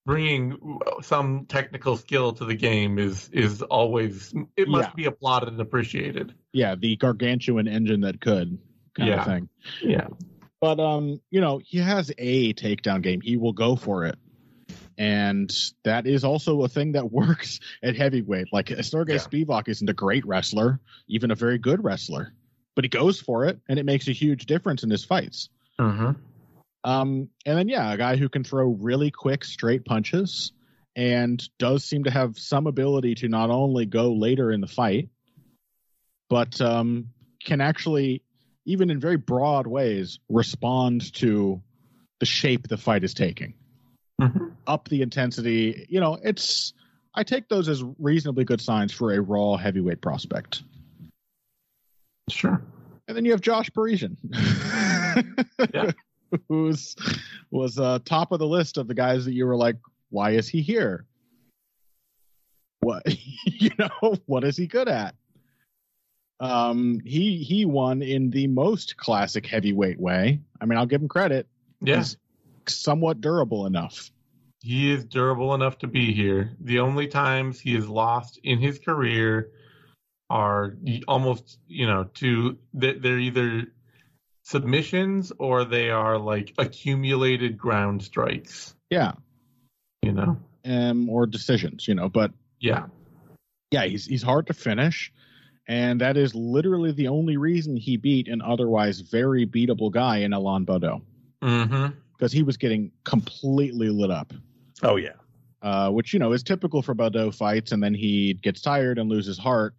bringing 0.05 0.59
some 1.01 1.47
technical 1.47 1.97
skill 1.97 2.33
to 2.33 2.45
the 2.45 2.55
game 2.55 2.99
is 2.99 3.29
is 3.33 3.63
always 3.63 4.35
it 4.57 4.69
must 4.69 4.89
Yeah. 4.91 4.95
be 4.95 5.05
applauded 5.07 5.49
and 5.51 5.61
appreciated. 5.61 6.35
yeah, 6.53 6.75
the 6.75 6.97
gargantuan 6.97 7.67
engine 7.69 8.01
that 8.03 8.21
could 8.21 8.59
kind 8.95 9.09
Yeah. 9.09 9.21
of 9.21 9.27
thing. 9.27 9.49
Yeah, 9.83 10.09
But 10.61 10.79
um, 10.81 11.21
you 11.31 11.41
know, 11.41 11.61
he 11.65 11.79
has 11.79 12.13
a 12.19 12.53
takedown 12.55 13.03
game. 13.03 13.21
He 13.21 13.37
will 13.37 13.53
go 13.55 13.75
for 13.77 14.05
it. 14.05 14.17
And 14.99 15.51
that 15.85 16.07
is 16.07 16.23
also 16.25 16.63
a 16.65 16.69
thing 16.69 16.93
that 16.93 17.11
works 17.21 17.59
at 17.83 17.97
heavyweight. 17.97 18.53
Like 18.53 18.69
Sergey 18.83 19.15
Yeah. 19.15 19.19
Spivak 19.21 19.69
isn't 19.69 19.89
a 19.89 19.95
great 19.95 20.27
wrestler, 20.27 20.81
even 21.09 21.31
a 21.31 21.35
very 21.35 21.59
good 21.59 21.83
wrestler, 21.83 22.35
but 22.75 22.85
he 22.85 22.89
goes 22.89 23.21
for 23.21 23.47
it, 23.47 23.59
and 23.69 23.79
it 23.79 23.87
makes 23.87 24.09
a 24.09 24.13
huge 24.13 24.47
difference 24.47 24.83
in 24.83 24.91
his 24.91 25.05
fights. 25.05 25.49
mm-hmm. 25.81 26.11
Um, 26.85 27.29
and 27.47 27.59
then 27.59 27.69
yeah, 27.69 27.93
a 27.93 27.97
guy 27.97 28.17
who 28.17 28.29
can 28.29 28.45
throw 28.45 28.69
really 28.69 29.11
quick 29.11 29.45
straight 29.45 29.85
punches 29.85 30.53
and 30.97 31.43
does 31.59 31.85
seem 31.85 32.05
to 32.05 32.11
have 32.11 32.39
some 32.39 32.67
ability 32.67 33.15
to 33.17 33.29
not 33.29 33.51
only 33.51 33.87
go 33.87 34.13
later 34.13 34.51
in 34.51 34.61
the 34.61 34.67
fight, 34.67 35.09
but 36.29 36.61
um, 36.61 37.09
can 37.45 37.61
actually, 37.61 38.23
even 38.65 38.91
in 38.91 39.01
very 39.01 39.17
broad 39.17 39.67
ways, 39.67 40.19
respond 40.29 41.13
to 41.15 41.63
the 42.21 42.27
shape 42.27 42.69
the 42.69 42.77
fight 42.77 43.05
is 43.05 43.15
taking. 43.15 43.55
Mm-hmm. 44.21 44.49
Up 44.67 44.89
the 44.89 45.03
intensity, 45.03 45.87
you 45.89 46.01
know, 46.01 46.19
it's 46.23 46.73
I 47.15 47.25
take 47.25 47.49
those 47.49 47.69
as 47.69 47.83
reasonably 47.99 48.45
good 48.45 48.61
signs 48.61 48.93
for 48.93 49.13
a 49.13 49.21
raw 49.21 49.57
heavyweight 49.57 50.01
prospect. 50.01 50.63
sure. 52.31 52.63
And 53.09 53.17
then 53.17 53.25
you 53.25 53.33
have 53.33 53.41
Josh 53.41 53.71
Parisian. 53.73 54.17
Yeah. 55.75 55.93
Who's 56.49 56.97
was 57.51 57.79
uh, 57.79 57.99
top 58.05 58.33
of 58.33 58.39
the 58.39 58.47
list 58.47 58.79
of 58.79 58.89
the 58.89 58.95
guys 58.95 59.25
that 59.25 59.33
you 59.33 59.47
were 59.47 59.57
like, 59.57 59.77
why 60.11 60.31
is 60.33 60.49
he 60.49 60.63
here? 60.63 61.07
What 62.81 63.03
you 63.45 63.71
know, 63.79 64.17
what 64.27 64.45
is 64.45 64.57
he 64.57 64.67
good 64.67 64.89
at? 64.89 65.15
Um 66.41 67.01
he 67.05 67.37
he 67.39 67.65
won 67.65 68.03
in 68.03 68.31
the 68.31 68.47
most 68.49 68.97
classic 68.97 69.47
heavyweight 69.47 70.01
way. 70.01 70.41
I 70.61 70.67
mean, 70.67 70.79
I'll 70.79 70.87
give 70.87 71.01
him 71.01 71.09
credit. 71.09 71.47
Yeah, 71.81 71.99
He's 71.99 72.17
somewhat 72.67 73.21
durable 73.21 73.67
enough. 73.67 74.11
he 74.61 74.91
is 74.93 75.05
durable 75.05 75.55
enough 75.55 75.79
to 75.79 75.87
be 75.87 76.13
here. 76.13 76.53
The 76.61 76.81
only 76.81 77.07
times 77.07 77.61
he 77.61 77.75
is 77.77 77.89
lost 77.89 78.39
in 78.43 78.59
his 78.59 78.79
career 78.79 79.51
are 80.31 80.77
almost, 81.07 81.59
you 81.69 81.87
know, 81.87 82.05
to 82.15 82.57
they're 82.75 83.19
either 83.19 83.67
submissions 84.43 85.33
or 85.39 85.65
they 85.65 85.91
are 85.91 86.19
like 86.19 86.55
accumulated 86.59 87.57
ground 87.57 88.03
strikes. 88.03 88.75
Yeah. 88.91 89.13
You 90.03 90.13
know, 90.13 90.39
Um 90.65 91.09
or 91.09 91.27
decisions, 91.27 91.87
you 91.87 91.95
know, 91.95 92.09
but 92.09 92.33
yeah, 92.61 92.87
yeah, 93.73 93.85
he's 93.85 94.07
he's 94.07 94.23
hard 94.23 94.49
to 94.49 94.55
finish, 94.55 95.13
and 95.67 96.01
that 96.01 96.17
is 96.17 96.35
literally 96.35 96.93
the 96.93 97.09
only 97.09 97.37
reason 97.37 97.77
he 97.77 97.97
beat 97.97 98.29
an 98.29 98.43
otherwise 98.43 99.01
very 99.01 99.47
beatable 99.47 99.91
guy 99.91 100.19
in 100.19 100.33
Alan 100.33 100.67
Baudot 100.67 101.03
mm-hmm. 101.41 101.87
because 102.17 102.33
he 102.33 102.43
was 102.43 102.57
getting 102.57 102.93
completely 103.05 103.89
lit 103.89 104.11
up, 104.11 104.33
Oh 104.83 104.97
yeah, 104.97 105.15
uh, 105.63 105.91
which 105.91 106.13
you 106.13 106.19
know 106.19 106.33
is 106.33 106.43
typical 106.43 106.83
for 106.83 106.95
Baudot 106.95 107.35
fights, 107.35 107.73
and 107.73 107.83
then 107.83 107.95
he 107.95 108.35
gets 108.35 108.61
tired 108.61 108.99
and 108.99 109.09
loses 109.09 109.39
heart. 109.39 109.75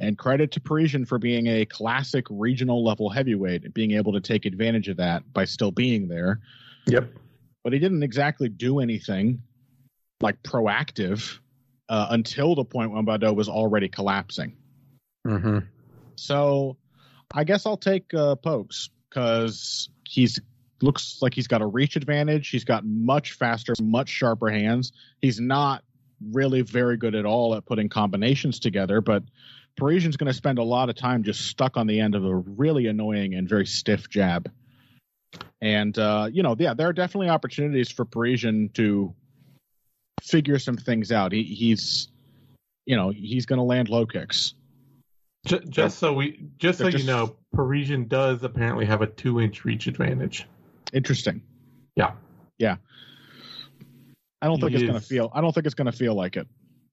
And 0.00 0.16
credit 0.16 0.52
to 0.52 0.60
Parisian 0.60 1.04
for 1.04 1.18
being 1.18 1.48
a 1.48 1.64
classic 1.64 2.24
regional 2.30 2.84
level 2.84 3.10
heavyweight, 3.10 3.64
and 3.64 3.74
being 3.74 3.92
able 3.92 4.12
to 4.12 4.20
take 4.20 4.46
advantage 4.46 4.88
of 4.88 4.96
that 4.98 5.24
by 5.32 5.44
still 5.44 5.72
being 5.72 6.06
there. 6.08 6.40
yep, 6.86 7.10
But 7.64 7.72
he 7.72 7.78
didn't 7.78 8.02
exactly 8.04 8.48
do 8.48 8.78
anything 8.78 9.42
like 10.20 10.40
proactive 10.42 11.38
uh, 11.88 12.08
until 12.10 12.54
the 12.54 12.64
point 12.64 12.92
when 12.92 13.04
Baudot 13.06 13.34
was 13.34 13.48
already 13.48 13.88
collapsing. 13.88 14.56
mm-hmm. 15.26 15.58
So 16.16 16.76
I 17.34 17.44
guess 17.44 17.66
I'll 17.66 17.76
take 17.76 18.12
uh, 18.14 18.36
Pogues 18.36 18.90
because 19.08 19.88
he's 20.04 20.40
looks 20.80 21.18
like 21.20 21.34
he's 21.34 21.48
got 21.48 21.60
a 21.60 21.66
reach 21.66 21.96
advantage. 21.96 22.48
He's 22.48 22.64
got 22.64 22.84
much 22.84 23.32
faster, 23.32 23.74
much 23.82 24.08
sharper 24.08 24.48
hands. 24.48 24.92
He's 25.20 25.40
not 25.40 25.82
really 26.32 26.62
very 26.62 26.96
good 26.96 27.14
at 27.14 27.24
all 27.24 27.54
at 27.54 27.66
putting 27.66 27.88
combinations 27.88 28.58
together, 28.58 29.00
but 29.00 29.22
Parisian's 29.78 30.16
going 30.16 30.26
to 30.26 30.34
spend 30.34 30.58
a 30.58 30.62
lot 30.62 30.90
of 30.90 30.96
time 30.96 31.22
just 31.22 31.46
stuck 31.46 31.76
on 31.76 31.86
the 31.86 32.00
end 32.00 32.14
of 32.14 32.24
a 32.24 32.34
really 32.34 32.88
annoying 32.88 33.34
and 33.34 33.48
very 33.48 33.64
stiff 33.64 34.10
jab. 34.10 34.50
And 35.62 35.96
uh, 35.98 36.28
you 36.30 36.42
know, 36.42 36.56
yeah, 36.58 36.74
there 36.74 36.88
are 36.88 36.92
definitely 36.92 37.28
opportunities 37.28 37.90
for 37.90 38.04
Parisian 38.04 38.70
to 38.74 39.14
figure 40.22 40.58
some 40.58 40.76
things 40.76 41.12
out. 41.12 41.32
He, 41.32 41.44
he's, 41.44 42.08
you 42.86 42.96
know, 42.96 43.10
he's 43.10 43.46
going 43.46 43.58
to 43.58 43.62
land 43.62 43.88
low 43.88 44.04
kicks. 44.04 44.54
Just, 45.46 45.68
just 45.68 45.98
so 45.98 46.12
we, 46.12 46.48
just 46.58 46.78
so 46.78 46.84
They're 46.84 46.92
you 46.92 46.98
just- 46.98 47.06
know, 47.08 47.36
Parisian 47.54 48.08
does 48.08 48.42
apparently 48.42 48.84
have 48.84 49.00
a 49.00 49.06
two-inch 49.06 49.64
reach 49.64 49.86
advantage. 49.86 50.46
Interesting. 50.92 51.42
Yeah. 51.96 52.12
Yeah. 52.58 52.76
I 54.42 54.46
don't 54.46 54.60
think 54.60 54.72
He 54.72 54.76
it's 54.76 54.88
going 54.90 55.00
to 55.00 55.06
feel. 55.06 55.30
I 55.34 55.40
don't 55.40 55.52
think 55.52 55.66
it's 55.66 55.74
going 55.74 55.90
to 55.90 55.96
feel 55.96 56.14
like 56.14 56.36
it. 56.36 56.46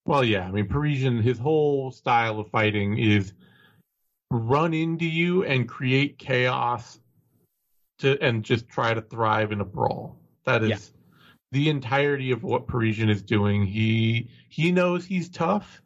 Well, 0.05 0.23
yeah, 0.23 0.47
I 0.47 0.51
mean, 0.51 0.67
Parisian, 0.67 1.19
his 1.21 1.39
whole 1.39 1.91
style 1.91 2.39
of 2.39 2.49
fighting 2.49 2.97
is 2.97 3.33
run 4.31 4.73
into 4.73 5.05
you 5.05 5.43
and 5.43 5.67
create 5.67 6.17
chaos 6.19 6.99
to 7.99 8.21
and 8.21 8.43
just 8.43 8.67
try 8.67 8.93
to 8.93 9.01
thrive 9.01 9.51
in 9.51 9.61
a 9.61 9.65
brawl. 9.65 10.17
That 10.43 10.63
is 10.63 10.69
Yeah. 10.69 10.99
the 11.51 11.69
entirety 11.69 12.31
of 12.31 12.43
what 12.43 12.67
Parisian 12.67 13.09
is 13.09 13.21
doing. 13.21 13.65
He 13.65 14.29
he 14.49 14.71
knows 14.71 15.05
he's 15.05 15.29
tough 15.29 15.81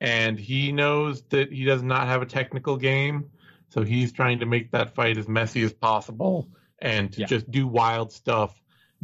and 0.00 0.38
he 0.38 0.70
knows 0.72 1.22
that 1.30 1.52
he 1.52 1.64
does 1.64 1.82
not 1.82 2.06
have 2.06 2.22
a 2.22 2.26
technical 2.26 2.76
game, 2.76 3.30
so 3.70 3.82
he's 3.82 4.12
trying 4.12 4.38
to 4.40 4.46
make 4.46 4.70
that 4.70 4.94
fight 4.94 5.16
as 5.16 5.28
messy 5.28 5.62
as 5.62 5.72
possible 5.72 6.48
and 6.80 7.12
to 7.14 7.20
Yeah. 7.20 7.26
just 7.26 7.50
do 7.50 7.66
wild 7.66 8.12
stuff, 8.12 8.60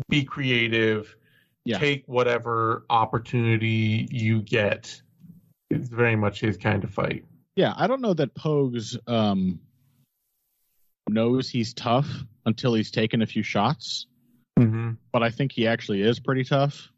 be 0.08 0.24
creative, 0.24 1.16
Yeah. 1.68 1.78
take 1.78 2.04
whatever 2.06 2.86
opportunity 2.88 4.08
you 4.10 4.40
get. 4.40 5.02
It's 5.68 5.90
very 5.90 6.16
much 6.16 6.40
his 6.40 6.56
kind 6.56 6.82
of 6.82 6.90
fight. 6.90 7.26
Yeah, 7.56 7.74
I 7.76 7.86
don't 7.86 8.00
know 8.00 8.14
that 8.14 8.34
Pogues 8.34 8.96
um, 9.06 9.60
knows 11.10 11.50
he's 11.50 11.74
tough 11.74 12.08
until 12.46 12.72
he's 12.72 12.90
taken 12.90 13.20
a 13.20 13.26
few 13.26 13.42
shots, 13.42 14.06
Mm-hmm. 14.58 14.92
but 15.12 15.22
I 15.22 15.28
think 15.30 15.52
he 15.52 15.66
actually 15.66 16.00
is 16.00 16.18
pretty 16.18 16.42
tough. 16.42 16.88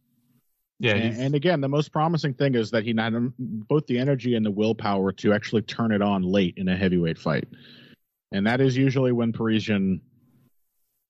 Yeah, 0.79 0.95
and, 0.95 1.21
and 1.21 1.35
again, 1.35 1.61
the 1.61 1.69
most 1.69 1.91
promising 1.93 2.35
thing 2.35 2.55
is 2.55 2.71
that 2.71 2.85
he 2.85 2.95
had 2.97 3.13
both 3.39 3.87
the 3.89 3.99
energy 3.99 4.37
and 4.37 4.47
the 4.47 4.53
willpower 4.53 5.11
to 5.15 5.33
actually 5.33 5.63
turn 5.63 5.91
it 5.91 6.01
on 6.01 6.23
late 6.23 6.55
in 6.57 6.69
a 6.69 6.77
heavyweight 6.77 7.19
fight, 7.19 7.49
and 8.31 8.47
that 8.47 8.61
is 8.61 8.77
usually 8.77 9.11
when 9.11 9.33
Parisian, 9.33 10.01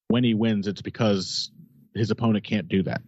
when 0.09 0.25
he 0.25 0.33
wins, 0.33 0.67
it's 0.67 0.81
because 0.83 1.51
his 1.95 2.11
opponent 2.11 2.43
can't 2.43 2.69
do 2.69 2.83
that. 2.85 3.03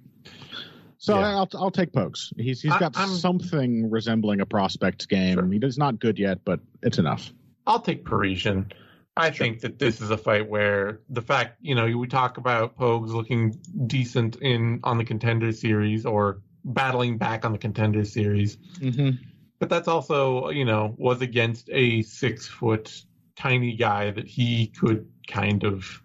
So 0.98 1.18
Yeah. 1.18 1.36
I'll 1.36 1.48
I'll 1.54 1.70
take 1.70 1.92
Pogues. 1.92 2.32
He's 2.38 2.62
he's 2.62 2.72
I- 2.72 2.78
got 2.78 2.96
I'm- 2.96 3.08
something 3.08 3.90
resembling 3.90 4.40
a 4.40 4.46
prospect 4.46 5.08
game. 5.08 5.34
Sure. 5.38 5.46
He 5.50 5.58
is 5.58 5.78
not 5.78 5.98
good 5.98 6.18
yet, 6.18 6.38
but 6.44 6.60
it's 6.82 6.98
enough. 6.98 7.32
I'll 7.66 7.80
take 7.80 8.04
Parisian. 8.04 8.72
I 9.16 9.30
think 9.30 9.60
that 9.60 9.78
this 9.78 10.00
is 10.00 10.10
a 10.10 10.16
fight 10.16 10.48
where 10.48 11.00
the 11.10 11.20
fact, 11.20 11.58
you 11.60 11.74
know, 11.74 11.84
we 11.96 12.06
talk 12.06 12.38
about 12.38 12.78
Pogues 12.78 13.10
looking 13.12 13.58
decent 13.86 14.36
in 14.36 14.80
on 14.84 14.96
the 14.96 15.04
contender 15.04 15.52
series 15.52 16.06
or 16.06 16.40
battling 16.64 17.18
back 17.18 17.44
on 17.44 17.52
the 17.52 17.58
contender 17.58 18.04
series, 18.06 18.56
Mm-hmm. 18.80 19.10
but 19.58 19.68
that's 19.68 19.86
also, 19.88 20.48
you 20.48 20.64
know, 20.64 20.94
was 20.96 21.20
against 21.20 21.68
a 21.72 22.00
six 22.02 22.46
foot 22.48 23.02
tiny 23.36 23.74
guy 23.76 24.12
that 24.12 24.26
he 24.26 24.68
could 24.68 25.06
kind 25.26 25.64
of, 25.64 26.00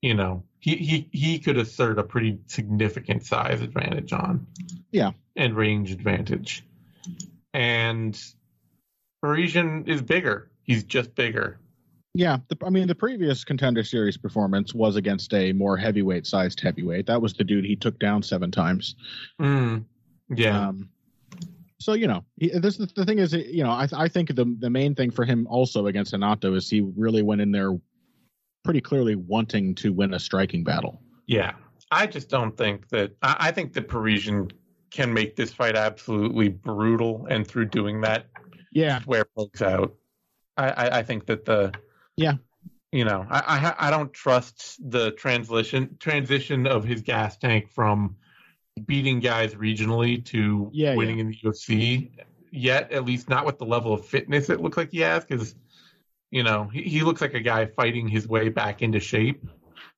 you 0.00 0.14
know, 0.14 0.42
he 0.60 0.76
he 0.76 1.08
he 1.10 1.38
could 1.38 1.56
assert 1.56 1.98
a 1.98 2.02
pretty 2.02 2.38
significant 2.46 3.24
size 3.24 3.62
advantage 3.62 4.12
on. 4.12 4.46
Yeah. 4.92 5.12
and 5.36 5.56
range 5.56 5.90
advantage, 5.90 6.64
and 7.54 8.20
Parisian 9.22 9.84
is 9.86 10.02
bigger. 10.02 10.50
He's 10.62 10.84
just 10.84 11.14
bigger. 11.14 11.58
Yeah, 12.12 12.38
the, 12.48 12.56
I 12.64 12.70
mean, 12.70 12.88
the 12.88 12.94
previous 12.94 13.44
contender 13.44 13.84
series 13.84 14.16
performance 14.16 14.74
was 14.74 14.96
against 14.96 15.32
a 15.32 15.52
more 15.52 15.76
heavyweight 15.76 16.26
sized 16.26 16.60
heavyweight. 16.60 17.06
That 17.06 17.22
was 17.22 17.34
the 17.34 17.44
dude 17.44 17.64
he 17.64 17.76
took 17.76 17.98
down 18.00 18.22
seven 18.22 18.50
times. 18.50 18.96
Mm, 19.40 19.84
yeah. 20.28 20.68
Um, 20.68 20.90
so 21.78 21.92
you 21.94 22.08
know, 22.08 22.24
he, 22.36 22.48
this 22.48 22.76
the, 22.76 22.86
the 22.94 23.04
thing 23.04 23.20
is, 23.20 23.32
you 23.32 23.62
know, 23.62 23.70
I 23.70 23.88
I 23.92 24.08
think 24.08 24.34
the 24.34 24.56
the 24.58 24.70
main 24.70 24.94
thing 24.94 25.10
for 25.10 25.24
him 25.24 25.46
also 25.48 25.86
against 25.86 26.12
Renato 26.12 26.54
is 26.54 26.68
he 26.68 26.80
really 26.80 27.22
went 27.22 27.40
in 27.40 27.52
there 27.52 27.78
pretty 28.64 28.80
clearly 28.80 29.14
wanting 29.14 29.74
to 29.76 29.92
win 29.92 30.14
a 30.14 30.18
striking 30.18 30.64
battle. 30.64 31.02
Yeah, 31.26 31.52
I 31.90 32.06
just 32.06 32.28
don't 32.28 32.56
think 32.56 32.88
that. 32.88 33.12
I, 33.22 33.36
I 33.38 33.50
think 33.52 33.72
that 33.74 33.88
Parisian 33.88 34.50
can 34.90 35.12
make 35.14 35.36
this 35.36 35.52
fight 35.52 35.76
absolutely 35.76 36.48
brutal, 36.48 37.26
and 37.30 37.46
through 37.46 37.66
doing 37.66 38.00
that, 38.00 38.26
Yeah, 38.72 39.00
wear 39.06 39.24
folks 39.36 39.62
out. 39.62 39.94
I, 40.56 40.70
I, 40.70 40.98
I 40.98 41.02
think 41.02 41.26
that 41.26 41.44
the 41.44 41.72
Yeah. 42.16 42.34
you 42.92 43.04
know, 43.04 43.24
I, 43.30 43.74
I 43.78 43.88
I 43.88 43.90
don't 43.90 44.12
trust 44.12 44.78
the 44.90 45.12
transition 45.12 45.96
transition 46.00 46.66
of 46.66 46.84
his 46.84 47.02
gas 47.02 47.36
tank 47.36 47.70
from 47.70 48.16
beating 48.86 49.20
guys 49.20 49.54
regionally 49.54 50.24
to 50.26 50.70
Yeah, 50.72 50.94
winning 50.96 51.20
in 51.20 51.28
the 51.28 51.36
UFC 51.44 52.10
yet. 52.50 52.90
At 52.90 53.04
least 53.04 53.28
not 53.28 53.46
with 53.46 53.58
the 53.58 53.64
level 53.66 53.92
of 53.94 54.04
fitness 54.04 54.50
it 54.50 54.60
looks 54.60 54.76
like 54.76 54.90
he 54.90 55.00
has, 55.00 55.24
because 55.24 55.54
you 56.30 56.42
know 56.42 56.64
he, 56.72 56.82
he 56.82 57.00
looks 57.02 57.20
like 57.20 57.34
a 57.34 57.40
guy 57.40 57.66
fighting 57.66 58.08
his 58.08 58.26
way 58.26 58.48
back 58.48 58.82
into 58.82 59.00
shape 59.00 59.44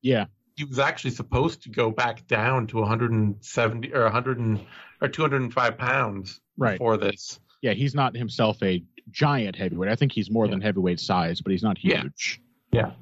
yeah, 0.03 0.26
he 0.57 0.64
was 0.64 0.78
actually 0.78 1.12
supposed 1.12 1.62
to 1.62 1.70
go 1.70 1.91
back 1.91 2.26
down 2.26 2.66
to 2.68 2.78
170 2.78 3.95
or 3.95 4.03
100 4.03 4.39
and, 4.39 4.66
or 5.01 5.09
205 5.09 5.78
pounds 5.78 6.41
right. 6.59 6.72
before 6.72 6.97
this. 6.97 7.41
Yeah, 7.62 7.72
he's 7.72 7.95
not 7.95 8.16
himself 8.16 8.61
a 8.62 8.83
giant 9.11 9.57
heavyweight. 9.57 9.91
I 9.91 9.95
think 9.95 10.12
he's 10.12 10.30
more 10.30 10.49
than 10.49 10.61
heavyweight 10.61 11.01
size, 11.01 11.41
but 11.41 11.53
he's 11.53 11.62
not 11.62 11.78
huge. 11.78 12.41
Yeah. 12.72 12.87
huge. 12.87 12.97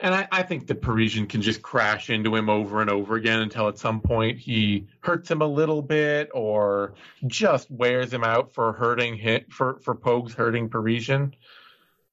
And 0.00 0.14
I, 0.14 0.28
I 0.30 0.42
think 0.44 0.68
that 0.68 0.80
Parisian 0.80 1.26
can 1.26 1.42
just 1.42 1.60
crash 1.60 2.08
into 2.08 2.36
him 2.36 2.48
over 2.48 2.80
and 2.80 2.88
over 2.88 3.16
again 3.16 3.40
until 3.40 3.66
at 3.66 3.78
some 3.78 4.00
point 4.00 4.38
he 4.38 4.86
hurts 5.00 5.28
him 5.28 5.42
a 5.42 5.46
little 5.46 5.82
bit 5.82 6.30
or 6.32 6.94
just 7.26 7.68
wears 7.68 8.12
him 8.12 8.22
out 8.22 8.54
for 8.54 8.72
hurting 8.72 9.16
hit 9.16 9.52
for 9.52 9.80
for 9.80 9.96
Pogues 9.96 10.34
hurting 10.34 10.68
Parisian. 10.68 11.34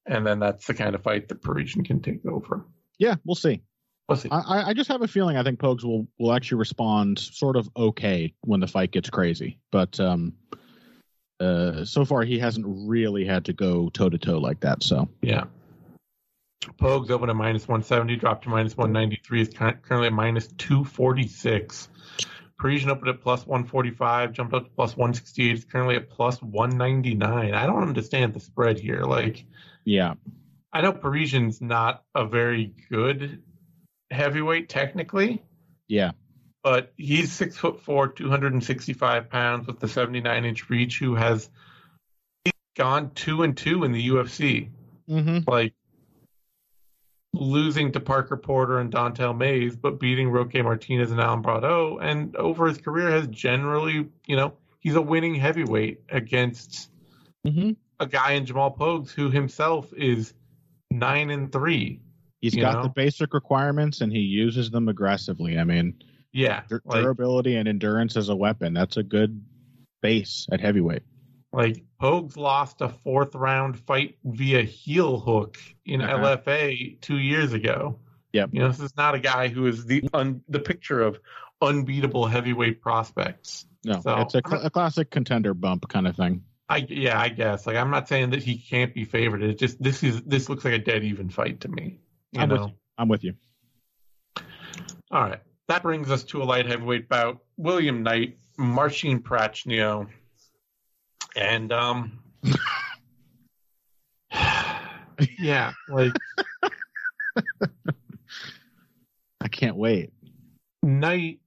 And 0.06 0.26
then 0.26 0.39
that's 0.39 0.68
the 0.68 0.74
kind 0.74 0.93
of 0.95 1.01
fight 1.03 1.28
that 1.30 1.41
Parisian 1.41 1.84
can 1.84 2.01
take 2.01 2.26
over. 2.26 2.66
Yeah, 2.99 3.16
we'll 3.26 3.36
see. 3.36 3.62
We'll 4.08 4.18
see. 4.18 4.30
I, 4.32 4.70
I- 4.70 4.74
just 4.74 4.89
have 4.89 5.01
a 5.01 5.08
feeling 5.08 5.36
I 5.38 5.43
think 5.43 5.60
Pogues 5.60 5.84
will 5.84 6.08
will 6.20 6.34
actually 6.34 6.60
respond 6.60 7.18
sort 7.20 7.56
of 7.56 7.68
okay 7.76 8.34
when 8.41 8.60
the 8.60 8.68
fight 8.68 8.91
gets 8.91 9.10
crazy, 9.10 9.60
but 9.72 9.99
um, 9.99 10.34
uh, 11.39 11.84
so 11.86 12.06
far 12.06 12.22
he 12.24 12.38
hasn't 12.38 12.66
really 12.68 13.26
had 13.26 13.45
to 13.45 13.53
go 13.53 13.89
toe 13.89 14.10
to 14.10 14.18
toe 14.18 14.38
like 14.38 14.60
that. 14.62 14.84
So 14.84 15.10
Yeah. 15.22 15.45
Pogues 16.80 17.10
open 17.12 17.30
at 17.30 17.36
minus 17.36 17.68
170, 17.68 18.16
dropped 18.16 18.43
to 18.45 18.49
minus 18.49 18.76
193, 18.78 19.41
is 19.41 19.49
currently 19.49 20.08
at 20.08 20.14
minus 20.14 20.47
246. 20.58 21.89
Parisian 22.58 22.89
opened 22.89 23.10
at 23.10 23.22
plus 23.22 23.45
145, 23.45 24.32
jumped 24.34 24.53
up 24.53 24.64
to 24.64 24.70
plus 24.72 24.95
168, 24.97 25.53
is 25.53 25.66
currently 25.66 25.95
at 25.95 26.10
plus 26.10 26.41
199. 26.41 27.53
I 27.53 27.66
don't 27.68 27.84
understand 27.84 28.34
the 28.34 28.39
spread 28.39 28.80
here. 28.80 29.01
Like, 29.01 29.45
yeah, 29.86 30.15
I 30.73 30.81
know 30.81 30.91
Parisian's 30.91 31.61
not 31.61 32.03
a 32.13 32.25
very 32.25 32.73
good 32.89 33.41
heavyweight 34.11 34.67
technically, 34.67 35.43
yeah, 35.88 36.11
but 36.63 36.91
he's 36.97 37.31
six 37.31 37.55
foot 37.55 37.81
four, 37.81 38.09
265 38.09 39.29
pounds 39.29 39.67
with 39.67 39.79
the 39.79 39.88
79 39.88 40.45
inch 40.45 40.69
reach, 40.69 40.99
who 40.99 41.15
has 41.15 41.49
gone 42.75 43.11
two 43.11 43.43
and 43.43 43.55
two 43.55 43.86
in 43.86 43.93
the 43.93 44.09
UFC 44.09 44.69
mm-hmm. 45.09 45.49
like 45.49 45.73
losing 47.33 47.91
to 47.91 47.99
Parker 47.99 48.38
Porter 48.38 48.79
and 48.79 48.91
Don'Tale 48.91 49.33
Mayes, 49.33 49.75
but 49.75 49.99
beating 49.99 50.29
Roque 50.29 50.55
Martinez 50.55 51.11
and 51.11 51.19
Alan 51.19 51.43
Baudot, 51.43 51.99
and 52.01 52.36
over 52.36 52.67
his 52.67 52.77
career 52.77 53.11
has 53.11 53.27
generally, 53.27 54.09
you 54.25 54.36
know, 54.36 54.53
he's 54.79 54.95
a 54.95 55.01
winning 55.01 55.36
heavyweight 55.36 56.01
against 56.09 56.89
Mm-hmm. 57.45 57.71
A 58.00 58.08
guy 58.08 58.34
in 58.34 58.46
Jamal 58.46 58.76
Pogues 58.76 59.12
who 59.12 59.30
himself 59.30 59.93
is 59.93 60.34
nine 60.91 61.30
and 61.30 61.52
three. 61.52 62.02
He's 62.41 62.56
got 62.56 62.74
know? 62.76 62.84
the 62.84 62.89
basic 62.89 63.34
requirements 63.34 64.02
and 64.02 64.12
he 64.12 64.20
uses 64.20 64.70
them 64.70 64.88
aggressively. 64.89 65.58
I 65.58 65.64
mean, 65.64 65.96
Yeah, 66.32 66.62
dur- 66.70 66.82
like, 66.86 67.02
durability 67.02 67.56
and 67.56 67.68
endurance 67.68 68.18
as 68.18 68.30
a 68.30 68.36
weapon. 68.36 68.74
That's 68.74 68.98
a 68.98 69.04
good 69.04 69.43
base 70.02 70.48
at 70.52 70.62
heavyweight. 70.62 71.04
like 71.54 71.84
Pogues 72.02 72.36
lost 72.38 72.82
a 72.82 72.89
fourth 72.89 73.34
round 73.34 73.80
fight 73.80 74.18
via 74.26 74.62
heel 74.62 75.20
hook 75.20 75.58
in 75.86 76.02
Uh-huh. 76.02 76.38
LFA 76.38 77.00
two 77.02 77.18
years 77.18 77.54
ago. 77.54 78.00
Yep. 78.34 78.50
You 78.52 78.60
know, 78.60 78.68
this 78.68 78.82
is 78.82 78.96
not 78.98 79.16
a 79.16 79.20
guy 79.20 79.48
who 79.48 79.66
is 79.66 79.86
the 79.86 80.08
un, 80.14 80.41
the 80.50 80.60
picture 80.60 81.02
of 81.02 81.18
unbeatable 81.62 82.28
heavyweight 82.28 82.82
prospects. 82.82 83.66
No, 83.86 84.02
So, 84.02 84.18
it's 84.22 84.36
a, 84.36 84.41
cl- 84.46 84.66
a 84.66 84.70
classic 84.70 85.10
contender 85.10 85.54
bump 85.54 85.88
kind 85.88 86.06
of 86.08 86.16
thing. 86.18 86.43
I 86.68 86.86
yeah, 86.89 87.20
I 87.20 87.30
guess. 87.30 87.68
Like 87.68 87.76
I'm 87.76 87.91
not 87.91 88.07
saying 88.07 88.32
that 88.32 88.41
he 88.43 88.57
can't 88.57 88.93
be 88.93 89.05
favored. 89.05 89.43
It's 89.43 89.59
just 89.59 89.82
this 89.82 90.03
is 90.03 90.22
this 90.24 90.49
looks 90.49 90.66
like 90.66 90.74
a 90.74 90.80
dead 90.80 91.03
even 91.03 91.30
fight 91.30 91.61
to 91.61 91.68
me. 91.68 91.99
You 92.32 92.41
I'm 92.41 92.49
know. 92.49 92.55
with 92.55 92.68
you. 92.68 92.76
I'm 92.97 93.07
with 93.07 93.24
you. 93.24 93.34
All 95.11 95.22
right. 95.22 95.41
That 95.68 95.84
brings 95.84 96.09
us 96.11 96.24
to 96.26 96.41
a 96.41 96.45
light 96.45 96.66
heavyweight 96.66 97.07
bout. 97.07 97.39
William 97.57 98.03
Knight, 98.03 98.38
Marcin 98.57 99.22
Prachnio. 99.22 100.07
And 101.36 101.72
um 101.72 102.20
Yeah, 105.39 105.74
like 105.88 106.13
I 109.41 109.47
can't 109.47 109.76
wait. 109.76 110.11
Knight 110.82 111.39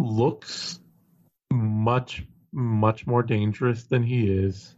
looks 0.00 0.80
much 1.52 2.24
much 2.60 3.06
more 3.06 3.22
dangerous 3.22 3.84
than 3.84 4.02
he 4.02 4.28
is. 4.32 4.74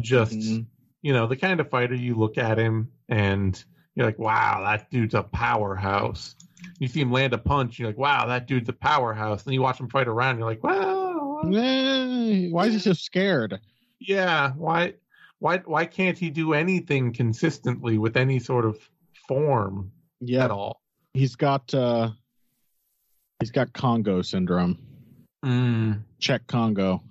Just 0.00 0.36
Mhm. 0.38 0.66
you 1.02 1.14
know, 1.14 1.26
the 1.26 1.36
kind 1.36 1.60
of 1.60 1.70
fighter 1.70 1.94
you 1.94 2.14
look 2.14 2.36
at 2.36 2.58
him 2.58 2.90
and 3.08 3.64
you're 3.94 4.04
like, 4.04 4.18
wow, 4.18 4.60
that 4.64 4.90
dude's 4.90 5.14
a 5.14 5.22
powerhouse. 5.22 6.34
You 6.78 6.88
see 6.88 7.00
him 7.00 7.10
land 7.10 7.32
a 7.32 7.38
punch, 7.38 7.78
you're 7.78 7.88
like, 7.88 7.96
wow, 7.96 8.26
that 8.26 8.46
dude's 8.46 8.68
a 8.68 8.74
powerhouse. 8.74 9.42
Then 9.44 9.54
you 9.54 9.62
watch 9.62 9.80
him 9.80 9.88
fight 9.88 10.08
around, 10.08 10.36
you're 10.38 10.46
like, 10.46 10.62
well, 10.62 11.40
Eh, 11.54 12.48
Why 12.50 12.66
is 12.66 12.74
he 12.74 12.78
so 12.80 12.92
scared? 12.92 13.60
yeah, 13.98 14.52
why, 14.52 14.94
why, 15.38 15.58
why 15.58 15.86
can't 15.86 16.18
he 16.18 16.28
do 16.30 16.52
anything 16.52 17.14
consistently 17.14 17.96
with 17.96 18.16
any 18.18 18.38
sort 18.38 18.66
of 18.66 18.76
form 19.26 19.92
Yeah, 20.20 20.44
at 20.44 20.50
all? 20.50 20.82
he's 21.14 21.34
got 21.36 21.72
uh 21.72 22.10
he's 23.40 23.50
got 23.52 23.72
Kongo 23.72 24.20
syndrome. 24.22 24.78
Mm, 25.44 26.02
Cheick 26.20 26.46
Kongo. 26.46 27.02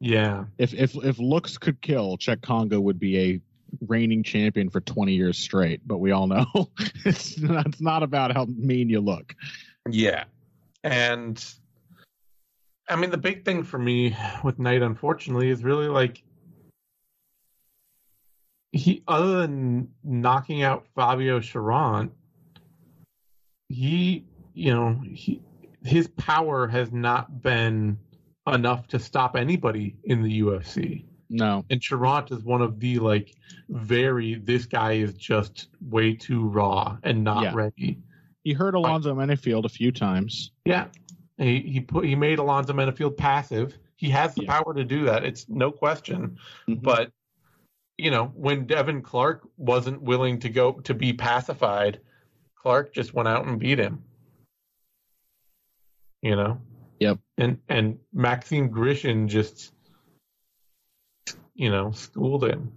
Yeah, 0.00 0.44
If 0.58 0.74
if 0.74 0.94
if 0.96 1.18
looks 1.18 1.56
could 1.56 1.80
kill, 1.80 2.18
Cheick 2.18 2.42
Kongo 2.42 2.80
would 2.80 2.98
be 2.98 3.18
a 3.18 3.40
reigning 3.86 4.22
champion 4.22 4.68
for 4.70 4.80
20 4.80 5.14
years 5.14 5.38
straight. 5.38 5.80
But 5.86 5.98
we 5.98 6.12
all 6.12 6.26
know 6.26 6.46
it's 7.04 7.38
not, 7.38 7.66
it's 7.66 7.80
not 7.80 8.02
about 8.02 8.32
how 8.32 8.44
mean 8.44 8.90
you 8.90 9.00
look. 9.00 9.34
yeah, 9.90 10.24
and 10.84 11.42
I 12.88 12.96
mean, 12.96 13.10
the 13.10 13.18
big 13.18 13.44
thing 13.44 13.62
for 13.64 13.78
me 13.78 14.16
with 14.44 14.58
Knight, 14.58 14.82
unfortunately, 14.82 15.48
is 15.48 15.64
really 15.64 15.88
like 15.88 16.22
he, 18.72 19.02
other 19.08 19.40
than 19.40 19.88
knocking 20.04 20.62
out 20.62 20.86
Fabio 20.94 21.40
Cherant, 21.40 22.10
he, 23.68 24.26
you 24.52 24.72
know, 24.72 25.00
he 25.10 25.40
his 25.84 26.08
power 26.08 26.66
has 26.66 26.92
not 26.92 27.42
been 27.42 27.98
enough 28.46 28.86
to 28.88 28.98
stop 28.98 29.36
anybody 29.36 29.96
in 30.04 30.22
the 30.22 30.40
UFC. 30.40 31.04
No, 31.28 31.64
And 31.70 31.80
Cherant 31.80 32.30
is 32.30 32.44
one 32.44 32.62
of 32.62 32.78
the 32.78 33.00
like 33.00 33.34
very 33.68 34.36
this 34.36 34.64
guy 34.64 34.92
is 34.92 35.14
just 35.14 35.68
way 35.80 36.14
too 36.14 36.46
raw 36.48 36.96
and 37.02 37.24
not 37.24 37.42
Yeah. 37.42 37.54
ready. 37.54 37.98
he 38.44 38.52
hurt 38.52 38.76
Alonzo 38.76 39.12
Menifield 39.12 39.64
a 39.64 39.68
few 39.68 39.90
times. 39.90 40.52
Yeah. 40.64 40.86
He 41.36 41.58
he 41.62 41.80
put 41.80 42.04
he 42.04 42.14
made 42.14 42.38
Alonzo 42.38 42.72
Menifield 42.72 43.16
passive. 43.16 43.76
He 43.96 44.08
has 44.10 44.36
the 44.36 44.42
Yeah. 44.44 44.60
power 44.62 44.72
to 44.72 44.84
do 44.84 45.04
that. 45.06 45.24
It's 45.24 45.48
no 45.48 45.72
question. 45.72 46.38
Mhm. 46.68 46.80
But 46.82 47.10
you 47.98 48.10
know, 48.12 48.26
when 48.36 48.66
Devin 48.66 49.02
Clark 49.02 49.48
wasn't 49.56 50.00
willing 50.02 50.38
to 50.40 50.48
go 50.48 50.74
to 50.80 50.94
be 50.94 51.12
pacified, 51.12 51.98
Clark 52.54 52.94
just 52.94 53.14
went 53.14 53.26
out 53.26 53.46
and 53.46 53.58
beat 53.58 53.78
him. 53.80 54.04
You 56.22 56.36
know? 56.36 56.60
Yep. 57.00 57.18
And 57.38 57.58
and 57.68 57.98
Maxime 58.12 58.70
Grishin 58.70 59.28
just 59.28 59.72
you 61.54 61.70
know, 61.70 61.90
schooled 61.90 62.44
him. 62.44 62.70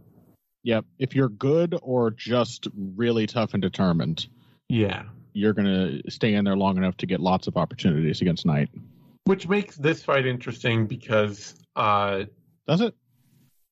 Yep. 0.63 0.85
If 0.99 1.13
you're 1.13 1.29
good 1.29 1.77
or 1.81 2.11
just 2.11 2.67
really 2.95 3.27
tough 3.27 3.53
and 3.53 3.61
determined, 3.61 4.27
Yeah. 4.69 5.03
you're 5.33 5.53
gonna 5.53 5.99
stay 6.09 6.33
in 6.35 6.45
there 6.45 6.55
long 6.55 6.77
enough 6.77 6.95
to 6.97 7.05
get 7.05 7.19
lots 7.19 7.47
of 7.47 7.57
opportunities 7.57 8.21
against 8.21 8.45
Knight. 8.45 8.69
Which 9.25 9.47
makes 9.47 9.75
this 9.75 10.03
fight 10.03 10.25
interesting 10.25 10.87
because 10.87 11.55
uh 11.75 12.23
Does 12.67 12.81
it? 12.81 12.95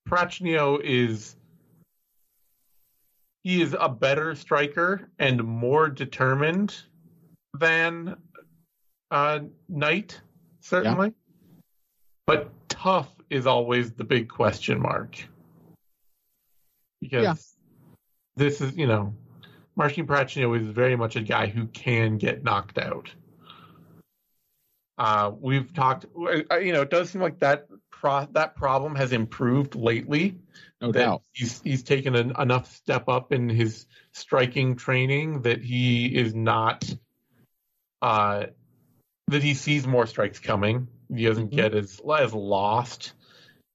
Prachnio 0.09 0.79
is 0.81 1.35
he 3.43 3.61
is 3.61 3.75
a 3.79 3.87
better 3.89 4.35
striker 4.35 5.09
and 5.19 5.41
more 5.43 5.89
determined 5.89 6.75
than 7.57 8.17
uh, 9.09 9.39
Knight, 9.69 10.19
certainly. 10.59 11.13
But 12.25 12.51
tough 12.69 13.09
is 13.29 13.47
always 13.47 13.91
the 13.93 14.03
big 14.03 14.29
question 14.29 14.81
mark. 14.81 15.17
Because 17.01 17.23
Yeah. 17.23 17.35
this 18.35 18.61
is, 18.61 18.75
you 18.75 18.87
know, 18.87 19.15
Marcin 19.75 20.07
Prachnio 20.07 20.59
is 20.59 20.67
very 20.67 20.95
much 20.95 21.15
a 21.15 21.21
guy 21.21 21.47
who 21.47 21.67
can 21.67 22.17
get 22.17 22.43
knocked 22.43 22.77
out. 22.77 23.11
Uh, 24.97 25.31
we've 25.39 25.71
talked, 25.73 26.05
uh, 26.17 26.57
you 26.57 26.73
know, 26.73 26.81
it 26.81 26.89
does 26.89 27.11
seem 27.11 27.21
like 27.21 27.37
that 27.39 27.67
pro- 27.91 28.25
that 28.31 28.55
problem 28.55 28.95
has 28.95 29.11
improved 29.13 29.75
lately 29.75 30.39
No 30.81 30.91
doubt. 30.91 31.21
he's 31.33 31.61
he's 31.61 31.83
taken 31.83 32.15
an, 32.15 32.33
enough 32.39 32.75
step 32.75 33.07
up 33.07 33.31
in 33.31 33.47
his 33.47 33.85
striking 34.11 34.75
training 34.75 35.43
that 35.43 35.61
he 35.61 36.07
is 36.15 36.33
not 36.33 36.91
uh 38.01 38.47
that 39.27 39.43
he 39.43 39.53
sees 39.53 39.85
more 39.85 40.07
strikes 40.07 40.39
coming. 40.39 40.87
He 41.13 41.25
doesn't 41.25 41.51
Mhm. 41.51 41.55
get 41.55 41.73
as 41.75 42.01
as 42.17 42.33
lost 42.33 43.13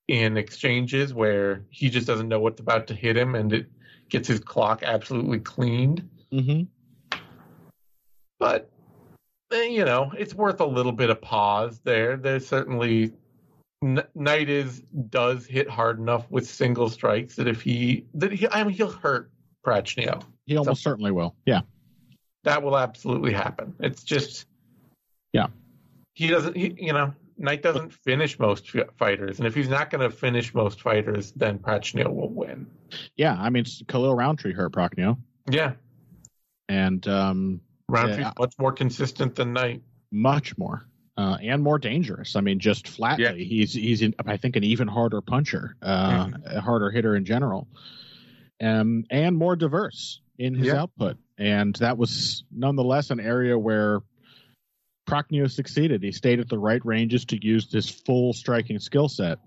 in 0.08 0.36
exchanges 0.36 1.14
where 1.14 1.64
he 1.70 1.88
just 1.88 2.06
doesn't 2.06 2.28
know 2.28 2.40
what's 2.40 2.60
about 2.60 2.86
to 2.88 2.94
hit 2.94 3.16
him 3.16 3.34
and 3.34 3.52
it 3.52 3.66
gets 4.08 4.28
his 4.28 4.40
clock 4.40 4.82
absolutely 4.82 5.38
cleaned. 5.38 6.08
Mm-hmm. 6.32 7.18
But 8.38 8.70
eh, 9.52 9.64
you 9.64 9.84
know, 9.84 10.12
it's 10.18 10.34
worth 10.34 10.60
a 10.60 10.66
little 10.66 10.92
bit 10.92 11.10
of 11.10 11.20
pause 11.20 11.80
there. 11.84 12.16
There's 12.16 12.46
certainly 12.46 13.12
N- 13.82 14.04
Knight 14.14 14.48
is 14.48 14.80
does 15.10 15.44
hit 15.46 15.68
hard 15.68 15.98
enough 15.98 16.30
with 16.30 16.46
single 16.46 16.88
strikes 16.88 17.36
that 17.36 17.46
if 17.48 17.60
he 17.62 18.06
that 18.14 18.32
he 18.32 18.48
I 18.48 18.64
mean 18.64 18.74
he'll 18.74 18.90
hurt 18.90 19.30
Prachnio. 19.64 20.22
He 20.46 20.56
almost 20.56 20.82
So- 20.82 20.90
certainly 20.90 21.10
will. 21.12 21.34
Yeah. 21.46 21.60
That 22.44 22.62
will 22.62 22.76
absolutely 22.76 23.32
happen. 23.32 23.74
It's 23.80 24.02
just 24.02 24.46
Yeah. 25.32 25.46
He 26.14 26.26
doesn't 26.28 26.56
he, 26.56 26.74
you 26.78 26.92
know, 26.92 27.14
Knight 27.38 27.62
doesn't 27.62 27.92
finish 27.92 28.38
most 28.38 28.70
f- 28.74 28.88
fighters 28.98 29.38
and 29.38 29.46
if 29.46 29.54
he's 29.54 29.68
not 29.68 29.90
going 29.90 30.08
to 30.08 30.14
finish 30.14 30.54
most 30.54 30.80
fighters 30.82 31.32
then 31.32 31.58
Prachnio 31.58 32.12
will 32.14 32.28
win. 32.28 32.66
Yeah. 33.16 33.36
I 33.38 33.50
mean, 33.50 33.64
Khalil 33.88 34.14
Rountree 34.14 34.52
hurt 34.52 34.72
Prachnio, 34.72 35.16
Yeah, 35.50 35.72
and 36.68 37.06
um, 37.08 37.60
Rountree's 37.88 38.32
much 38.38 38.54
more 38.58 38.72
consistent 38.72 39.34
than 39.34 39.52
Knight. 39.52 39.82
much 40.10 40.56
more. 40.58 40.86
Uh, 41.18 41.36
and 41.42 41.62
more 41.62 41.78
dangerous. 41.78 42.36
I 42.36 42.40
mean, 42.40 42.58
just 42.58 42.88
flatly, 42.88 43.24
Yeah. 43.24 43.32
he's 43.34 43.74
he's 43.74 44.00
in, 44.00 44.14
I 44.26 44.38
think 44.38 44.56
an 44.56 44.64
even 44.64 44.88
harder 44.88 45.20
puncher, 45.20 45.76
uh, 45.82 46.30
a 46.46 46.60
harder 46.62 46.90
hitter 46.90 47.14
in 47.16 47.26
general, 47.26 47.68
um, 48.62 49.04
and 49.10 49.36
more 49.36 49.54
diverse 49.54 50.22
in 50.38 50.54
his 50.54 50.68
Yeah. 50.68 50.80
output. 50.82 51.18
And 51.36 51.74
that 51.76 51.98
was 51.98 52.44
nonetheless 52.50 53.10
an 53.10 53.20
area 53.20 53.58
where 53.58 54.00
Prachnio 55.12 55.50
succeeded. 55.50 56.02
He 56.02 56.10
stayed 56.10 56.40
at 56.40 56.48
the 56.48 56.58
right 56.58 56.84
ranges 56.86 57.26
to 57.26 57.44
use 57.44 57.70
his 57.70 57.88
full 57.90 58.32
striking 58.32 58.78
skill 58.78 59.08
set. 59.08 59.38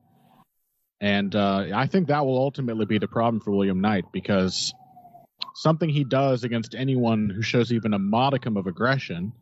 And 1.01 1.36
uh, 1.36 1.66
I 1.74 1.88
think 1.88 2.07
that 2.07 2.24
will 2.24 2.38
ultimately 2.38 2.86
be 2.86 2.99
the 2.99 3.07
problem 3.07 3.39
for 3.41 3.51
William 3.51 3.82
Knight 3.82 4.05
because 4.13 4.74
something 5.55 5.89
he 5.89 6.03
does 6.03 6.43
against 6.43 6.76
anyone 6.76 7.30
who 7.30 7.41
shows 7.41 7.74
even 7.74 7.93
a 7.93 7.99
modicum 7.99 8.57
of 8.57 8.68
aggression 8.68 9.34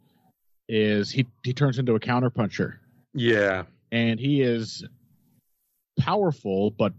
is 0.70 1.12
he, 1.12 1.28
he 1.44 1.54
turns 1.54 1.78
into 1.78 1.96
a 1.96 2.00
counterpuncher. 2.00 2.76
Yeah. 3.14 3.64
And 3.92 4.18
he 4.18 4.42
is 4.42 4.86
powerful, 6.00 6.72
but 6.72 6.94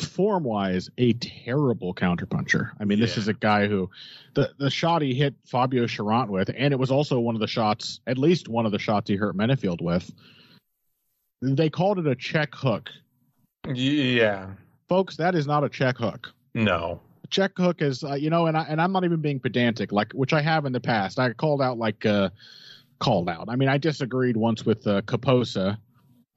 form 0.00 0.44
wise, 0.44 0.90
a 0.98 1.14
terrible 1.14 1.94
counterpuncher. 1.94 2.70
I 2.78 2.84
mean, 2.84 3.00
this 3.00 3.16
is 3.16 3.28
a 3.28 3.32
guy 3.32 3.66
who 3.66 3.90
the, 4.34 4.50
the 4.58 4.70
shot 4.70 5.02
he 5.02 5.14
hit 5.14 5.34
Fabio 5.46 5.86
Cherant 5.86 6.28
with, 6.28 6.50
and 6.56 6.72
it 6.72 6.78
was 6.78 6.90
also 6.90 7.18
one 7.18 7.34
of 7.34 7.40
the 7.40 7.46
shots, 7.46 8.00
at 8.06 8.18
least 8.18 8.48
one 8.48 8.66
of 8.66 8.72
the 8.72 8.78
shots 8.78 9.08
he 9.08 9.16
hurt 9.16 9.36
Menifield 9.36 9.80
with. 9.80 10.10
They 11.40 11.70
called 11.70 11.98
it 11.98 12.06
a 12.06 12.14
check 12.14 12.54
hook. 12.54 12.90
Yeah. 13.72 14.48
Folks, 14.88 15.16
that 15.16 15.34
is 15.34 15.46
not 15.46 15.64
a 15.64 15.68
check 15.68 15.96
hook. 15.96 16.32
No. 16.54 17.00
A 17.24 17.26
check 17.28 17.52
hook 17.56 17.80
is, 17.80 18.04
uh, 18.04 18.14
you 18.14 18.30
know, 18.30 18.46
and 18.46 18.56
I 18.56 18.62
and 18.64 18.80
I'm 18.80 18.92
not 18.92 19.04
even 19.04 19.20
being 19.20 19.40
pedantic, 19.40 19.92
like 19.92 20.12
which 20.12 20.32
I 20.32 20.42
have 20.42 20.66
in 20.66 20.72
the 20.72 20.80
past. 20.80 21.18
I 21.18 21.32
called 21.32 21.62
out 21.62 21.78
like 21.78 22.04
uh, 22.06 22.30
called 22.98 23.28
out. 23.28 23.46
I 23.48 23.56
mean, 23.56 23.68
I 23.68 23.78
disagreed 23.78 24.36
once 24.36 24.64
with 24.64 24.86
uh, 24.86 25.02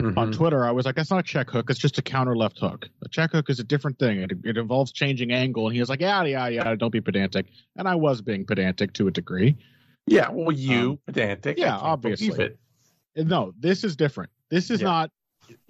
Caposa 0.01 0.17
on. 0.17 0.31
Twitter. 0.31 0.65
I 0.65 0.71
was 0.71 0.85
like, 0.85 0.95
that's 0.95 1.09
not 1.11 1.19
a 1.19 1.23
check 1.23 1.49
hook. 1.49 1.69
It's 1.69 1.79
just 1.79 1.97
a 1.97 2.01
counter 2.01 2.35
left 2.35 2.59
hook. 2.59 2.87
A 3.03 3.09
check 3.09 3.31
hook 3.31 3.49
is 3.49 3.59
a 3.59 3.63
different 3.63 3.99
thing. 3.99 4.19
It, 4.21 4.31
it 4.43 4.57
involves 4.57 4.91
changing 4.91 5.31
angle. 5.31 5.67
And 5.67 5.75
he 5.75 5.79
was 5.81 5.89
like, 5.89 5.99
yeah, 6.01 6.23
yeah, 6.23 6.47
yeah. 6.47 6.75
Don't 6.75 6.91
be 6.91 7.01
pedantic. 7.01 7.47
And 7.75 7.87
I 7.87 7.95
was 7.95 8.21
being 8.21 8.45
pedantic 8.45 8.93
to 8.93 9.07
a 9.07 9.11
degree. 9.11 9.57
Yeah, 10.07 10.29
well, 10.31 10.51
you 10.51 10.91
Um, 10.91 10.99
pedantic. 11.05 11.57
Yeah, 11.57 11.75
obviously. 11.77 12.45
it. 12.45 12.59
No, 13.27 13.53
this 13.59 13.83
is 13.83 13.95
different. 13.95 14.31
This 14.49 14.69
is 14.71 14.81
Yeah. 14.81 14.87
not. 14.87 15.11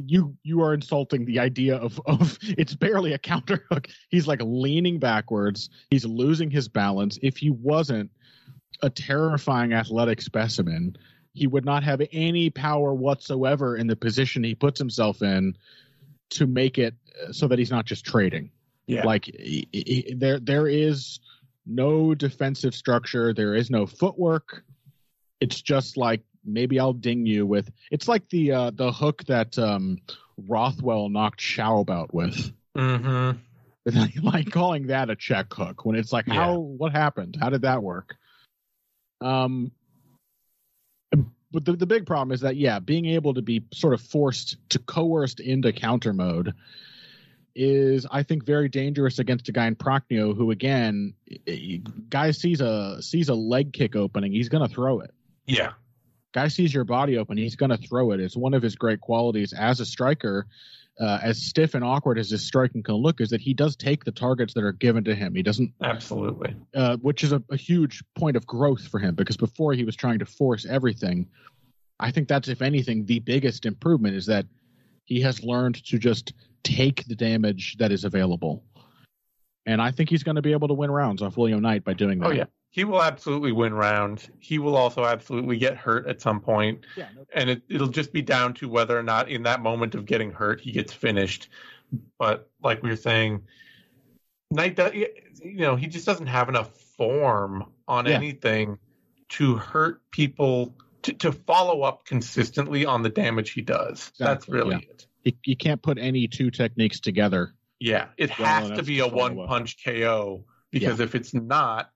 You 0.06 0.36
you 0.44 0.62
are 0.62 0.74
insulting 0.74 1.24
the 1.26 1.40
idea 1.40 1.78
of 1.78 2.00
of 2.06 2.38
it's 2.44 2.76
barely 2.76 3.14
a 3.14 3.18
counter 3.18 3.66
hook. 3.72 3.88
He's 4.10 4.28
like 4.28 4.42
leaning 4.44 5.00
backwards. 5.00 5.70
He's 5.90 6.06
losing 6.06 6.52
his 6.52 6.68
balance. 6.68 7.18
If 7.22 7.38
he 7.38 7.50
wasn't 7.50 8.12
a 8.84 8.90
terrifying 8.90 9.72
athletic 9.74 10.22
specimen, 10.22 10.98
he 11.40 11.48
would 11.48 11.64
not 11.66 11.84
have 11.84 12.02
any 12.12 12.50
power 12.50 12.94
whatsoever 12.94 13.78
in 13.78 13.88
the 13.88 13.96
position 13.96 14.44
he 14.44 14.56
puts 14.56 14.78
himself 14.78 15.22
in 15.22 15.56
to 16.32 16.46
make 16.46 16.78
it 16.78 16.94
uh, 17.28 17.32
so 17.32 17.48
that 17.48 17.58
he's 17.58 17.72
not 17.72 17.86
just 17.86 18.06
trading. 18.06 18.52
Yeah. 18.88 19.06
Like 19.06 19.26
he- 19.26 19.68
he- 19.72 20.14
there 20.18 20.40
there 20.40 20.68
is 20.68 21.20
no 21.66 22.14
defensive 22.14 22.76
structure. 22.76 23.34
There 23.34 23.56
is 23.56 23.70
no 23.70 23.86
footwork. 23.86 24.64
It's 25.40 25.62
just 25.62 25.96
like 25.96 26.22
maybe 26.44 26.80
I'll 26.80 26.94
ding 26.94 27.26
you 27.26 27.46
with. 27.46 27.72
It's 27.92 28.08
like 28.08 28.28
the 28.30 28.52
uh, 28.52 28.72
the 28.74 28.92
hook 28.92 29.24
that 29.28 29.58
um, 29.58 30.00
Rothwell 30.48 31.08
knocked 31.10 31.40
Schaub 31.40 31.90
out 31.90 32.14
with. 32.14 32.52
mm-hmm. 32.76 33.38
like 34.24 34.52
calling 34.52 34.88
that 34.88 35.10
a 35.10 35.16
check 35.16 35.54
hook 35.54 35.86
when 35.86 35.96
it's 35.96 36.12
like 36.12 36.28
Yeah. 36.28 36.34
how 36.34 36.58
what 36.60 36.92
happened? 36.92 37.38
How 37.40 37.50
did 37.50 37.62
that 37.62 37.82
work? 37.82 38.16
Um. 39.22 39.72
But 41.52 41.66
the, 41.66 41.74
the 41.74 41.86
big 41.86 42.06
problem 42.06 42.32
is 42.32 42.42
that 42.42 42.58
yeah, 42.58 42.80
being 42.80 43.06
able 43.08 43.34
to 43.34 43.42
be 43.42 43.64
sort 43.74 43.94
of 43.94 44.02
forced 44.02 44.58
to 44.70 44.80
coerced 44.80 45.40
into 45.40 45.74
counter 45.74 46.14
mode 46.14 46.54
is 47.56 48.06
I 48.12 48.24
think 48.24 48.46
very 48.46 48.70
dangerous 48.70 49.20
against 49.20 49.50
a 49.50 49.52
guy 49.52 49.68
in 49.68 49.76
Prachnio 49.76 50.36
who 50.36 50.52
again 50.52 51.14
guy 52.10 52.32
sees 52.32 52.62
a 52.62 53.02
sees 53.02 53.30
a 53.30 53.36
leg 53.36 53.74
kick 53.74 53.96
opening, 53.96 54.32
he's 54.32 54.50
gonna 54.50 54.68
throw 54.68 55.00
it. 55.00 55.12
Yeah. 55.46 55.74
Guy 56.32 56.48
sees 56.48 56.72
your 56.74 56.84
body 56.84 57.18
open, 57.18 57.38
he's 57.38 57.56
gonna 57.56 57.78
throw 57.78 58.12
it. 58.12 58.20
It's 58.20 58.38
one 58.38 58.54
of 58.54 58.62
his 58.62 58.76
great 58.76 59.02
qualities 59.02 59.52
as 59.52 59.80
a 59.80 59.86
striker. 59.86 60.46
Uh, 61.00 61.18
as 61.24 61.42
stiff 61.42 61.76
and 61.76 61.84
awkward 61.84 62.20
as 62.20 62.30
his 62.30 62.46
striking 62.46 62.84
can 62.84 62.96
look, 62.96 63.22
is 63.22 63.30
that 63.30 63.40
he 63.40 63.54
does 63.54 63.78
take 63.78 64.04
the 64.04 64.12
targets 64.12 64.54
that 64.54 64.66
are 64.66 64.74
given 64.74 65.02
to 65.02 65.16
him. 65.16 65.34
He 65.34 65.42
doesn't 65.42 65.72
Absolutely. 65.82 66.54
uh, 66.76 66.98
which 66.98 67.24
is 67.24 67.32
a, 67.32 67.42
a 67.50 67.56
huge 67.56 68.04
point 68.18 68.36
of 68.36 68.46
growth 68.46 68.86
for 68.86 69.00
him 69.00 69.16
because 69.16 69.38
before 69.38 69.74
he 69.74 69.86
was 69.86 69.96
trying 69.96 70.20
to 70.20 70.26
force 70.26 70.66
everything. 70.66 71.28
I 72.02 72.12
think 72.12 72.28
that's, 72.28 72.48
if 72.48 72.62
anything, 72.62 73.06
the 73.06 73.20
biggest 73.20 73.66
improvement 73.66 74.16
is 74.16 74.26
that 74.26 74.46
he 75.06 75.22
has 75.22 75.44
learned 75.44 75.84
to 75.86 75.98
just 75.98 76.34
take 76.64 77.06
the 77.06 77.16
damage 77.16 77.78
that 77.78 77.92
is 77.92 78.04
available. 78.04 78.64
And 79.66 79.82
I 79.82 79.92
think 79.92 80.10
he's 80.10 80.24
going 80.24 80.36
to 80.36 80.42
be 80.42 80.52
able 80.52 80.68
to 80.68 80.74
win 80.74 80.92
rounds 80.92 81.22
off 81.22 81.38
William 81.38 81.62
Knight 81.62 81.84
by 81.84 81.94
doing 81.94 82.20
that. 82.20 82.28
Oh 82.28 82.32
yeah. 82.32 82.46
He 82.72 82.84
will 82.84 83.02
absolutely 83.02 83.52
win 83.52 83.74
rounds. 83.74 84.30
He 84.40 84.60
will 84.60 84.76
also 84.76 85.04
absolutely 85.04 85.58
get 85.58 85.76
hurt 85.76 86.08
at 86.08 86.22
some 86.22 86.40
point, 86.40 86.86
yeah 86.96 87.08
no, 87.16 87.26
and 87.34 87.50
it, 87.50 87.64
it'll 87.68 87.88
just 87.88 88.14
be 88.14 88.22
down 88.22 88.54
to 88.56 88.70
whether 88.70 88.98
or 88.98 89.04
not 89.04 89.30
in 89.30 89.44
that 89.44 89.62
moment 89.62 89.96
of 89.96 90.06
getting 90.06 90.32
hurt 90.32 90.62
he 90.62 90.72
gets 90.72 90.94
finished. 90.94 91.50
But 92.20 92.48
like 92.62 92.84
we 92.84 92.90
were 92.90 92.96
saying, 92.96 93.42
Knight, 94.52 94.76
does, 94.76 94.94
you 94.94 95.58
know, 95.58 95.76
he 95.76 95.88
just 95.88 96.06
doesn't 96.06 96.28
have 96.28 96.50
enough 96.50 96.76
form 96.98 97.66
on 97.88 98.06
Yeah. 98.06 98.14
anything 98.14 98.78
to 99.30 99.56
hurt 99.56 100.02
people 100.12 100.76
to, 101.04 101.14
to 101.14 101.32
follow 101.32 101.82
up 101.84 102.06
consistently 102.06 102.86
on 102.86 103.02
the 103.02 103.10
damage 103.10 103.52
he 103.52 103.62
does. 103.62 104.12
That's 104.20 104.48
really 104.50 104.76
yeah. 104.76 104.92
it. 104.92 105.08
you, 105.24 105.34
you 105.46 105.56
can't 105.56 105.82
put 105.82 105.98
any 105.98 106.28
two 106.28 106.52
techniques 106.52 107.00
together 107.00 107.54
Yeah, 107.80 108.08
it 108.18 108.38
Well 108.38 108.48
has 108.48 108.72
to 108.72 108.84
be 108.84 109.00
a 109.00 109.08
one 109.08 109.36
punch 109.48 109.84
KO 109.84 110.44
because 110.72 111.00
if 111.00 111.16
it's 111.16 111.34
not, 111.34 111.92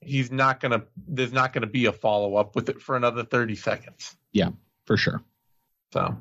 he's 0.00 0.30
not 0.30 0.60
gonna. 0.60 0.82
There's 1.08 1.32
not 1.32 1.52
gonna 1.52 1.66
be 1.66 1.86
a 1.86 1.92
follow 1.92 2.36
up 2.36 2.54
with 2.56 2.68
it 2.68 2.80
for 2.80 2.96
another 2.96 3.24
thirty 3.24 3.54
seconds. 3.54 4.16
Yeah, 4.32 4.50
for 4.86 4.96
sure. 4.96 5.22
So, 5.92 6.16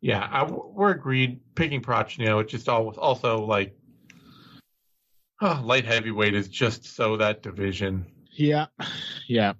yeah, 0.00 0.28
I, 0.30 0.44
we're 0.44 0.90
agreed. 0.90 1.40
Picking 1.54 1.82
Prachnio, 1.82 2.40
it's 2.40 2.50
just 2.50 2.68
all, 2.68 2.88
also 2.98 3.44
like 3.44 3.76
oh, 5.40 5.60
light 5.64 5.84
heavyweight 5.84 6.34
is 6.34 6.48
just 6.48 6.84
so 6.84 7.16
that 7.16 7.42
division. 7.42 8.06
Yeah, 8.32 8.66
yeah. 9.26 9.54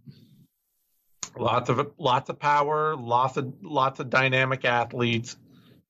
Lots 1.37 1.71
of 1.71 1.93
lots 1.99 2.31
of 2.31 2.39
power, 2.39 2.97
lots 2.97 3.37
of 3.37 3.53
lots 3.63 4.01
of 4.01 4.11
dynamic 4.11 4.65
athletes, 4.65 5.37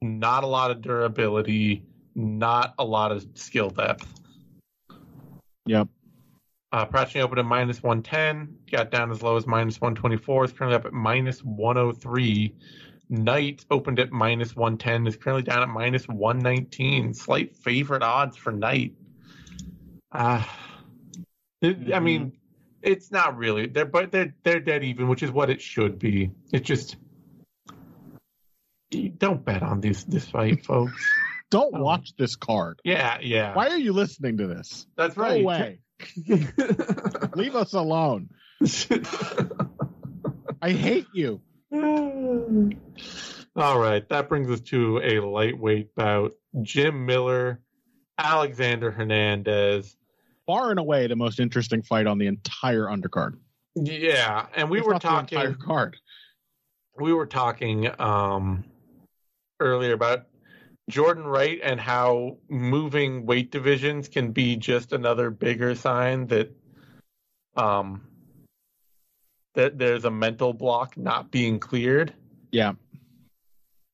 not 0.02 0.44
a 0.44 0.46
lot 0.46 0.70
of 0.70 0.82
durability, 0.82 1.84
not 2.14 2.74
a 2.78 2.84
lot 2.84 3.12
of 3.12 3.26
skill 3.34 3.70
depth. 3.70 4.06
Yep. 5.66 5.88
Uh, 6.70 6.84
Prachnio 6.86 7.22
opened 7.22 7.38
at 7.38 7.46
minus 7.46 7.82
110, 7.82 8.56
got 8.70 8.90
down 8.90 9.10
as 9.10 9.22
low 9.22 9.36
as 9.36 9.46
minus 9.46 9.80
124, 9.80 10.44
is 10.44 10.52
currently 10.52 10.76
up 10.76 10.84
at 10.84 10.92
minus 10.92 11.42
103. 11.42 12.54
Knight 13.08 13.64
opened 13.70 13.98
at 13.98 14.12
minus 14.12 14.54
110, 14.54 15.06
is 15.06 15.16
currently 15.16 15.42
down 15.44 15.62
at 15.62 15.68
minus 15.70 16.06
119. 16.06 17.14
Slight 17.14 17.56
favorite 17.56 18.02
odds 18.02 18.36
for 18.36 18.52
Knight. 18.52 18.94
Uh, 20.12 20.44
it- 21.62 21.94
I 21.94 22.00
mean, 22.00 22.32
it's 22.82 23.10
not 23.10 23.38
really. 23.38 23.66
They're 23.66 23.86
but 23.86 24.12
they're 24.12 24.34
they're 24.44 24.60
dead 24.60 24.84
even, 24.84 25.08
which 25.08 25.22
is 25.22 25.30
what 25.30 25.50
it 25.50 25.60
should 25.60 25.98
be. 25.98 26.30
It's 26.52 26.66
just 26.66 26.96
don't 29.18 29.44
bet 29.44 29.62
on 29.62 29.80
this 29.80 30.04
this 30.04 30.28
fight, 30.28 30.64
folks. 30.66 31.02
Don't 31.50 31.74
Oh. 31.74 31.82
watch 31.82 32.12
this 32.18 32.36
card. 32.36 32.78
Yeah, 32.84 33.18
yeah. 33.22 33.54
Why 33.54 33.68
are 33.68 33.78
you 33.78 33.92
listening 33.94 34.36
to 34.36 34.46
this? 34.46 34.86
That's 34.96 35.14
Go 35.14 35.22
right. 35.22 35.42
away. 35.42 35.80
Leave 37.34 37.54
us 37.56 37.72
alone. 37.74 38.30
I 40.62 40.70
hate 40.70 41.06
you. 41.12 41.40
All 43.56 43.78
right, 43.78 44.08
that 44.08 44.28
brings 44.28 44.50
us 44.50 44.60
to 44.62 44.98
a 45.02 45.20
lightweight 45.20 45.94
bout. 45.94 46.32
Jim 46.62 47.06
Miller, 47.06 47.60
Alexander 48.16 48.90
Hernandez. 48.90 49.96
Far 50.46 50.70
and 50.70 50.78
away 50.78 51.06
the 51.08 51.16
most 51.16 51.40
interesting 51.40 51.82
fight 51.82 52.06
on 52.06 52.18
the 52.18 52.26
entire 52.26 52.84
undercard. 52.86 53.34
Yeah, 53.74 54.46
and 54.54 54.70
we 54.70 54.78
If 54.78 54.84
were 54.86 54.92
not 54.92 55.02
the 55.02 55.08
talking 55.08 55.38
entire 55.38 55.54
card. 55.54 55.96
we 56.98 57.12
were 57.12 57.26
talking 57.26 57.90
um 58.00 58.64
earlier 59.60 59.92
about 59.92 60.26
Jordan 60.88 61.24
Wright 61.24 61.60
and 61.62 61.78
how 61.78 62.38
moving 62.48 63.26
weight 63.26 63.50
divisions 63.50 64.08
can 64.08 64.32
be 64.32 64.56
just 64.56 64.92
another 64.92 65.30
bigger 65.30 65.74
sign 65.74 66.26
that 66.28 66.50
um 67.56 68.02
that 69.54 69.78
there's 69.78 70.04
a 70.04 70.10
mental 70.10 70.52
block 70.52 70.96
not 70.96 71.30
being 71.30 71.58
cleared. 71.58 72.14
Yeah. 72.52 72.74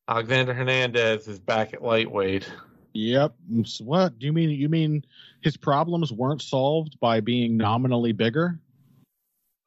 Alexander 0.07 0.53
Hernandez 0.53 1.27
is 1.27 1.39
back 1.39 1.73
at 1.73 1.83
lightweight. 1.83 2.51
Yep. 2.93 3.35
What 3.81 4.19
do 4.19 4.27
you 4.27 4.33
mean? 4.33 4.51
You 4.51 4.69
mean 4.69 5.05
his 5.41 5.57
problems 5.57 6.13
weren't 6.13 6.43
solved 6.43 7.01
by 7.01 7.21
being 7.21 7.57
nominally 7.57 8.13
bigger? 8.13 8.59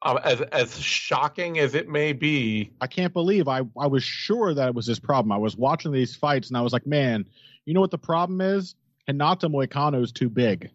Um, 0.02 0.18
as 0.22 0.40
as 0.40 0.78
shocking 0.80 1.58
as 1.58 1.74
it 1.74 1.88
may 1.88 2.12
be, 2.12 2.70
I 2.80 2.86
can't 2.86 3.12
believe 3.12 3.48
I 3.48 3.62
I 3.76 3.86
was 3.88 4.04
sure 4.04 4.54
that 4.54 4.68
it 4.68 4.74
was 4.74 4.86
his 4.86 5.00
problem. 5.00 5.32
I 5.32 5.36
was 5.38 5.56
watching 5.56 5.90
these 5.90 6.14
fights 6.14 6.48
and 6.48 6.56
I 6.56 6.60
was 6.60 6.72
like, 6.72 6.86
man, 6.86 7.24
you 7.64 7.74
know 7.74 7.80
what 7.80 7.90
the 7.90 7.98
problem 7.98 8.40
is? 8.40 8.76
Renato 9.08 9.48
Moicano 9.48 10.02
is 10.02 10.12
too 10.12 10.28
big. 10.28 10.70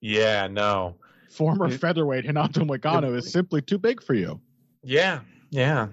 yeah, 0.00 0.46
no, 0.46 0.96
Former 1.30 1.66
It- 1.66 1.78
featherweight 1.80 2.24
Renato 2.26 2.60
Moicano 2.64 3.14
is 3.16 3.30
simply 3.30 3.60
too 3.60 3.76
big 3.78 4.02
for 4.02 4.14
you. 4.14 4.40
yeah, 4.82 5.20
yeah, 5.50 5.88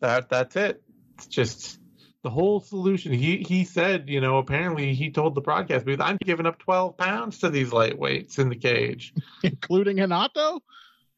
that 0.00 0.28
that's 0.28 0.56
it. 0.56 0.82
It's 1.16 1.26
just 1.28 1.78
the 2.24 2.30
whole 2.30 2.58
solution. 2.58 3.12
He 3.12 3.36
he 3.46 3.64
said, 3.64 4.08
you 4.08 4.20
know, 4.20 4.38
apparently 4.38 4.94
he 4.94 5.10
told 5.12 5.36
the 5.36 5.40
broadcast 5.42 5.84
booth, 5.86 6.00
"I'm 6.00 6.18
giving 6.24 6.46
up 6.46 6.58
12 6.58 6.96
pounds 6.96 7.38
to 7.38 7.50
these 7.50 7.70
lightweights 7.70 8.40
in 8.40 8.48
the 8.48 8.56
cage." 8.56 9.14
Including 9.44 9.98
Renato? 9.98 10.60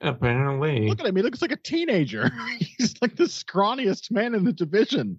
Apparently, 0.03 0.89
Look 0.89 1.01
at 1.01 1.07
him. 1.07 1.17
He 1.17 1.23
looks 1.23 1.41
like 1.41 1.53
a 1.53 1.57
teenager. 1.57 2.31
He's 2.59 2.95
like 3.01 3.17
the 3.17 3.25
scrawniest 3.25 4.11
man 4.11 4.35
in 4.35 4.45
the 4.45 4.53
division. 4.53 5.19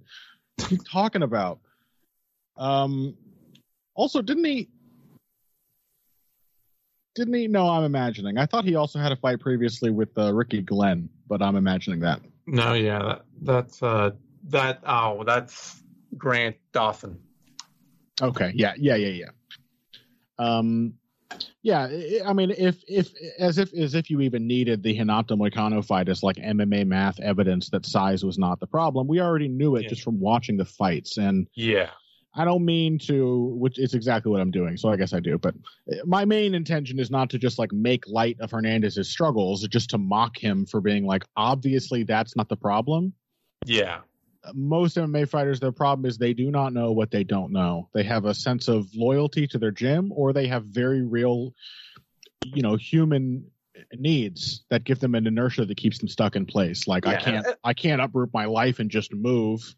What 0.58 0.72
are 0.72 0.76
you 0.76 0.82
talking 0.82 1.24
about? 1.24 1.60
Um 2.58 3.16
also 3.96 4.22
didn't 4.22 4.46
he 4.46 4.70
didn't 7.16 7.34
he 7.34 7.48
no 7.48 7.70
I'm 7.70 7.84
imagining. 7.84 8.38
I 8.38 8.46
thought 8.46 8.66
he 8.66 8.76
also 8.76 9.00
had 9.00 9.12
a 9.12 9.16
fight 9.16 9.40
previously 9.40 9.90
with 9.90 10.16
uh, 10.18 10.34
Ricky 10.34 10.62
Glenn, 10.62 11.10
but 11.28 11.42
I'm 11.42 11.56
imagining 11.56 12.00
that. 12.02 12.22
no, 12.46 12.74
yeah, 12.74 13.00
that, 13.00 13.22
that's 13.42 13.82
uh 13.82 14.12
that 14.50 14.80
oh 14.86 15.24
that's 15.24 15.82
Grant 16.18 16.56
Dawson. 16.74 17.20
Okay. 18.22 18.52
Yeah. 18.56 18.74
Yeah. 18.78 18.96
Yeah. 18.96 19.26
Yeah. 19.26 19.30
Um, 20.40 20.94
yeah. 21.62 21.88
I 22.26 22.34
mean, 22.34 22.52
if 22.52 22.84
if 22.88 23.10
as 23.40 23.58
if 23.58 23.74
as 23.74 23.96
if 23.96 24.10
you 24.10 24.22
even 24.22 24.48
needed 24.48 24.84
the 24.84 24.98
Renato 24.98 25.36
Moicano 25.36 25.86
fight 25.86 26.10
as 26.10 26.24
like 26.24 26.38
MMA 26.38 26.86
math 26.88 27.20
evidence 27.20 27.70
that 27.70 27.86
size 27.86 28.24
was 28.24 28.38
not 28.38 28.60
the 28.60 28.68
problem, 28.68 29.08
we 29.08 29.20
already 29.22 29.48
knew 29.48 29.76
it 29.76 29.84
Yeah. 29.84 29.90
just 29.90 30.04
from 30.04 30.20
watching 30.20 30.58
the 30.58 30.66
fights. 30.66 31.18
And 31.18 31.48
Yeah, 31.56 31.90
I 32.36 32.46
don't 32.46 32.66
mean 32.66 33.00
to, 33.08 33.56
which 33.58 33.80
is 33.80 33.94
exactly 33.94 34.32
what 34.32 34.42
I'm 34.42 34.52
doing. 34.52 34.78
So 34.78 34.90
I 34.90 34.96
guess 34.96 35.14
I 35.14 35.20
do. 35.20 35.38
But 35.38 35.56
eh, 35.92 35.98
my 36.06 36.26
main 36.26 36.54
intention 36.56 37.00
is 37.00 37.12
not 37.12 37.30
to 37.32 37.38
just 37.38 37.60
like 37.60 37.72
make 37.72 38.08
light 38.08 38.38
of 38.40 38.52
Hernandez's 38.52 39.10
struggles, 39.10 39.68
just 39.68 39.90
to 39.92 39.98
mock 39.98 40.38
him 40.38 40.66
for 40.66 40.82
being 40.82 41.06
like, 41.06 41.26
obviously 41.36 42.04
that's 42.04 42.36
not 42.36 42.50
the 42.50 42.58
problem 42.58 43.14
yeah, 43.66 44.02
most 44.54 44.98
MMA 44.98 45.28
fighters, 45.30 45.60
their 45.60 45.72
problem 45.72 46.06
is 46.06 46.18
they 46.18 46.34
do 46.34 46.52
not 46.52 46.74
know 46.74 46.92
what 46.92 47.12
they 47.12 47.24
don't 47.24 47.52
know. 47.52 47.90
They 47.94 48.04
have 48.04 48.26
a 48.26 48.34
sense 48.34 48.68
of 48.68 48.88
loyalty 48.94 49.48
to 49.48 49.58
their 49.58 49.72
gym, 49.72 50.12
or 50.14 50.34
they 50.34 50.48
have 50.48 50.66
very 50.66 51.02
real, 51.02 51.54
you 52.42 52.62
know, 52.62 52.76
human 52.76 53.46
needs 53.94 54.64
that 54.70 54.84
give 54.84 55.00
them 55.00 55.16
an 55.16 55.28
inertia 55.28 55.66
that 55.66 55.78
keeps 55.78 55.98
them 56.00 56.08
stuck 56.08 56.36
in 56.36 56.46
place. 56.46 56.88
Like 56.88 57.08
I 57.08 57.16
can't, 57.16 57.48
I 57.64 57.74
can't 57.74 58.02
uproot 58.02 58.32
my 58.34 58.46
life 58.46 58.80
and 58.80 58.90
just 58.90 59.14
move 59.14 59.76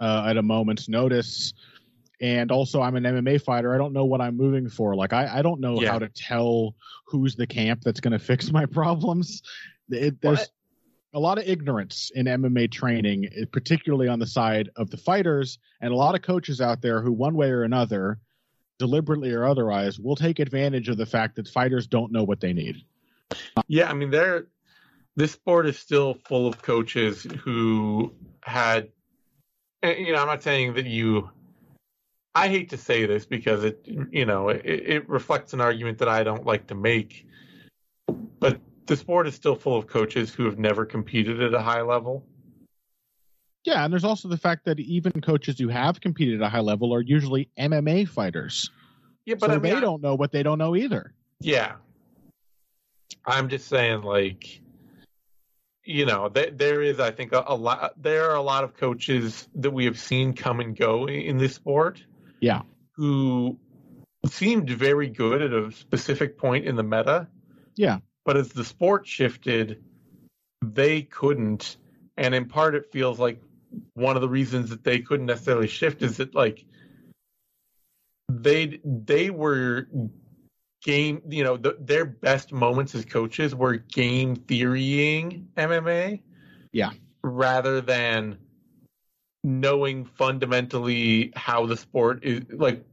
uh, 0.00 0.26
at 0.28 0.36
a 0.36 0.42
moment's 0.42 0.88
notice. 0.88 1.52
And 2.20 2.50
also, 2.50 2.82
I'm 2.82 2.96
an 2.96 3.04
MMA 3.04 3.40
fighter. 3.42 3.72
I 3.72 3.78
don't 3.78 3.92
know 3.92 4.04
what 4.04 4.20
I'm 4.20 4.36
moving 4.36 4.68
for. 4.68 4.96
Like 4.96 5.12
I, 5.12 5.38
I 5.38 5.42
don't 5.42 5.60
know 5.60 5.80
Yeah. 5.80 5.92
how 5.92 6.00
to 6.00 6.08
tell 6.08 6.74
who's 7.06 7.36
the 7.36 7.46
camp 7.46 7.82
that's 7.82 8.00
going 8.00 8.12
to 8.12 8.18
fix 8.18 8.50
my 8.50 8.66
problems. 8.80 9.42
It, 9.88 10.20
there's 10.20 10.40
What? 10.40 10.50
A 11.14 11.18
lot 11.18 11.38
of 11.38 11.48
ignorance 11.48 12.10
in 12.14 12.26
MMA 12.26 12.70
training, 12.70 13.26
eh, 13.26 13.44
particularly 13.50 14.08
on 14.08 14.18
the 14.18 14.26
side 14.26 14.70
of 14.76 14.90
the 14.90 14.96
fighters, 14.96 15.58
and 15.80 15.92
a 15.92 15.96
lot 15.96 16.14
of 16.14 16.22
coaches 16.22 16.60
out 16.60 16.82
there 16.82 17.00
who, 17.00 17.12
one 17.12 17.34
way 17.34 17.50
or 17.50 17.62
another, 17.62 18.18
deliberately 18.78 19.32
or 19.32 19.44
otherwise, 19.44 19.98
will 19.98 20.16
take 20.16 20.38
advantage 20.38 20.88
of 20.88 20.96
the 20.96 21.06
fact 21.06 21.36
that 21.36 21.48
fighters 21.48 21.86
don't 21.86 22.12
know 22.12 22.24
what 22.24 22.40
they 22.40 22.52
need. 22.52 22.84
Yeah, 23.66 23.90
I 23.90 23.94
mean, 23.94 24.10
there. 24.10 24.46
This 25.16 25.32
sport 25.32 25.66
is 25.66 25.76
still 25.78 26.14
full 26.26 26.46
of 26.46 26.62
coaches 26.62 27.24
who 27.42 28.12
had, 28.40 28.88
you 29.82 30.12
know, 30.12 30.20
I'm 30.20 30.28
not 30.28 30.42
saying 30.42 30.74
that 30.74 30.86
you. 30.86 31.30
I 32.34 32.48
hate 32.48 32.70
to 32.70 32.76
say 32.76 33.04
this 33.04 33.26
because 33.26 33.64
it, 33.64 33.84
you 33.84 34.24
know, 34.24 34.50
it, 34.50 34.62
it 34.64 35.08
reflects 35.08 35.54
an 35.54 35.60
argument 35.60 35.98
that 35.98 36.08
I 36.08 36.22
don't 36.22 36.46
like 36.46 36.68
to 36.68 36.76
make, 36.76 37.26
but 38.38 38.60
the 38.88 38.96
sport 38.96 39.28
is 39.28 39.34
still 39.34 39.54
full 39.54 39.76
of 39.76 39.86
coaches 39.86 40.34
who 40.34 40.44
have 40.46 40.58
never 40.58 40.84
competed 40.84 41.40
at 41.40 41.54
a 41.54 41.60
high 41.60 41.82
level. 41.82 42.26
Yeah, 43.64 43.84
and 43.84 43.92
there's 43.92 44.04
also 44.04 44.28
the 44.28 44.36
fact 44.38 44.64
that 44.64 44.80
even 44.80 45.12
coaches 45.20 45.58
who 45.58 45.68
have 45.68 46.00
competed 46.00 46.40
at 46.40 46.46
a 46.46 46.48
high 46.48 46.60
level 46.60 46.92
are 46.94 47.02
usually 47.02 47.50
MMA 47.58 48.08
fighters. 48.08 48.70
Yeah, 49.26 49.34
but 49.38 49.46
so 49.50 49.52
I 49.52 49.58
mean, 49.58 49.62
they 49.62 49.78
I- 49.78 49.80
don't 49.80 50.02
know 50.02 50.14
what 50.14 50.32
they 50.32 50.42
don't 50.42 50.58
know 50.58 50.74
either. 50.74 51.12
Yeah. 51.40 51.74
I'm 53.26 53.48
just 53.48 53.68
saying, 53.68 54.02
like, 54.02 54.60
you 55.84 56.06
know, 56.06 56.28
th- 56.28 56.54
there 56.56 56.82
is, 56.82 56.98
I 56.98 57.10
think, 57.10 57.32
a, 57.32 57.44
a 57.46 57.54
lot. 57.54 57.92
There 58.00 58.30
are 58.30 58.36
a 58.36 58.42
lot 58.42 58.64
of 58.64 58.74
coaches 58.76 59.48
that 59.56 59.70
we 59.70 59.84
have 59.84 59.98
seen 59.98 60.32
come 60.32 60.60
and 60.60 60.74
go 60.76 61.06
in, 61.06 61.20
in 61.20 61.38
this 61.38 61.54
sport. 61.54 62.02
Yeah. 62.40 62.62
Who 62.92 63.58
seemed 64.26 64.70
very 64.70 65.08
good 65.08 65.42
at 65.42 65.52
a 65.52 65.70
specific 65.72 66.38
point 66.38 66.64
in 66.64 66.76
the 66.76 66.82
meta. 66.82 67.28
Yeah. 67.76 67.98
But 68.28 68.36
as 68.36 68.50
the 68.50 68.62
sport 68.62 69.06
shifted, 69.06 69.82
they 70.62 71.00
couldn't. 71.00 71.78
And 72.18 72.34
in 72.34 72.44
part, 72.44 72.74
it 72.74 72.92
feels 72.92 73.18
like 73.18 73.40
one 73.94 74.16
of 74.16 74.20
the 74.20 74.28
reasons 74.28 74.68
that 74.68 74.84
they 74.84 74.98
couldn't 74.98 75.24
necessarily 75.24 75.66
shift 75.66 76.02
is 76.02 76.18
that, 76.18 76.34
like, 76.34 76.66
they 78.28 78.80
they 78.84 79.30
were 79.30 79.88
game 80.82 81.22
you 81.30 81.42
know 81.42 81.56
the, 81.56 81.78
their 81.80 82.04
best 82.04 82.52
moments 82.52 82.94
as 82.94 83.06
coaches 83.06 83.54
were 83.54 83.76
game 83.78 84.36
theorying 84.36 85.48
MMA 85.56 86.20
Yeah. 86.72 86.90
rather 87.22 87.80
than 87.80 88.36
knowing 89.42 90.04
fundamentally 90.04 91.32
how 91.34 91.64
the 91.64 91.78
sport 91.78 92.24
is 92.24 92.44
like 92.50 92.84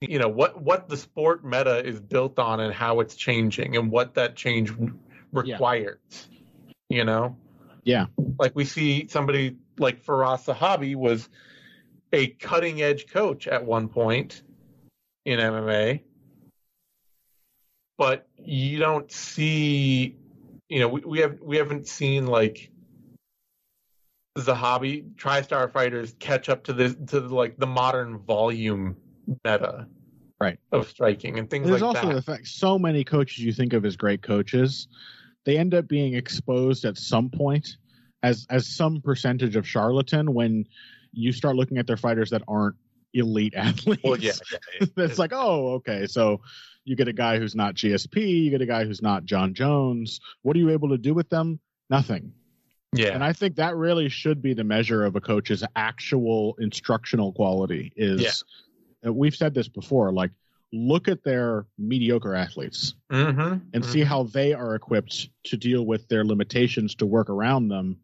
you 0.00 0.18
know 0.18 0.28
what 0.28 0.60
what 0.60 0.88
the 0.88 0.96
sport 0.96 1.44
meta 1.44 1.84
is 1.84 2.00
built 2.00 2.38
on 2.38 2.60
and 2.60 2.72
how 2.72 3.00
it's 3.00 3.16
changing 3.16 3.76
and 3.76 3.90
what 3.90 4.14
that 4.14 4.36
change 4.36 4.72
requires. 5.32 6.28
You 6.88 7.04
know, 7.04 7.36
Yeah. 7.84 8.06
like 8.38 8.54
we 8.54 8.64
see 8.64 9.08
somebody 9.08 9.56
like 9.78 10.02
Firas 10.04 10.52
Zahabi 10.52 10.94
was 10.94 11.28
a 12.12 12.28
cutting 12.28 12.80
edge 12.80 13.08
coach 13.08 13.46
at 13.46 13.64
one 13.64 13.88
point 13.88 14.42
in 15.26 15.38
MMA, 15.38 16.00
but 17.98 18.26
you 18.38 18.78
don't 18.78 19.10
see, 19.12 20.16
you 20.70 20.78
know, 20.78 20.88
we, 20.88 21.00
we 21.02 21.18
have 21.18 21.38
we 21.42 21.56
haven't 21.58 21.86
seen 21.88 22.26
like 22.26 22.70
Zahabi 24.38 25.14
TriStar 25.16 25.70
fighters 25.70 26.14
catch 26.18 26.48
up 26.48 26.64
to 26.64 26.72
this 26.72 26.94
to 27.08 27.20
like 27.20 27.58
the 27.58 27.66
modern 27.66 28.18
volume 28.18 28.96
meta, 29.44 29.86
Right. 30.40 30.58
of 30.72 30.88
striking 30.88 31.38
and 31.38 31.50
things 31.50 31.66
There's 31.68 31.82
like 31.82 31.94
that. 31.94 32.02
There's 32.02 32.04
also 32.04 32.14
that. 32.20 32.26
the 32.26 32.32
fact 32.38 32.48
so 32.48 32.78
many 32.78 33.02
coaches 33.04 33.38
you 33.44 33.52
think 33.52 33.72
of 33.72 33.84
as 33.84 33.96
great 33.96 34.22
coaches, 34.22 34.88
they 35.44 35.58
end 35.58 35.74
up 35.74 35.88
being 35.88 36.14
exposed 36.14 36.84
at 36.84 36.96
some 36.96 37.28
point 37.30 37.76
as 38.22 38.46
as 38.50 38.66
some 38.66 39.00
percentage 39.00 39.56
of 39.56 39.66
charlatan 39.66 40.34
when 40.34 40.64
you 41.12 41.32
start 41.32 41.56
looking 41.56 41.78
at 41.78 41.86
their 41.86 41.96
fighters 41.96 42.30
that 42.30 42.42
aren't 42.48 42.76
elite 43.14 43.54
athletes. 43.56 44.02
well, 44.04 44.16
yeah, 44.18 44.32
yeah, 44.52 44.58
yeah. 44.80 44.86
it's 45.04 45.18
like, 45.18 45.32
oh, 45.32 45.74
okay, 45.74 46.06
so 46.06 46.40
you 46.84 46.94
get 46.96 47.08
a 47.08 47.12
guy 47.12 47.38
who's 47.38 47.54
not 47.54 47.74
GSP, 47.74 48.44
you 48.44 48.50
get 48.50 48.60
a 48.62 48.66
guy 48.66 48.84
who's 48.84 49.02
not 49.02 49.24
Jon 49.24 49.54
Jones. 49.54 50.20
What 50.42 50.56
are 50.56 50.58
you 50.60 50.70
able 50.70 50.90
to 50.90 50.98
do 50.98 51.14
with 51.14 51.28
them? 51.30 51.58
Nothing. 51.90 52.32
yeah, 52.94 53.08
And 53.08 53.22
I 53.24 53.32
think 53.32 53.56
that 53.56 53.76
really 53.76 54.08
should 54.08 54.40
be 54.40 54.54
the 54.54 54.64
measure 54.64 55.04
of 55.04 55.16
a 55.16 55.20
coach's 55.20 55.64
actual 55.76 56.54
instructional 56.58 57.32
quality. 57.32 57.92
Is 57.96 58.24
uh, 58.24 58.44
we've 59.02 59.34
said 59.34 59.54
this 59.54 59.68
before, 59.68 60.12
like 60.12 60.30
look 60.72 61.08
at 61.08 61.24
their 61.24 61.66
mediocre 61.78 62.34
athletes 62.34 62.94
mm-hmm. 63.10 63.58
and 63.72 63.84
see 63.84 64.02
how 64.02 64.24
they 64.24 64.52
are 64.52 64.74
equipped 64.74 65.30
to 65.44 65.56
deal 65.56 65.86
with 65.86 66.06
their 66.08 66.24
limitations 66.24 66.94
to 66.96 67.06
work 67.06 67.30
around 67.30 67.68
them. 67.68 67.96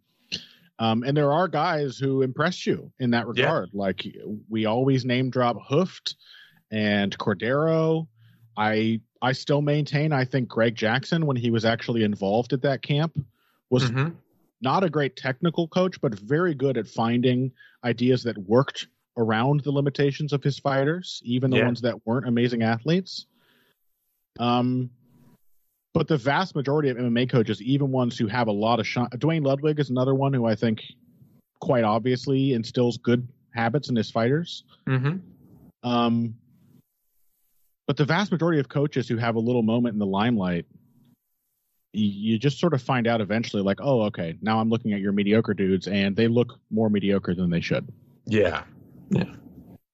Um, 0.78 1.02
and 1.02 1.16
there 1.16 1.30
are 1.32 1.46
guys 1.46 1.98
who 1.98 2.22
impress 2.22 2.66
you 2.66 2.90
in 2.98 3.10
that 3.10 3.26
Yeah. 3.34 3.44
regard. 3.44 3.70
Like 3.74 4.06
we 4.48 4.64
always 4.64 5.04
name 5.04 5.30
drop 5.30 5.56
Hoofed 5.68 6.16
and 6.70 7.16
Cordeiro. 7.18 8.08
I 8.56 9.00
I 9.20 9.32
still 9.32 9.62
maintain 9.62 10.12
I 10.12 10.24
think 10.24 10.48
Greg 10.48 10.74
Jackson, 10.74 11.26
when 11.26 11.36
he 11.36 11.50
was 11.50 11.64
actually 11.64 12.02
involved 12.02 12.52
at 12.52 12.62
that 12.62 12.82
camp, 12.82 13.18
was 13.70 13.90
Mhm. 13.90 14.16
not 14.60 14.84
a 14.84 14.90
great 14.90 15.16
technical 15.16 15.68
coach, 15.68 16.00
but 16.00 16.18
very 16.18 16.54
good 16.54 16.76
at 16.76 16.88
finding 16.88 17.52
ideas 17.84 18.22
that 18.24 18.36
worked 18.38 18.88
around 19.16 19.60
the 19.60 19.70
limitations 19.70 20.32
of 20.32 20.42
his 20.42 20.58
fighters, 20.58 21.20
even 21.24 21.50
the 21.50 21.56
Yeah. 21.58 21.66
ones 21.66 21.80
that 21.82 22.06
weren't 22.06 22.26
amazing 22.26 22.62
athletes. 22.62 23.26
Um, 24.38 24.90
but 25.92 26.08
the 26.08 26.16
vast 26.16 26.56
majority 26.56 26.88
of 26.88 26.96
MMA 26.96 27.26
coaches, 27.30 27.62
even 27.62 27.92
ones 27.92 28.18
who 28.18 28.26
have 28.26 28.48
a 28.48 28.52
lot 28.52 28.80
of 28.80 28.86
shine, 28.86 29.08
Duane 29.18 29.44
Ludwig 29.44 29.78
is 29.78 29.90
another 29.90 30.14
one 30.14 30.32
who 30.32 30.44
I 30.44 30.56
think 30.56 30.82
quite 31.60 31.84
obviously 31.84 32.52
instills 32.52 32.98
good 32.98 33.26
habits 33.54 33.88
in 33.88 33.94
his 33.96 34.10
fighters. 34.10 34.64
Mhm. 34.88 35.20
Um, 35.84 36.34
but 37.86 37.96
the 37.96 38.04
vast 38.04 38.32
majority 38.32 38.58
of 38.58 38.68
coaches 38.68 39.06
who 39.08 39.16
have 39.18 39.36
a 39.36 39.40
little 39.40 39.62
moment 39.62 39.92
in 39.92 39.98
the 40.00 40.06
limelight, 40.06 40.66
you 41.92 42.38
just 42.38 42.58
sort 42.58 42.74
of 42.74 42.82
find 42.82 43.06
out 43.06 43.20
eventually, 43.20 43.62
like, 43.62 43.78
oh, 43.80 44.02
okay, 44.02 44.36
now 44.42 44.58
I'm 44.58 44.68
looking 44.68 44.92
at 44.94 45.00
your 45.00 45.12
mediocre 45.12 45.54
dudes, 45.54 45.86
and 45.86 46.16
they 46.16 46.26
look 46.26 46.58
more 46.70 46.90
mediocre 46.90 47.36
than 47.36 47.50
they 47.50 47.60
should. 47.60 47.86
yeah, 48.26 48.64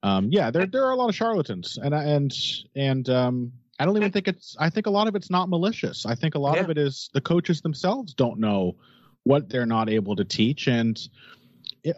Um, 0.02 0.28
yeah, 0.30 0.50
there 0.50 0.66
there 0.66 0.84
are 0.86 0.92
a 0.92 0.96
lot 0.96 1.08
of 1.08 1.14
charlatans, 1.14 1.78
and 1.82 1.94
and 1.94 2.32
and 2.74 3.08
um, 3.10 3.52
I 3.78 3.84
don't 3.84 3.96
even 3.96 4.10
think 4.12 4.28
it's. 4.28 4.56
I 4.58 4.70
think 4.70 4.86
a 4.86 4.90
lot 4.90 5.08
of 5.08 5.14
it's 5.14 5.30
not 5.30 5.48
malicious. 5.48 6.06
I 6.06 6.14
think 6.14 6.34
a 6.34 6.38
lot 6.38 6.58
of 6.58 6.70
it 6.70 6.78
is 6.78 7.10
the 7.12 7.20
coaches 7.20 7.60
themselves 7.60 8.14
don't 8.14 8.38
know 8.40 8.76
what 9.24 9.50
they're 9.50 9.66
not 9.66 9.90
able 9.90 10.16
to 10.16 10.24
teach, 10.24 10.68
and 10.68 10.98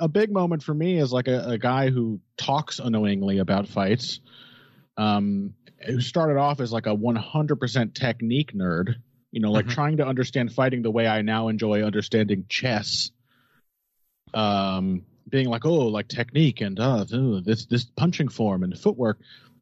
a 0.00 0.08
big 0.08 0.32
moment 0.32 0.62
for 0.62 0.74
me 0.74 0.98
is 0.98 1.12
like 1.12 1.28
a, 1.28 1.50
a 1.50 1.58
guy 1.58 1.90
who 1.90 2.20
talks 2.36 2.78
annoyingly 2.78 3.38
about 3.38 3.68
fights, 3.68 4.20
um, 4.96 5.54
who 5.86 6.00
started 6.00 6.38
off 6.38 6.60
as 6.60 6.72
like 6.72 6.86
a 6.86 6.94
100% 6.94 7.94
technique 7.94 8.52
nerd. 8.52 8.96
You 9.30 9.40
know, 9.40 9.50
like 9.50 9.66
Mhm. 9.66 9.70
trying 9.70 9.96
to 9.96 10.06
understand 10.06 10.52
fighting 10.52 10.82
the 10.82 10.90
way 10.90 11.06
I 11.06 11.22
now 11.22 11.48
enjoy 11.48 11.82
understanding 11.82 12.44
chess. 12.48 13.10
Um, 14.34 15.04
being 15.32 15.48
like, 15.48 15.64
oh, 15.64 15.88
like 15.88 16.06
technique 16.06 16.60
and 16.60 16.78
uh, 16.78 17.04
this 17.44 17.64
this 17.64 17.84
punching 17.84 18.28
form 18.28 18.62
and 18.62 18.78
footwork. 18.78 19.18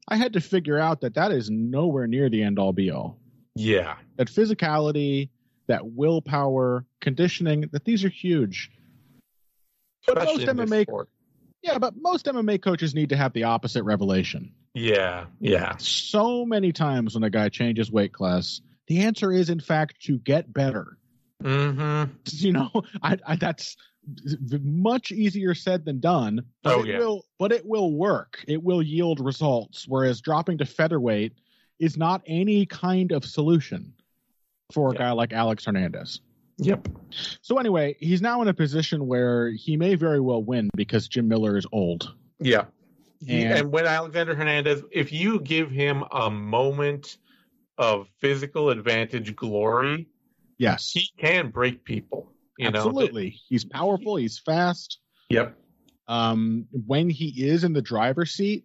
I 0.09 0.17
had 0.17 0.35
to 0.35 0.41
figure 0.41 0.79
out 0.79 1.01
that 1.01 1.15
that 1.15 1.31
is 1.33 1.49
nowhere 1.49 2.07
near 2.09 2.29
the 2.29 2.43
end 2.43 2.59
all 2.59 2.73
be 2.75 2.91
all. 2.91 3.17
yeah, 3.55 3.95
That 4.17 4.27
physicality, 4.29 5.31
that 5.69 5.87
willpower, 5.87 6.85
conditioning, 7.01 7.63
that 7.73 7.85
these 7.85 8.05
are 8.05 8.09
huge. 8.09 8.71
But 10.07 10.19
especially 10.19 10.47
most 10.47 10.57
MMA, 10.71 10.83
sport. 10.83 11.09
yeah, 11.63 11.79
but 11.79 11.95
most 11.97 12.27
MMA 12.27 12.61
coaches 12.61 12.95
need 12.95 13.11
to 13.11 13.17
have 13.17 13.33
the 13.33 13.45
opposite 13.45 13.85
revelation. 13.85 14.53
Yeah, 14.75 15.27
yeah, 15.41 15.77
So 15.79 16.45
many 16.45 16.73
times 16.73 17.15
when 17.15 17.23
a 17.25 17.31
guy 17.31 17.49
changes 17.49 17.91
weight 17.91 18.13
class, 18.13 18.61
the 18.89 19.01
answer 19.03 19.31
is 19.33 19.49
in 19.51 19.61
fact 19.61 20.01
to 20.03 20.19
get 20.19 20.53
better. 20.53 20.97
Mm-hmm. 21.43 22.13
You 22.31 22.53
know, 22.53 22.71
I, 23.03 23.19
I 23.27 23.37
that's 23.37 23.77
much 24.63 25.13
easier 25.13 25.55
said 25.55 25.85
than 25.85 26.01
done. 26.01 26.43
But 26.63 26.75
Oh, 26.75 26.81
it 26.81 26.87
yeah. 26.89 26.99
will, 26.99 27.25
but 27.39 27.53
it 27.53 27.65
will 27.67 27.93
work. 27.93 28.43
It 28.49 28.63
will 28.63 28.83
yield 28.83 29.21
results. 29.21 29.87
Whereas 29.87 30.21
dropping 30.21 30.59
to 30.59 30.65
featherweight 30.67 31.35
is 31.79 31.97
not 31.97 32.23
any 32.27 32.67
kind 32.67 33.13
of 33.13 33.25
solution 33.25 33.93
for 34.73 34.93
a 34.93 34.95
guy 34.95 35.11
like 35.13 35.33
Alex 35.33 35.65
Hernandez. 35.65 36.21
Yep. 36.59 36.89
So 37.41 37.59
anyway, 37.59 37.97
he's 38.01 38.21
now 38.21 38.43
in 38.43 38.49
a 38.49 38.55
position 38.55 39.07
where 39.07 39.51
he 39.51 39.77
may 39.77 39.95
very 39.95 40.21
well 40.21 40.43
win 40.43 40.69
because 40.77 41.09
Jim 41.09 41.27
Miller 41.27 41.57
is 41.57 41.67
old. 41.73 42.15
Yeah. 42.39 42.65
And- 43.29 43.53
and 43.53 43.73
when 43.73 43.87
Alexander 43.87 44.35
Hernandez, 44.35 44.83
if 44.93 45.13
you 45.13 45.41
give 45.41 45.71
him 45.71 46.05
a 46.11 46.31
moment 46.31 47.19
of 47.79 48.09
physical 48.19 48.71
advantage 48.71 49.35
glory, 49.37 50.07
Yes, 50.61 50.91
he 50.93 51.09
can 51.19 51.51
break 51.51 51.85
people. 51.85 52.31
You 52.59 52.71
know, 52.71 52.79
absolutely. 52.79 53.41
he's 53.49 53.65
powerful. 53.65 54.17
He's 54.17 54.39
fast. 54.39 54.99
Yep. 55.31 55.57
um, 56.09 56.67
when 56.87 57.09
he 57.09 57.47
is 57.47 57.65
in 57.65 57.73
the 57.73 57.81
driver's 57.81 58.33
seat, 58.33 58.65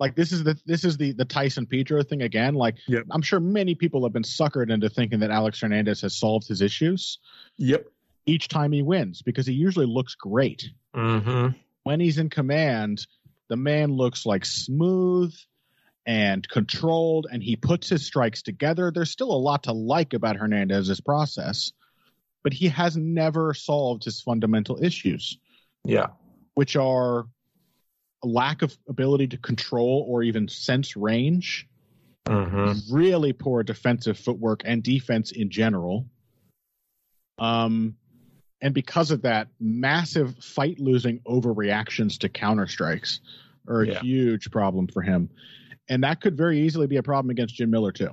like 0.00 0.16
this 0.16 0.32
is 0.32 0.42
the 0.44 0.58
this 0.66 0.84
is 0.84 0.96
the 0.96 1.12
the 1.12 1.24
Tyson 1.24 1.64
Pedro 1.66 2.02
thing 2.02 2.22
again. 2.22 2.54
Like 2.54 2.74
Yep. 2.88 3.04
I'm 3.12 3.22
sure 3.22 3.38
many 3.40 3.74
people 3.74 4.02
have 4.04 4.12
been 4.12 4.22
suckered 4.24 4.70
into 4.70 4.88
thinking 4.90 5.20
that 5.20 5.30
Alex 5.30 5.60
Hernandez 5.60 6.00
has 6.02 6.18
solved 6.18 6.48
his 6.48 6.60
issues 6.62 7.18
Yep. 7.58 7.86
each 8.26 8.48
time 8.48 8.72
he 8.72 8.82
wins 8.82 9.22
because 9.22 9.46
he 9.46 9.52
usually 9.54 9.86
looks 9.86 10.14
great. 10.16 10.68
Mm-hmm. 10.94 11.56
When 11.84 12.00
he's 12.00 12.18
in 12.18 12.28
command, 12.30 13.06
the 13.48 13.56
man 13.56 13.92
looks 13.92 14.26
like 14.26 14.44
smooth 14.44 15.32
and 16.06 16.48
controlled 16.48 17.26
and 17.30 17.42
he 17.42 17.56
puts 17.56 17.88
his 17.88 18.06
strikes 18.06 18.42
together. 18.42 18.90
There's 18.94 19.10
still 19.10 19.32
a 19.32 19.36
lot 19.36 19.64
to 19.64 19.72
like 19.72 20.14
about 20.14 20.36
Hernandez's 20.36 21.00
process, 21.00 21.72
but 22.44 22.52
he 22.52 22.68
has 22.68 22.96
never 22.96 23.52
solved 23.54 24.04
his 24.04 24.20
fundamental 24.20 24.82
issues 24.82 25.36
Yeah. 25.84 26.08
which 26.54 26.76
are 26.76 27.26
a 28.22 28.26
lack 28.26 28.62
of 28.62 28.76
ability 28.88 29.26
to 29.28 29.36
control 29.36 30.06
or 30.08 30.22
even 30.22 30.48
sense 30.48 30.96
range, 30.96 31.68
Mm-hmm. 32.26 32.92
really 32.92 33.32
poor 33.32 33.62
defensive 33.62 34.18
footwork 34.18 34.62
and 34.64 34.82
defense 34.82 35.30
in 35.30 35.48
general. 35.48 36.06
Um, 37.38 37.96
and 38.60 38.74
because 38.74 39.12
of 39.12 39.22
that, 39.22 39.46
massive 39.60 40.36
fight 40.42 40.80
losing 40.80 41.20
overreactions 41.20 42.18
to 42.20 42.28
counter 42.28 42.66
strikes 42.66 43.20
are 43.68 43.82
a 43.82 43.86
Yeah. 43.88 44.00
huge 44.00 44.50
problem 44.50 44.88
for 44.88 45.02
him. 45.02 45.30
And 45.88 46.02
that 46.04 46.20
could 46.20 46.36
very 46.36 46.60
easily 46.60 46.86
be 46.86 46.96
a 46.96 47.02
problem 47.02 47.30
against 47.30 47.54
Jim 47.54 47.70
Miller, 47.70 47.92
too. 47.92 48.10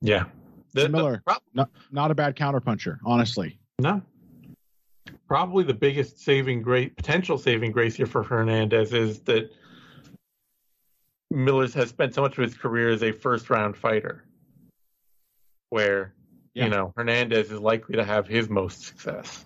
Yeah. 0.00 0.24
The, 0.72 0.82
Jim 0.82 0.92
Miller. 0.92 1.22
Not, 1.54 1.70
not 1.90 2.10
a 2.10 2.14
bad 2.14 2.36
counterpuncher, 2.36 2.98
honestly. 3.04 3.58
no. 3.78 4.02
Probably 5.28 5.64
the 5.64 5.74
biggest 5.74 6.20
saving 6.20 6.62
grace, 6.62 6.90
potential 6.96 7.36
saving 7.36 7.72
grace 7.72 7.96
here 7.96 8.06
for 8.06 8.22
Hernandez 8.22 8.92
is 8.92 9.20
that 9.20 9.52
Miller's 11.32 11.74
has 11.74 11.88
spent 11.88 12.14
so 12.14 12.22
much 12.22 12.38
of 12.38 12.44
his 12.44 12.54
career 12.54 12.90
as 12.90 13.02
a 13.02 13.10
first 13.10 13.50
round 13.50 13.76
fighter, 13.76 14.24
where 15.70 16.14
Yeah. 16.54 16.64
you 16.64 16.70
know 16.70 16.92
Hernandez 16.96 17.50
is 17.50 17.58
likely 17.58 17.96
to 17.96 18.04
have 18.04 18.28
his 18.28 18.48
most 18.48 18.82
success. 18.84 19.44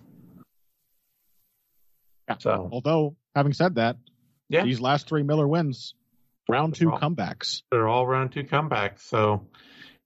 Yeah. 2.29 2.37
So 2.37 2.69
Although, 2.71 3.15
having 3.35 3.53
said 3.53 3.75
that, 3.75 3.97
yeah, 4.49 4.63
these 4.63 4.79
last 4.79 5.07
three 5.07 5.23
Miller 5.23 5.47
wins, 5.47 5.95
round 6.49 6.75
two 6.75 6.89
Wow. 6.89 6.97
comebacks. 6.99 7.61
they're 7.71 7.87
all 7.87 8.07
round 8.07 8.31
two 8.31 8.43
comebacks. 8.43 8.99
So 9.01 9.47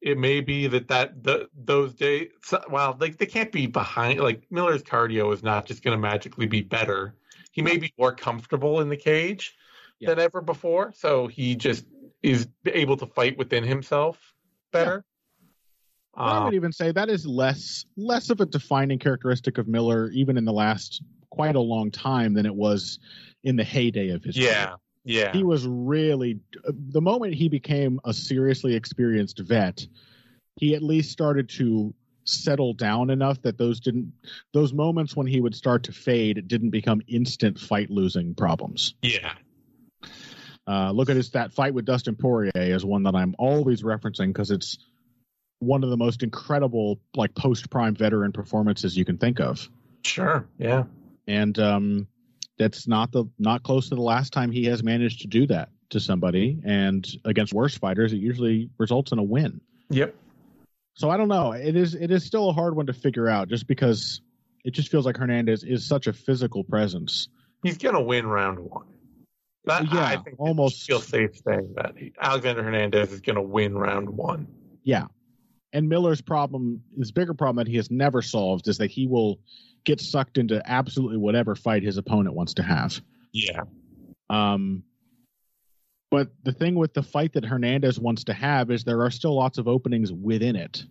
it 0.01 0.17
may 0.17 0.41
be 0.41 0.67
that 0.67 0.87
that 0.89 1.23
the, 1.23 1.49
those 1.55 1.93
days, 1.93 2.29
well, 2.69 2.95
like 2.99 3.17
they 3.17 3.25
can't 3.25 3.51
be 3.51 3.67
behind. 3.67 4.19
Like 4.19 4.43
Miller's 4.51 4.83
cardio 4.83 5.33
is 5.33 5.41
not 5.43 5.65
just 5.65 5.83
going 5.83 5.97
to 5.97 6.01
magically 6.01 6.45
be 6.45 6.61
better. 6.61 7.15
He 7.51 7.61
may 7.61 7.77
be 7.77 7.93
more 7.97 8.13
comfortable 8.13 8.81
in 8.81 8.89
the 8.89 8.97
cage 8.97 9.55
Yeah. 9.99 10.09
than 10.09 10.19
ever 10.19 10.41
before. 10.41 10.93
So 10.95 11.27
he 11.27 11.55
just 11.55 11.85
is 12.21 12.47
able 12.65 12.97
to 12.97 13.05
fight 13.05 13.37
within 13.37 13.63
himself 13.63 14.19
better. 14.71 15.03
I 16.17 16.37
Um, 16.37 16.45
would 16.45 16.53
even 16.53 16.71
say 16.71 16.91
that 16.91 17.09
is 17.09 17.25
less 17.25 17.85
less 17.97 18.29
of 18.29 18.39
a 18.41 18.45
defining 18.45 18.99
characteristic 18.99 19.57
of 19.57 19.67
Miller, 19.67 20.09
even 20.11 20.37
in 20.37 20.45
the 20.45 20.53
last 20.53 21.01
quite 21.29 21.55
a 21.55 21.59
long 21.61 21.91
time, 21.91 22.33
than 22.33 22.45
it 22.45 22.55
was 22.55 22.99
in 23.43 23.55
the 23.57 23.63
heyday 23.63 24.09
of 24.09 24.23
his. 24.23 24.37
yeah, 24.37 24.65
career. 24.65 24.75
Yeah, 25.05 25.31
he 25.31 25.43
was 25.43 25.65
really 25.65 26.39
the 26.67 27.01
moment 27.01 27.33
he 27.35 27.47
became 27.47 27.99
a 28.03 28.13
seriously 28.13 28.75
experienced 28.75 29.39
vet. 29.39 29.87
He 30.57 30.75
at 30.75 30.83
least 30.83 31.11
started 31.11 31.49
to 31.49 31.93
settle 32.25 32.73
down 32.73 33.11
enough 33.11 33.39
that 33.43 33.57
those 33.57 33.79
didn't 33.79 34.11
those 34.51 34.73
moments 34.73 35.15
when 35.15 35.27
he 35.27 35.39
would 35.39 35.53
start 35.55 35.83
to 35.83 35.91
fade 35.91 36.47
didn't 36.47 36.71
become 36.71 37.01
instant 37.07 37.59
fight 37.59 37.89
losing 37.89 38.33
problems. 38.33 38.95
yeah, 39.03 39.33
Uh, 40.67 40.91
look 40.91 41.09
at 41.09 41.15
his 41.15 41.29
that 41.31 41.53
fight 41.53 41.73
with 41.73 41.85
Dustin 41.85 42.15
Poirier 42.15 42.51
is 42.55 42.83
one 42.83 43.03
that 43.03 43.15
I'm 43.15 43.35
always 43.37 43.83
referencing 43.83 44.27
because 44.27 44.49
it's 44.49 44.79
one 45.59 45.83
of 45.83 45.91
the 45.91 45.97
most 45.97 46.23
incredible 46.23 46.99
like 47.15 47.35
post 47.35 47.69
prime 47.69 47.95
veteran 47.95 48.31
performances 48.31 48.97
you 48.97 49.05
can 49.05 49.17
think 49.19 49.39
of, 49.39 49.69
sure, 50.03 50.47
yeah, 50.57 50.85
and 51.27 51.57
um, 51.59 52.07
that's 52.57 52.87
not 52.87 53.11
the 53.11 53.25
not 53.39 53.63
close 53.63 53.89
to 53.89 53.95
the 53.95 54.01
last 54.01 54.33
time 54.33 54.51
he 54.51 54.65
has 54.65 54.83
managed 54.83 55.21
to 55.21 55.27
do 55.27 55.47
that 55.47 55.69
to 55.89 55.99
somebody. 55.99 56.59
And 56.65 57.05
against 57.25 57.53
worse 57.53 57.77
fighters, 57.77 58.13
it 58.13 58.17
usually 58.17 58.69
results 58.77 59.11
in 59.11 59.19
a 59.19 59.23
win. 59.23 59.61
yep, 59.89 60.15
So 60.95 61.09
I 61.09 61.17
don't 61.17 61.27
know. 61.27 61.51
It 61.51 61.75
is 61.75 61.95
it 61.95 62.11
is 62.11 62.23
still 62.23 62.49
a 62.49 62.53
hard 62.53 62.75
one 62.75 62.85
to 62.87 62.93
figure 62.93 63.27
out, 63.29 63.49
just 63.49 63.67
because 63.67 64.21
it 64.63 64.71
just 64.71 64.89
feels 64.89 65.05
like 65.05 65.17
Hernandez 65.17 65.63
is 65.63 65.87
such 65.87 66.07
a 66.07 66.13
physical 66.13 66.63
presence. 66.63 67.27
he's 67.63 67.77
gonna 67.77 68.01
win 68.01 68.25
round 68.27 68.59
one. 68.59 68.85
That, 69.65 69.91
Yeah, 69.91 70.03
I 70.05 70.17
think 70.17 70.39
almost. 70.39 70.85
feel 70.85 70.99
safe 71.01 71.31
saying 71.45 71.73
that 71.75 71.95
Alexander 72.21 72.63
Hernandez 72.63 73.11
is 73.11 73.21
gonna 73.21 73.41
win 73.41 73.75
round 73.75 74.09
one. 74.09 74.47
Yeah. 74.83 75.05
And 75.73 75.89
Miller's 75.89 76.21
problem, 76.21 76.81
his 76.97 77.11
bigger 77.11 77.33
problem 77.33 77.57
that 77.65 77.69
he 77.69 77.75
has 77.77 77.89
never 77.91 78.21
solved 78.21 78.67
is 78.67 78.77
that 78.77 78.91
he 78.91 79.07
will 79.07 79.39
get 79.85 80.01
sucked 80.01 80.37
into 80.37 80.61
absolutely 80.69 81.17
whatever 81.17 81.55
fight 81.55 81.83
his 81.83 81.97
opponent 81.97 82.35
wants 82.35 82.53
to 82.55 82.63
have. 82.63 82.99
Yeah, 83.31 83.61
Um, 84.29 84.83
but 86.11 86.29
the 86.43 86.51
thing 86.51 86.75
with 86.75 86.93
the 86.93 87.03
fight 87.03 87.33
that 87.33 87.45
Hernandez 87.45 87.99
wants 87.99 88.23
to 88.25 88.33
have 88.33 88.71
is 88.71 88.83
there 88.83 89.01
are 89.01 89.11
still 89.11 89.35
lots 89.35 89.57
of 89.57 89.67
openings 89.67 90.11
within 90.11 90.55
it. 90.55 90.83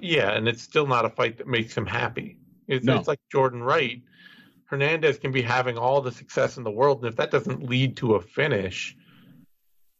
yeah, 0.00 0.32
and 0.32 0.46
it's 0.48 0.62
still 0.62 0.86
not 0.86 1.04
a 1.04 1.10
fight 1.10 1.38
that 1.38 1.46
makes 1.46 1.76
him 1.76 1.86
happy. 1.86 2.38
It's, 2.68 2.84
No. 2.84 2.96
it's 2.98 3.08
like 3.08 3.20
Jordan 3.32 3.62
Wright. 3.62 4.02
Hernandez 4.66 5.18
can 5.18 5.30
be 5.32 5.40
having 5.42 5.78
all 5.78 6.00
the 6.00 6.10
success 6.12 6.56
in 6.58 6.64
the 6.64 6.70
world, 6.70 6.98
and 6.98 7.08
if 7.08 7.16
that 7.16 7.30
doesn't 7.30 7.62
lead 7.62 7.96
to 7.98 8.16
a 8.16 8.20
finish, 8.20 8.96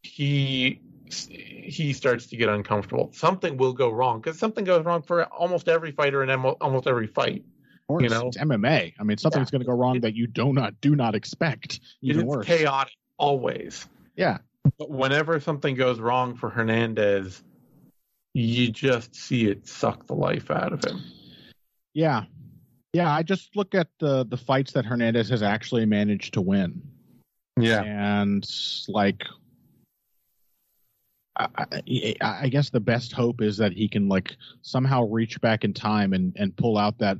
he 0.02 0.80
he 1.08 1.92
starts 1.92 2.26
to 2.26 2.36
get 2.36 2.48
uncomfortable. 2.48 3.10
Something 3.12 3.56
will 3.56 3.72
go 3.72 3.90
wrong 3.90 4.20
because 4.20 4.40
something 4.40 4.64
goes 4.64 4.84
wrong 4.84 5.02
for 5.02 5.24
almost 5.26 5.68
every 5.68 5.92
fighter 5.92 6.22
in 6.24 6.30
almost 6.30 6.88
every 6.88 7.06
fight. 7.06 7.44
Or 7.88 8.02
You 8.02 8.08
know? 8.08 8.28
it's 8.28 8.36
MMA. 8.36 8.94
I 8.98 9.02
mean, 9.04 9.16
something's 9.18 9.50
going 9.50 9.60
to 9.60 9.66
go 9.66 9.72
wrong 9.72 10.00
that 10.00 10.14
you 10.14 10.26
do 10.26 10.52
not 10.52 10.80
do 10.80 10.96
not 10.96 11.14
expect. 11.14 11.74
It 12.02 12.10
Even 12.10 12.22
is 12.22 12.24
worse. 12.26 12.46
chaotic 12.46 12.94
always. 13.18 13.86
Yeah. 14.16 14.38
But 14.78 14.90
whenever 14.90 15.38
something 15.40 15.76
goes 15.76 16.00
wrong 16.00 16.34
for 16.34 16.50
Hernandez, 16.50 17.42
you 18.34 18.70
just 18.70 19.14
see 19.14 19.46
it 19.46 19.68
suck 19.68 20.06
the 20.06 20.14
life 20.14 20.50
out 20.50 20.72
of 20.72 20.84
him. 20.84 21.02
Yeah. 21.94 22.24
Yeah, 22.92 23.12
I 23.14 23.22
just 23.22 23.54
look 23.54 23.74
at 23.74 23.88
the 24.00 24.24
the 24.24 24.38
fights 24.38 24.72
that 24.72 24.86
Hernandez 24.86 25.28
has 25.28 25.42
actually 25.42 25.84
managed 25.84 26.34
to 26.34 26.40
win. 26.40 26.80
Yeah, 27.58 27.82
and 27.82 28.46
like 28.88 29.22
I, 31.36 31.48
I, 31.56 32.14
I 32.22 32.48
guess 32.48 32.70
the 32.70 32.80
best 32.80 33.12
hope 33.12 33.42
is 33.42 33.58
that 33.58 33.72
he 33.72 33.88
can 33.88 34.08
like 34.08 34.36
somehow 34.62 35.04
reach 35.04 35.40
back 35.40 35.64
in 35.64 35.74
time 35.74 36.14
and, 36.14 36.34
and 36.36 36.56
pull 36.56 36.78
out 36.78 36.98
that 36.98 37.18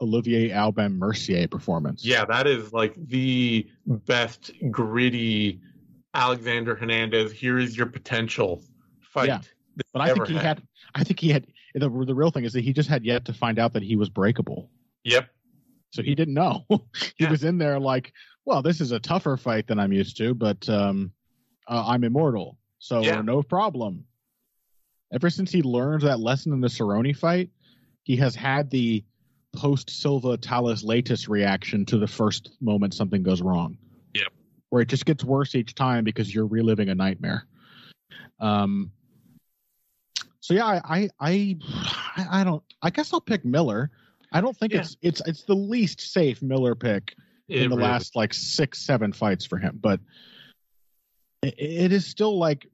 Olivier 0.00 0.52
Aubin-Mercier 0.52 1.48
performance. 1.48 2.04
Yeah, 2.04 2.24
that 2.24 2.46
is 2.46 2.72
like 2.72 2.94
the 2.96 3.68
best 3.86 4.50
gritty 4.70 5.60
Alexander 6.14 6.74
Hernandez. 6.74 7.32
Here 7.32 7.58
is 7.58 7.76
your 7.76 7.86
potential 7.86 8.64
fight. 9.00 9.28
Yeah. 9.28 9.40
But 9.92 10.02
I 10.02 10.12
think 10.12 10.28
he 10.28 10.34
had 10.34 10.62
I 10.94 11.04
think 11.04 11.20
he 11.20 11.28
had 11.30 11.46
the 11.74 11.88
the 11.88 12.14
real 12.14 12.30
thing 12.30 12.44
is 12.44 12.52
that 12.54 12.62
he 12.64 12.72
just 12.72 12.88
had 12.88 13.04
yet 13.04 13.24
to 13.26 13.32
find 13.32 13.58
out 13.58 13.72
that 13.74 13.82
he 13.82 13.96
was 13.96 14.08
breakable. 14.08 14.70
Yep. 15.04 15.28
So 15.90 16.02
he 16.02 16.14
didn't 16.14 16.34
know. 16.34 16.64
he 17.16 17.24
Yeah. 17.24 17.30
was 17.30 17.44
in 17.44 17.58
there 17.58 17.78
like, 17.78 18.12
well, 18.44 18.62
this 18.62 18.80
is 18.80 18.92
a 18.92 19.00
tougher 19.00 19.36
fight 19.36 19.66
than 19.66 19.78
I'm 19.78 19.92
used 19.92 20.16
to, 20.18 20.34
but 20.34 20.68
um, 20.68 21.12
uh, 21.68 21.84
I'm 21.86 22.04
immortal, 22.04 22.58
so 22.78 23.02
Yeah. 23.02 23.20
no 23.22 23.42
problem. 23.42 24.04
Ever 25.12 25.30
since 25.30 25.50
he 25.50 25.62
learned 25.62 26.02
that 26.02 26.20
lesson 26.20 26.52
in 26.52 26.60
the 26.60 26.68
Cerrone 26.68 27.16
fight, 27.16 27.50
he 28.04 28.16
has 28.16 28.34
had 28.36 28.70
the 28.70 29.04
post 29.52 29.90
Silva 29.90 30.36
Talis 30.36 30.82
Latus 30.84 31.28
reaction 31.28 31.84
to 31.86 31.98
the 31.98 32.06
first 32.06 32.50
moment 32.60 32.94
something 32.94 33.22
goes 33.22 33.42
wrong. 33.42 33.76
Yep. 34.14 34.28
Where 34.70 34.82
it 34.82 34.88
just 34.88 35.06
gets 35.06 35.24
worse 35.24 35.54
each 35.54 35.74
time 35.74 36.04
because 36.04 36.32
you're 36.34 36.46
reliving 36.46 36.88
a 36.88 36.94
nightmare. 36.94 37.46
Um. 38.38 38.92
So 40.40 40.54
yeah, 40.54 40.66
I 40.66 41.08
I 41.20 41.56
I, 42.16 42.40
I 42.40 42.44
don't. 42.44 42.62
I 42.82 42.90
guess 42.90 43.12
I'll 43.12 43.20
pick 43.20 43.44
Miller. 43.44 43.90
I 44.32 44.40
don't 44.40 44.56
think 44.56 44.72
Yeah. 44.72 44.80
it's 44.80 44.96
it's 45.02 45.22
it's 45.26 45.42
the 45.42 45.54
least 45.54 46.00
safe 46.00 46.40
Miller 46.42 46.74
pick 46.74 47.14
It 47.48 47.62
in 47.62 47.70
the 47.70 47.76
really- 47.76 47.88
last 47.88 48.16
like 48.16 48.32
six 48.32 48.78
seven 48.78 49.12
fights 49.12 49.44
for 49.44 49.58
him, 49.58 49.78
but 49.80 50.00
it, 51.42 51.54
it 51.58 51.92
is 51.92 52.06
still 52.06 52.38
like 52.38 52.66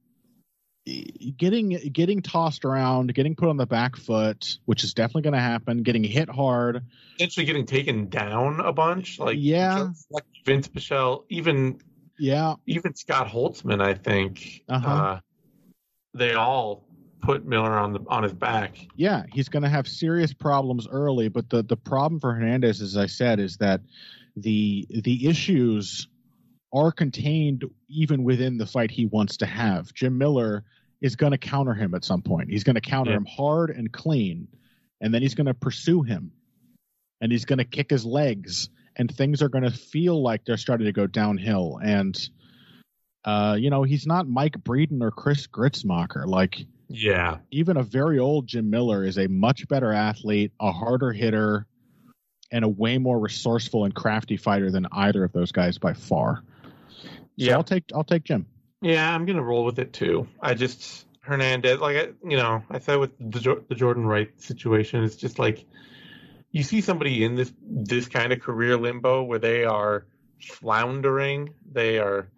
getting 1.36 1.70
getting 1.92 2.22
tossed 2.22 2.64
around, 2.64 3.12
getting 3.14 3.34
put 3.34 3.48
on 3.48 3.56
the 3.56 3.66
back 3.66 3.96
foot, 3.96 4.58
which 4.64 4.84
is 4.84 4.94
definitely 4.94 5.22
going 5.22 5.34
to 5.34 5.40
happen. 5.40 5.82
Getting 5.82 6.04
hit 6.04 6.28
hard, 6.28 6.82
potentially 7.12 7.46
getting 7.46 7.66
taken 7.66 8.08
down 8.08 8.60
a 8.60 8.72
bunch. 8.72 9.18
Like 9.18 9.36
Yeah. 9.38 9.88
like 10.10 10.24
Vince 10.44 10.68
Pichel, 10.68 11.24
even 11.28 11.80
yeah, 12.18 12.54
even 12.66 12.94
Scott 12.94 13.28
Holtzman, 13.28 13.82
I 13.82 13.94
think. 13.94 14.62
Uh-huh. 14.68 14.88
Uh, 14.88 15.20
they 16.14 16.34
all 16.34 16.86
put 17.20 17.44
Miller 17.44 17.72
on 17.72 17.92
the 17.92 18.00
on 18.08 18.22
his 18.22 18.32
back. 18.32 18.78
yeah, 18.94 19.24
he's 19.32 19.48
going 19.48 19.64
to 19.64 19.68
have 19.68 19.88
serious 19.88 20.32
problems 20.32 20.86
early. 20.88 21.28
But 21.28 21.50
the 21.50 21.62
the 21.62 21.76
problem 21.76 22.20
for 22.20 22.32
Hernandez, 22.32 22.80
as 22.80 22.96
I 22.96 23.06
said, 23.06 23.40
is 23.40 23.56
that 23.56 23.80
the 24.36 24.86
the 24.88 25.26
issues 25.26 26.08
are 26.72 26.92
contained 26.92 27.64
even 27.88 28.22
within 28.22 28.58
the 28.58 28.66
fight 28.66 28.90
he 28.90 29.06
wants 29.06 29.38
to 29.38 29.46
have. 29.46 29.92
Jim 29.94 30.18
Miller 30.18 30.64
is 31.00 31.16
going 31.16 31.32
to 31.32 31.38
counter 31.38 31.74
him 31.74 31.94
at 31.94 32.04
some 32.04 32.22
point. 32.22 32.48
He's 32.50 32.64
going 32.64 32.74
to 32.74 32.80
counter 32.80 33.10
Yeah. 33.12 33.18
him 33.18 33.26
hard 33.26 33.70
and 33.70 33.92
clean, 33.92 34.48
and 35.00 35.12
then 35.12 35.22
he's 35.22 35.34
going 35.34 35.46
to 35.46 35.54
pursue 35.54 36.02
him, 36.02 36.32
and 37.20 37.30
he's 37.30 37.44
going 37.44 37.58
to 37.58 37.64
kick 37.64 37.90
his 37.90 38.04
legs, 38.04 38.68
and 38.96 39.10
things 39.14 39.42
are 39.42 39.48
going 39.48 39.64
to 39.64 39.70
feel 39.70 40.22
like 40.22 40.44
they're 40.44 40.56
starting 40.56 40.86
to 40.86 40.92
go 40.92 41.06
downhill. 41.06 41.78
And 41.82 42.16
uh, 43.24 43.56
you 43.58 43.70
know, 43.70 43.82
he's 43.82 44.06
not 44.06 44.28
Mike 44.28 44.56
Breeden 44.62 45.02
or 45.02 45.10
Chris 45.10 45.46
Gruetzemacher. 45.48 46.26
Like 46.26 46.64
Yeah. 46.88 47.38
even 47.50 47.76
a 47.76 47.82
very 47.82 48.20
old 48.20 48.46
Jim 48.46 48.70
Miller 48.70 49.04
is 49.04 49.18
a 49.18 49.26
much 49.26 49.66
better 49.66 49.92
athlete, 49.92 50.52
a 50.60 50.70
harder 50.70 51.12
hitter, 51.12 51.66
and 52.52 52.64
a 52.64 52.68
way 52.68 52.96
more 52.98 53.18
resourceful 53.18 53.84
and 53.84 53.92
crafty 53.92 54.36
fighter 54.36 54.70
than 54.70 54.86
either 54.92 55.24
of 55.24 55.32
those 55.32 55.50
guys 55.50 55.76
by 55.76 55.92
far. 55.92 56.44
So 56.62 57.08
Yeah. 57.34 57.54
I'll 57.54 57.64
take 57.64 57.82
I'll 57.92 58.04
take 58.04 58.22
Jim. 58.22 58.46
Yeah, 58.82 59.14
I'm 59.14 59.26
gonna 59.26 59.42
roll 59.42 59.64
with 59.64 59.78
it 59.78 59.92
too. 59.92 60.28
I 60.40 60.54
just 60.54 61.06
Hernandez, 61.20 61.80
like 61.80 61.96
I, 61.96 62.02
you 62.28 62.36
know, 62.36 62.62
I 62.70 62.78
said 62.78 62.96
with 62.96 63.18
the, 63.18 63.64
the 63.68 63.74
Jordan 63.74 64.06
Wright 64.06 64.30
situation, 64.40 65.02
it's 65.02 65.16
just 65.16 65.38
like 65.38 65.64
you 66.52 66.62
see 66.62 66.80
somebody 66.80 67.24
in 67.24 67.34
this 67.36 67.52
this 67.62 68.08
kind 68.08 68.32
of 68.32 68.40
career 68.40 68.76
limbo 68.76 69.22
where 69.24 69.38
they 69.38 69.64
are 69.64 70.06
floundering, 70.40 71.54
they 71.72 71.98
are, 71.98 72.30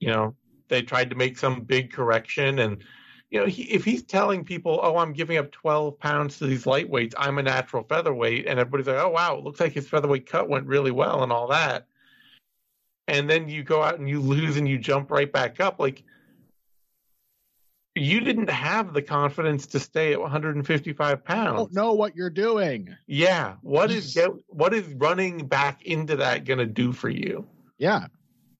you 0.00 0.08
know, 0.08 0.34
they 0.68 0.82
tried 0.82 1.10
to 1.10 1.16
make 1.16 1.38
some 1.38 1.62
big 1.62 1.92
correction, 1.92 2.58
and 2.60 2.82
you 3.30 3.40
know, 3.40 3.46
he, 3.46 3.62
if 3.64 3.84
he's 3.84 4.02
telling 4.04 4.44
people, 4.44 4.80
"Oh, 4.82 4.96
I'm 4.98 5.12
giving 5.12 5.38
up 5.38 5.52
12 5.52 5.98
pounds 5.98 6.38
to 6.38 6.46
these 6.46 6.64
lightweights, 6.64 7.14
I'm 7.18 7.38
a 7.38 7.42
natural 7.42 7.84
featherweight," 7.84 8.46
and 8.46 8.58
everybody's 8.60 8.86
like, 8.88 8.96
"Oh, 8.98 9.10
wow, 9.10 9.36
it 9.38 9.44
looks 9.44 9.60
like 9.60 9.72
his 9.72 9.88
featherweight 9.88 10.26
cut 10.28 10.48
went 10.48 10.66
really 10.66 10.90
well," 10.92 11.22
and 11.22 11.32
all 11.32 11.48
that 11.48 11.86
and 13.08 13.28
then 13.28 13.48
you 13.48 13.62
go 13.62 13.82
out 13.82 13.98
and 13.98 14.08
you 14.08 14.20
lose 14.20 14.56
and 14.56 14.68
you 14.68 14.78
jump 14.78 15.10
right 15.10 15.30
back 15.30 15.60
up 15.60 15.78
like 15.78 16.02
you 17.96 18.20
didn't 18.20 18.50
have 18.50 18.92
the 18.92 19.02
confidence 19.02 19.66
to 19.66 19.78
stay 19.78 20.12
at 20.12 20.20
155 20.20 21.24
pounds 21.24 21.56
Don't 21.58 21.72
know 21.72 21.92
what 21.92 22.16
you're 22.16 22.28
doing. 22.30 22.94
yeah. 23.06 23.54
What 23.62 23.90
is 23.92 24.14
get, 24.14 24.30
what 24.48 24.74
is 24.74 24.86
running 24.94 25.46
back 25.46 25.84
into 25.84 26.16
that 26.16 26.44
going 26.44 26.58
to 26.58 26.66
do 26.66 26.92
for 26.92 27.08
you? 27.08 27.46
Yeah. 27.78 28.06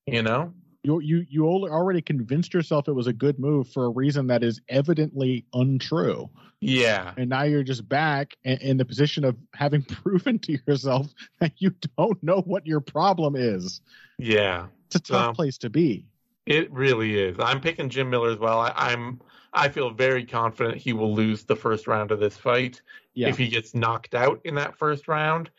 you 0.05 0.21
know 0.21 0.53
You 0.85 0.99
you 0.99 1.25
you 1.29 1.47
already 1.47 2.01
convinced 2.01 2.53
yourself 2.53 2.87
it 2.87 2.93
was 2.93 3.07
a 3.07 3.13
good 3.13 3.39
move 3.39 3.67
for 3.69 3.85
a 3.85 3.89
reason 3.89 4.27
that 4.27 4.43
is 4.43 4.61
evidently 4.69 5.45
untrue. 5.53 6.29
yeah 6.61 7.13
And 7.17 7.29
now 7.29 7.43
you're 7.43 7.63
just 7.63 7.87
back 7.89 8.35
in, 8.43 8.57
in 8.59 8.77
the 8.77 8.85
position 8.85 9.23
of 9.25 9.35
having 9.53 9.81
proven 10.03 10.39
to 10.39 10.57
yourself 10.67 11.07
that 11.39 11.53
you 11.57 11.73
don't 11.97 12.21
know 12.21 12.41
what 12.41 12.65
your 12.67 12.79
problem 12.81 13.35
is. 13.35 13.81
yeah 14.19 14.67
It's 14.87 14.95
a 14.97 14.99
tough 14.99 15.27
Wow. 15.27 15.33
place 15.33 15.57
to 15.59 15.69
be. 15.69 16.05
It 16.45 16.71
really 16.71 17.17
is. 17.19 17.37
I'm 17.39 17.59
picking 17.59 17.89
Jim 17.89 18.09
Miller 18.11 18.29
as 18.29 18.37
well. 18.37 18.59
I, 18.59 18.71
I'm 18.75 19.19
I 19.53 19.69
feel 19.69 19.89
very 19.89 20.25
confident 20.25 20.77
he 20.77 20.93
will 20.93 21.13
lose 21.15 21.43
the 21.45 21.55
first 21.55 21.87
round 21.87 22.11
of 22.11 22.19
this 22.19 22.37
fight. 22.37 22.81
Yeah. 23.15 23.29
If 23.29 23.37
he 23.37 23.47
gets 23.47 23.73
knocked 23.73 24.13
out 24.13 24.41
in 24.43 24.53
that 24.55 24.77
first 24.77 25.07
round, 25.07 25.49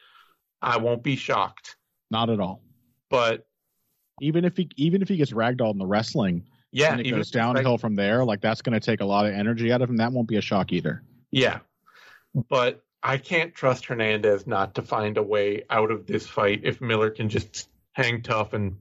I 0.62 0.76
won't 0.76 1.02
be 1.02 1.16
shocked. 1.16 1.76
Not 2.10 2.30
at 2.30 2.38
all. 2.38 2.62
But 3.08 3.46
even 4.20 4.44
if 4.44 4.56
he 4.56 4.68
even 4.76 5.02
if 5.02 5.08
he 5.08 5.16
gets 5.16 5.32
ragdolled 5.32 5.72
in 5.72 5.78
the 5.78 5.86
wrestling, 5.86 6.44
yeah, 6.72 6.92
and 6.92 7.00
it 7.00 7.10
goes 7.10 7.20
it's 7.28 7.34
like- 7.34 7.42
downhill 7.54 7.78
from 7.78 7.94
there, 7.94 8.24
like 8.24 8.40
that's 8.40 8.62
going 8.62 8.78
to 8.78 8.84
take 8.84 9.00
a 9.00 9.04
lot 9.04 9.26
of 9.26 9.32
energy 9.32 9.72
out 9.72 9.82
of 9.82 9.90
him. 9.90 9.96
That 9.96 10.12
won't 10.12 10.28
be 10.28 10.36
a 10.36 10.40
shock 10.40 10.72
either. 10.72 11.02
Yeah. 11.30 11.60
But 12.48 12.82
I 13.02 13.18
can't 13.18 13.54
trust 13.54 13.86
Hernandez 13.86 14.46
not 14.46 14.74
to 14.74 14.82
find 14.82 15.16
a 15.16 15.22
way 15.22 15.62
out 15.70 15.90
of 15.90 16.06
this 16.06 16.26
fight 16.26 16.60
if 16.64 16.80
Miller 16.80 17.10
can 17.10 17.28
just 17.28 17.68
hang 17.92 18.22
tough 18.22 18.52
and 18.52 18.76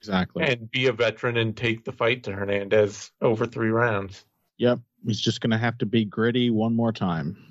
Exactly. 0.00 0.44
and 0.44 0.70
be 0.70 0.86
a 0.86 0.92
veteran 0.92 1.36
and 1.36 1.56
take 1.56 1.84
the 1.84 1.92
fight 1.92 2.22
to 2.24 2.32
Hernandez 2.32 3.10
over 3.20 3.46
three 3.46 3.70
rounds. 3.70 4.24
Yep. 4.58 4.80
He's 5.06 5.20
just 5.20 5.40
going 5.40 5.50
to 5.50 5.58
have 5.58 5.78
to 5.78 5.86
be 5.86 6.04
gritty 6.04 6.50
one 6.50 6.74
more 6.74 6.92
time. 6.92 7.47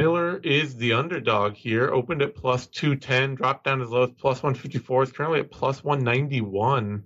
Miller 0.00 0.38
is 0.44 0.76
the 0.76 0.92
underdog 0.92 1.54
here. 1.54 1.88
Opened 1.90 2.22
at 2.22 2.34
plus 2.36 2.66
210, 2.68 3.34
dropped 3.34 3.64
down 3.64 3.82
as 3.82 3.88
low 3.90 4.04
as 4.04 4.10
plus 4.12 4.42
154. 4.42 5.02
Is 5.02 5.12
currently 5.12 5.40
at 5.40 5.50
plus 5.50 5.82
191. 5.82 7.02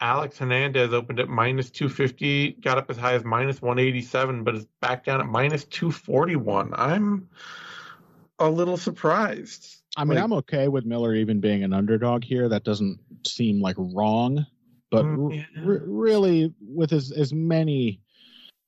Alex 0.00 0.38
Hernandez 0.38 0.92
opened 0.92 1.20
at 1.20 1.28
minus 1.28 1.70
250, 1.70 2.52
got 2.60 2.76
up 2.76 2.90
as 2.90 2.96
high 2.96 3.14
as 3.14 3.24
minus 3.24 3.62
187, 3.62 4.42
but 4.42 4.56
is 4.56 4.66
back 4.80 5.04
down 5.04 5.20
at 5.20 5.26
minus 5.26 5.64
241. 5.64 6.72
I'm 6.74 7.28
a 8.40 8.50
little 8.50 8.76
surprised. 8.76 9.76
I 9.96 10.04
mean, 10.04 10.16
Like- 10.16 10.24
I'm 10.24 10.32
okay 10.34 10.66
with 10.66 10.84
Miller 10.84 11.14
even 11.14 11.38
being 11.40 11.62
an 11.62 11.72
underdog 11.72 12.24
here. 12.24 12.48
That 12.48 12.64
doesn't 12.64 12.98
seem 13.24 13.60
like 13.62 13.76
wrong, 13.78 14.44
but 14.90 15.04
Mm, 15.04 15.36
yeah. 15.36 15.62
r- 15.64 15.82
really, 15.86 16.52
with 16.60 16.92
as 16.92 17.12
as 17.12 17.32
many 17.32 18.00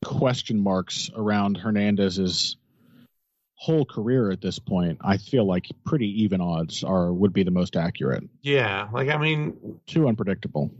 question 0.05 0.61
marks 0.61 1.11
around 1.16 1.57
Hernandez's 1.57 2.57
whole 3.67 3.85
career 3.85 4.31
at 4.31 4.41
this 4.41 4.59
point, 4.61 4.97
I 5.03 5.17
feel 5.17 5.45
like 5.45 5.67
pretty 5.85 6.23
even 6.23 6.41
odds 6.41 6.85
are 6.85 7.12
would 7.12 7.33
be 7.33 7.43
the 7.43 7.51
most 7.51 7.75
accurate. 7.77 8.23
Yeah, 8.43 8.89
like 8.93 9.09
I 9.09 9.17
mean, 9.19 9.57
Too 9.87 10.07
unpredictable. 10.07 10.71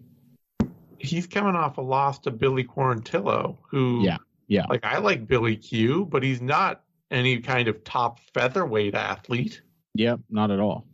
he's 0.99 1.26
coming 1.26 1.57
off 1.57 1.78
a 1.78 1.80
loss 1.82 2.20
to 2.20 2.30
Billy 2.30 2.62
Quarantillo, 2.64 3.57
who 3.68 4.03
Yeah, 4.05 4.18
yeah. 4.47 4.66
like 4.70 4.84
I 4.84 4.99
like 4.99 5.26
Billy 5.26 5.57
Q, 5.57 6.07
but 6.07 6.22
he's 6.22 6.41
not 6.41 6.82
any 7.11 7.41
kind 7.41 7.66
of 7.68 7.82
top 7.82 8.20
featherweight 8.34 8.95
athlete. 8.95 9.62
Yep, 9.95 10.20
not 10.30 10.51
at 10.53 10.61
all. 10.61 10.87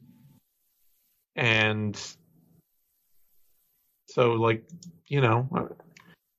And 1.36 1.98
so 4.08 4.32
like, 4.32 4.64
you 5.08 5.20
know, 5.20 5.68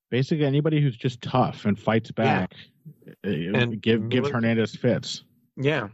Basically, 0.10 0.46
anybody 0.46 0.80
who's 0.82 0.96
just 0.96 1.22
tough 1.24 1.66
and 1.66 1.78
fights 1.80 2.12
back, 2.12 2.54
uh, 3.26 3.30
And 3.30 3.82
give 3.82 4.10
gives 4.10 4.26
Miller- 4.26 4.34
Hernandez 4.36 4.76
fits. 4.76 5.24
Yeah. 5.58 5.90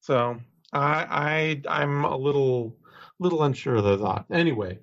So 0.00 0.38
I 0.72 1.60
I 1.68 1.82
I'm 1.82 2.04
a 2.04 2.16
little 2.16 2.76
little 3.18 3.42
unsure 3.42 3.76
of 3.76 3.84
those 3.84 4.02
odds. 4.02 4.30
Anyway, 4.30 4.78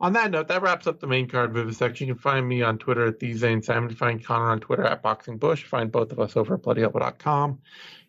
on 0.00 0.12
that 0.14 0.30
note, 0.30 0.48
that 0.48 0.62
wraps 0.62 0.86
up 0.86 1.00
the 1.00 1.06
main 1.06 1.28
card 1.28 1.52
vivisection. 1.52 2.08
You 2.08 2.14
can 2.14 2.20
find 2.20 2.46
me 2.46 2.62
on 2.62 2.78
Twitter 2.78 3.06
at 3.06 3.20
the 3.20 3.32
Zane 3.34 3.62
Simon. 3.62 3.94
Find 3.94 4.24
Connor 4.24 4.50
on 4.50 4.60
Twitter 4.60 4.84
at 4.84 5.02
Boxing 5.02 5.38
Bush. 5.38 5.64
Find 5.64 5.90
both 5.90 6.12
of 6.12 6.20
us 6.20 6.36
over 6.36 6.54
at 6.54 6.62
BloodyElbow.com. 6.62 7.58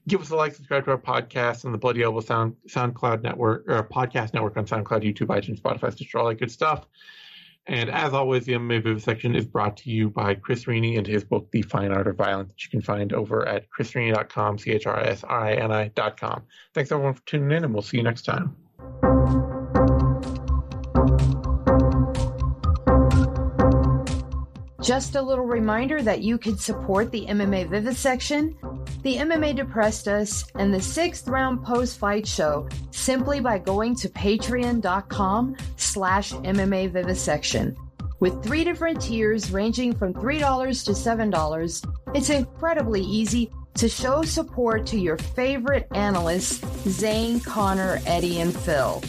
Give 0.08 0.22
us 0.22 0.30
a 0.30 0.36
like, 0.36 0.54
subscribe 0.54 0.86
to 0.86 0.92
our 0.92 0.98
podcast 1.00 1.66
on 1.66 1.72
the 1.72 1.80
Bloody 1.80 2.04
Elbow 2.04 2.20
Sound 2.20 2.56
SoundCloud 2.68 3.24
network 3.24 3.64
or 3.68 3.82
podcast 3.84 4.34
network 4.34 4.56
on 4.56 4.66
SoundCloud, 4.66 5.04
YouTube, 5.04 5.28
iTunes, 5.28 5.60
Spotify, 5.60 5.92
Stitcher, 5.92 6.20
all 6.20 6.28
that 6.28 6.36
good 6.36 6.52
stuff. 6.52 6.86
And 7.68 7.90
as 7.90 8.14
always, 8.14 8.46
the 8.46 8.54
MMA 8.54 8.84
Vivisection 8.84 9.36
is 9.36 9.46
brought 9.46 9.78
to 9.78 9.90
you 9.90 10.10
by 10.10 10.36
Chris 10.36 10.66
Rini 10.66 10.98
and 10.98 11.08
his 11.08 11.24
book, 11.24 11.50
The 11.52 11.64
Fine 11.64 11.92
Art 11.92 12.08
of 12.08 12.16
Violence, 12.16 12.50
that 12.50 12.64
you 12.64 12.70
can 12.70 12.82
find 12.82 13.12
over 13.12 13.48
at 13.48 13.66
chrisrini.com, 13.72 14.60
C 14.60 14.72
H 14.72 14.86
R 14.86 15.00
I 15.00 15.04
S 15.08 15.24
R 15.24 15.46
I 15.46 15.54
N 15.56 15.72
I.com. 15.72 16.44
Thanks 16.76 16.92
everyone 16.92 17.16
for 17.16 17.26
tuning 17.26 17.58
in, 17.58 17.64
and 17.64 17.74
we'll 17.74 17.82
see 17.82 17.98
you 17.98 18.04
next 18.04 18.22
time. 18.22 18.56
Just 24.84 25.16
a 25.16 25.22
little 25.22 25.46
reminder 25.46 26.04
that 26.04 26.22
you 26.22 26.38
can 26.38 26.60
support 26.60 27.12
the 27.12 27.26
MMA 27.26 27.68
Vivisection, 27.68 28.56
the 29.04 29.18
MMA 29.18 29.56
Depressed 29.56 30.08
Us, 30.08 30.46
and 30.56 30.74
the 30.74 30.82
Sixth 30.82 31.28
Round 31.28 31.64
Post 31.64 31.98
Fight 32.00 32.28
Show 32.28 32.68
simply 32.92 33.40
by 33.40 33.58
going 33.60 33.96
to 33.96 34.10
patreon.com 34.10 35.56
slash 35.78 36.32
MMA 36.34 36.92
Vivisection. 36.92 37.76
With 38.20 38.44
three 38.44 38.64
different 38.64 39.02
tiers 39.02 39.52
ranging 39.52 39.94
from 39.94 40.14
$3 40.14 40.86
to 40.86 40.92
$7, 40.92 42.16
it's 42.16 42.30
incredibly 42.30 43.02
easy 43.02 43.52
to 43.76 43.90
show 43.90 44.24
support 44.24 44.88
to 44.88 44.98
your 44.98 45.18
favorite 45.18 45.88
analysts, 45.94 46.66
Zane, 46.90 47.40
Connor, 47.42 48.00
Eddie, 48.06 48.40
and 48.40 48.56
Phil. 48.56 49.02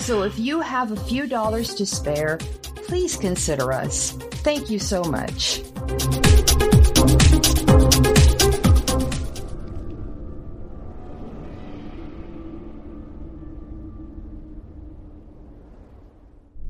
So 0.00 0.22
if 0.22 0.38
you 0.38 0.60
have 0.60 0.92
a 0.92 0.96
few 0.96 1.26
dollars 1.26 1.74
to 1.74 1.86
spare, 1.86 2.38
please 2.86 3.16
consider 3.16 3.72
us. 3.72 4.12
Thank 4.42 4.70
you 4.70 4.78
so 4.78 5.02
much. 5.04 5.62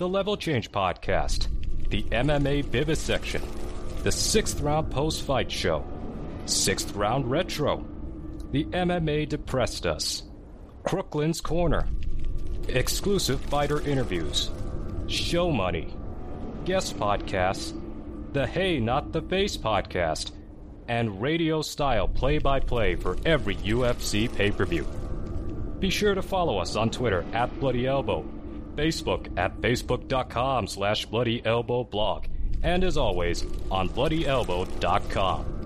the 0.00 0.08
Level 0.08 0.34
Change 0.34 0.72
Podcast, 0.72 1.48
the 1.90 2.02
MMA 2.04 2.64
Vivisection, 2.64 3.42
the 4.02 4.10
Sixth 4.10 4.58
Round 4.62 4.90
Post 4.90 5.24
Fight 5.24 5.52
Show, 5.52 5.84
Sixth 6.46 6.94
Round 6.94 7.30
Retro, 7.30 7.84
the 8.50 8.64
MMA 8.64 9.28
Depressed 9.28 9.84
Us, 9.84 10.22
Crooklyn's 10.84 11.42
Corner, 11.42 11.86
exclusive 12.68 13.42
fighter 13.42 13.82
interviews, 13.82 14.50
show 15.06 15.50
money, 15.50 15.94
guest 16.64 16.96
podcasts, 16.96 17.78
the 18.32 18.46
Hey 18.46 18.80
Not 18.80 19.12
the 19.12 19.20
Face 19.20 19.58
podcast, 19.58 20.30
and 20.88 21.20
radio 21.20 21.60
style 21.60 22.08
play 22.08 22.38
by 22.38 22.58
play 22.58 22.96
for 22.96 23.18
every 23.26 23.56
UFC 23.56 24.34
pay 24.34 24.50
per 24.50 24.64
view. 24.64 24.86
Be 25.78 25.90
sure 25.90 26.14
to 26.14 26.22
follow 26.22 26.56
us 26.56 26.74
on 26.74 26.88
Twitter 26.88 27.22
at 27.34 27.60
Bloody 27.60 27.86
Elbow, 27.86 28.24
Facebook 28.80 29.38
at 29.38 29.60
facebook.com 29.60 30.66
slash 30.66 31.04
Bloody 31.04 31.44
Elbow 31.44 31.84
blog, 31.84 32.24
and 32.62 32.82
as 32.82 32.96
always, 32.96 33.44
on 33.70 33.90
BloodyElbow.com. 33.90 35.59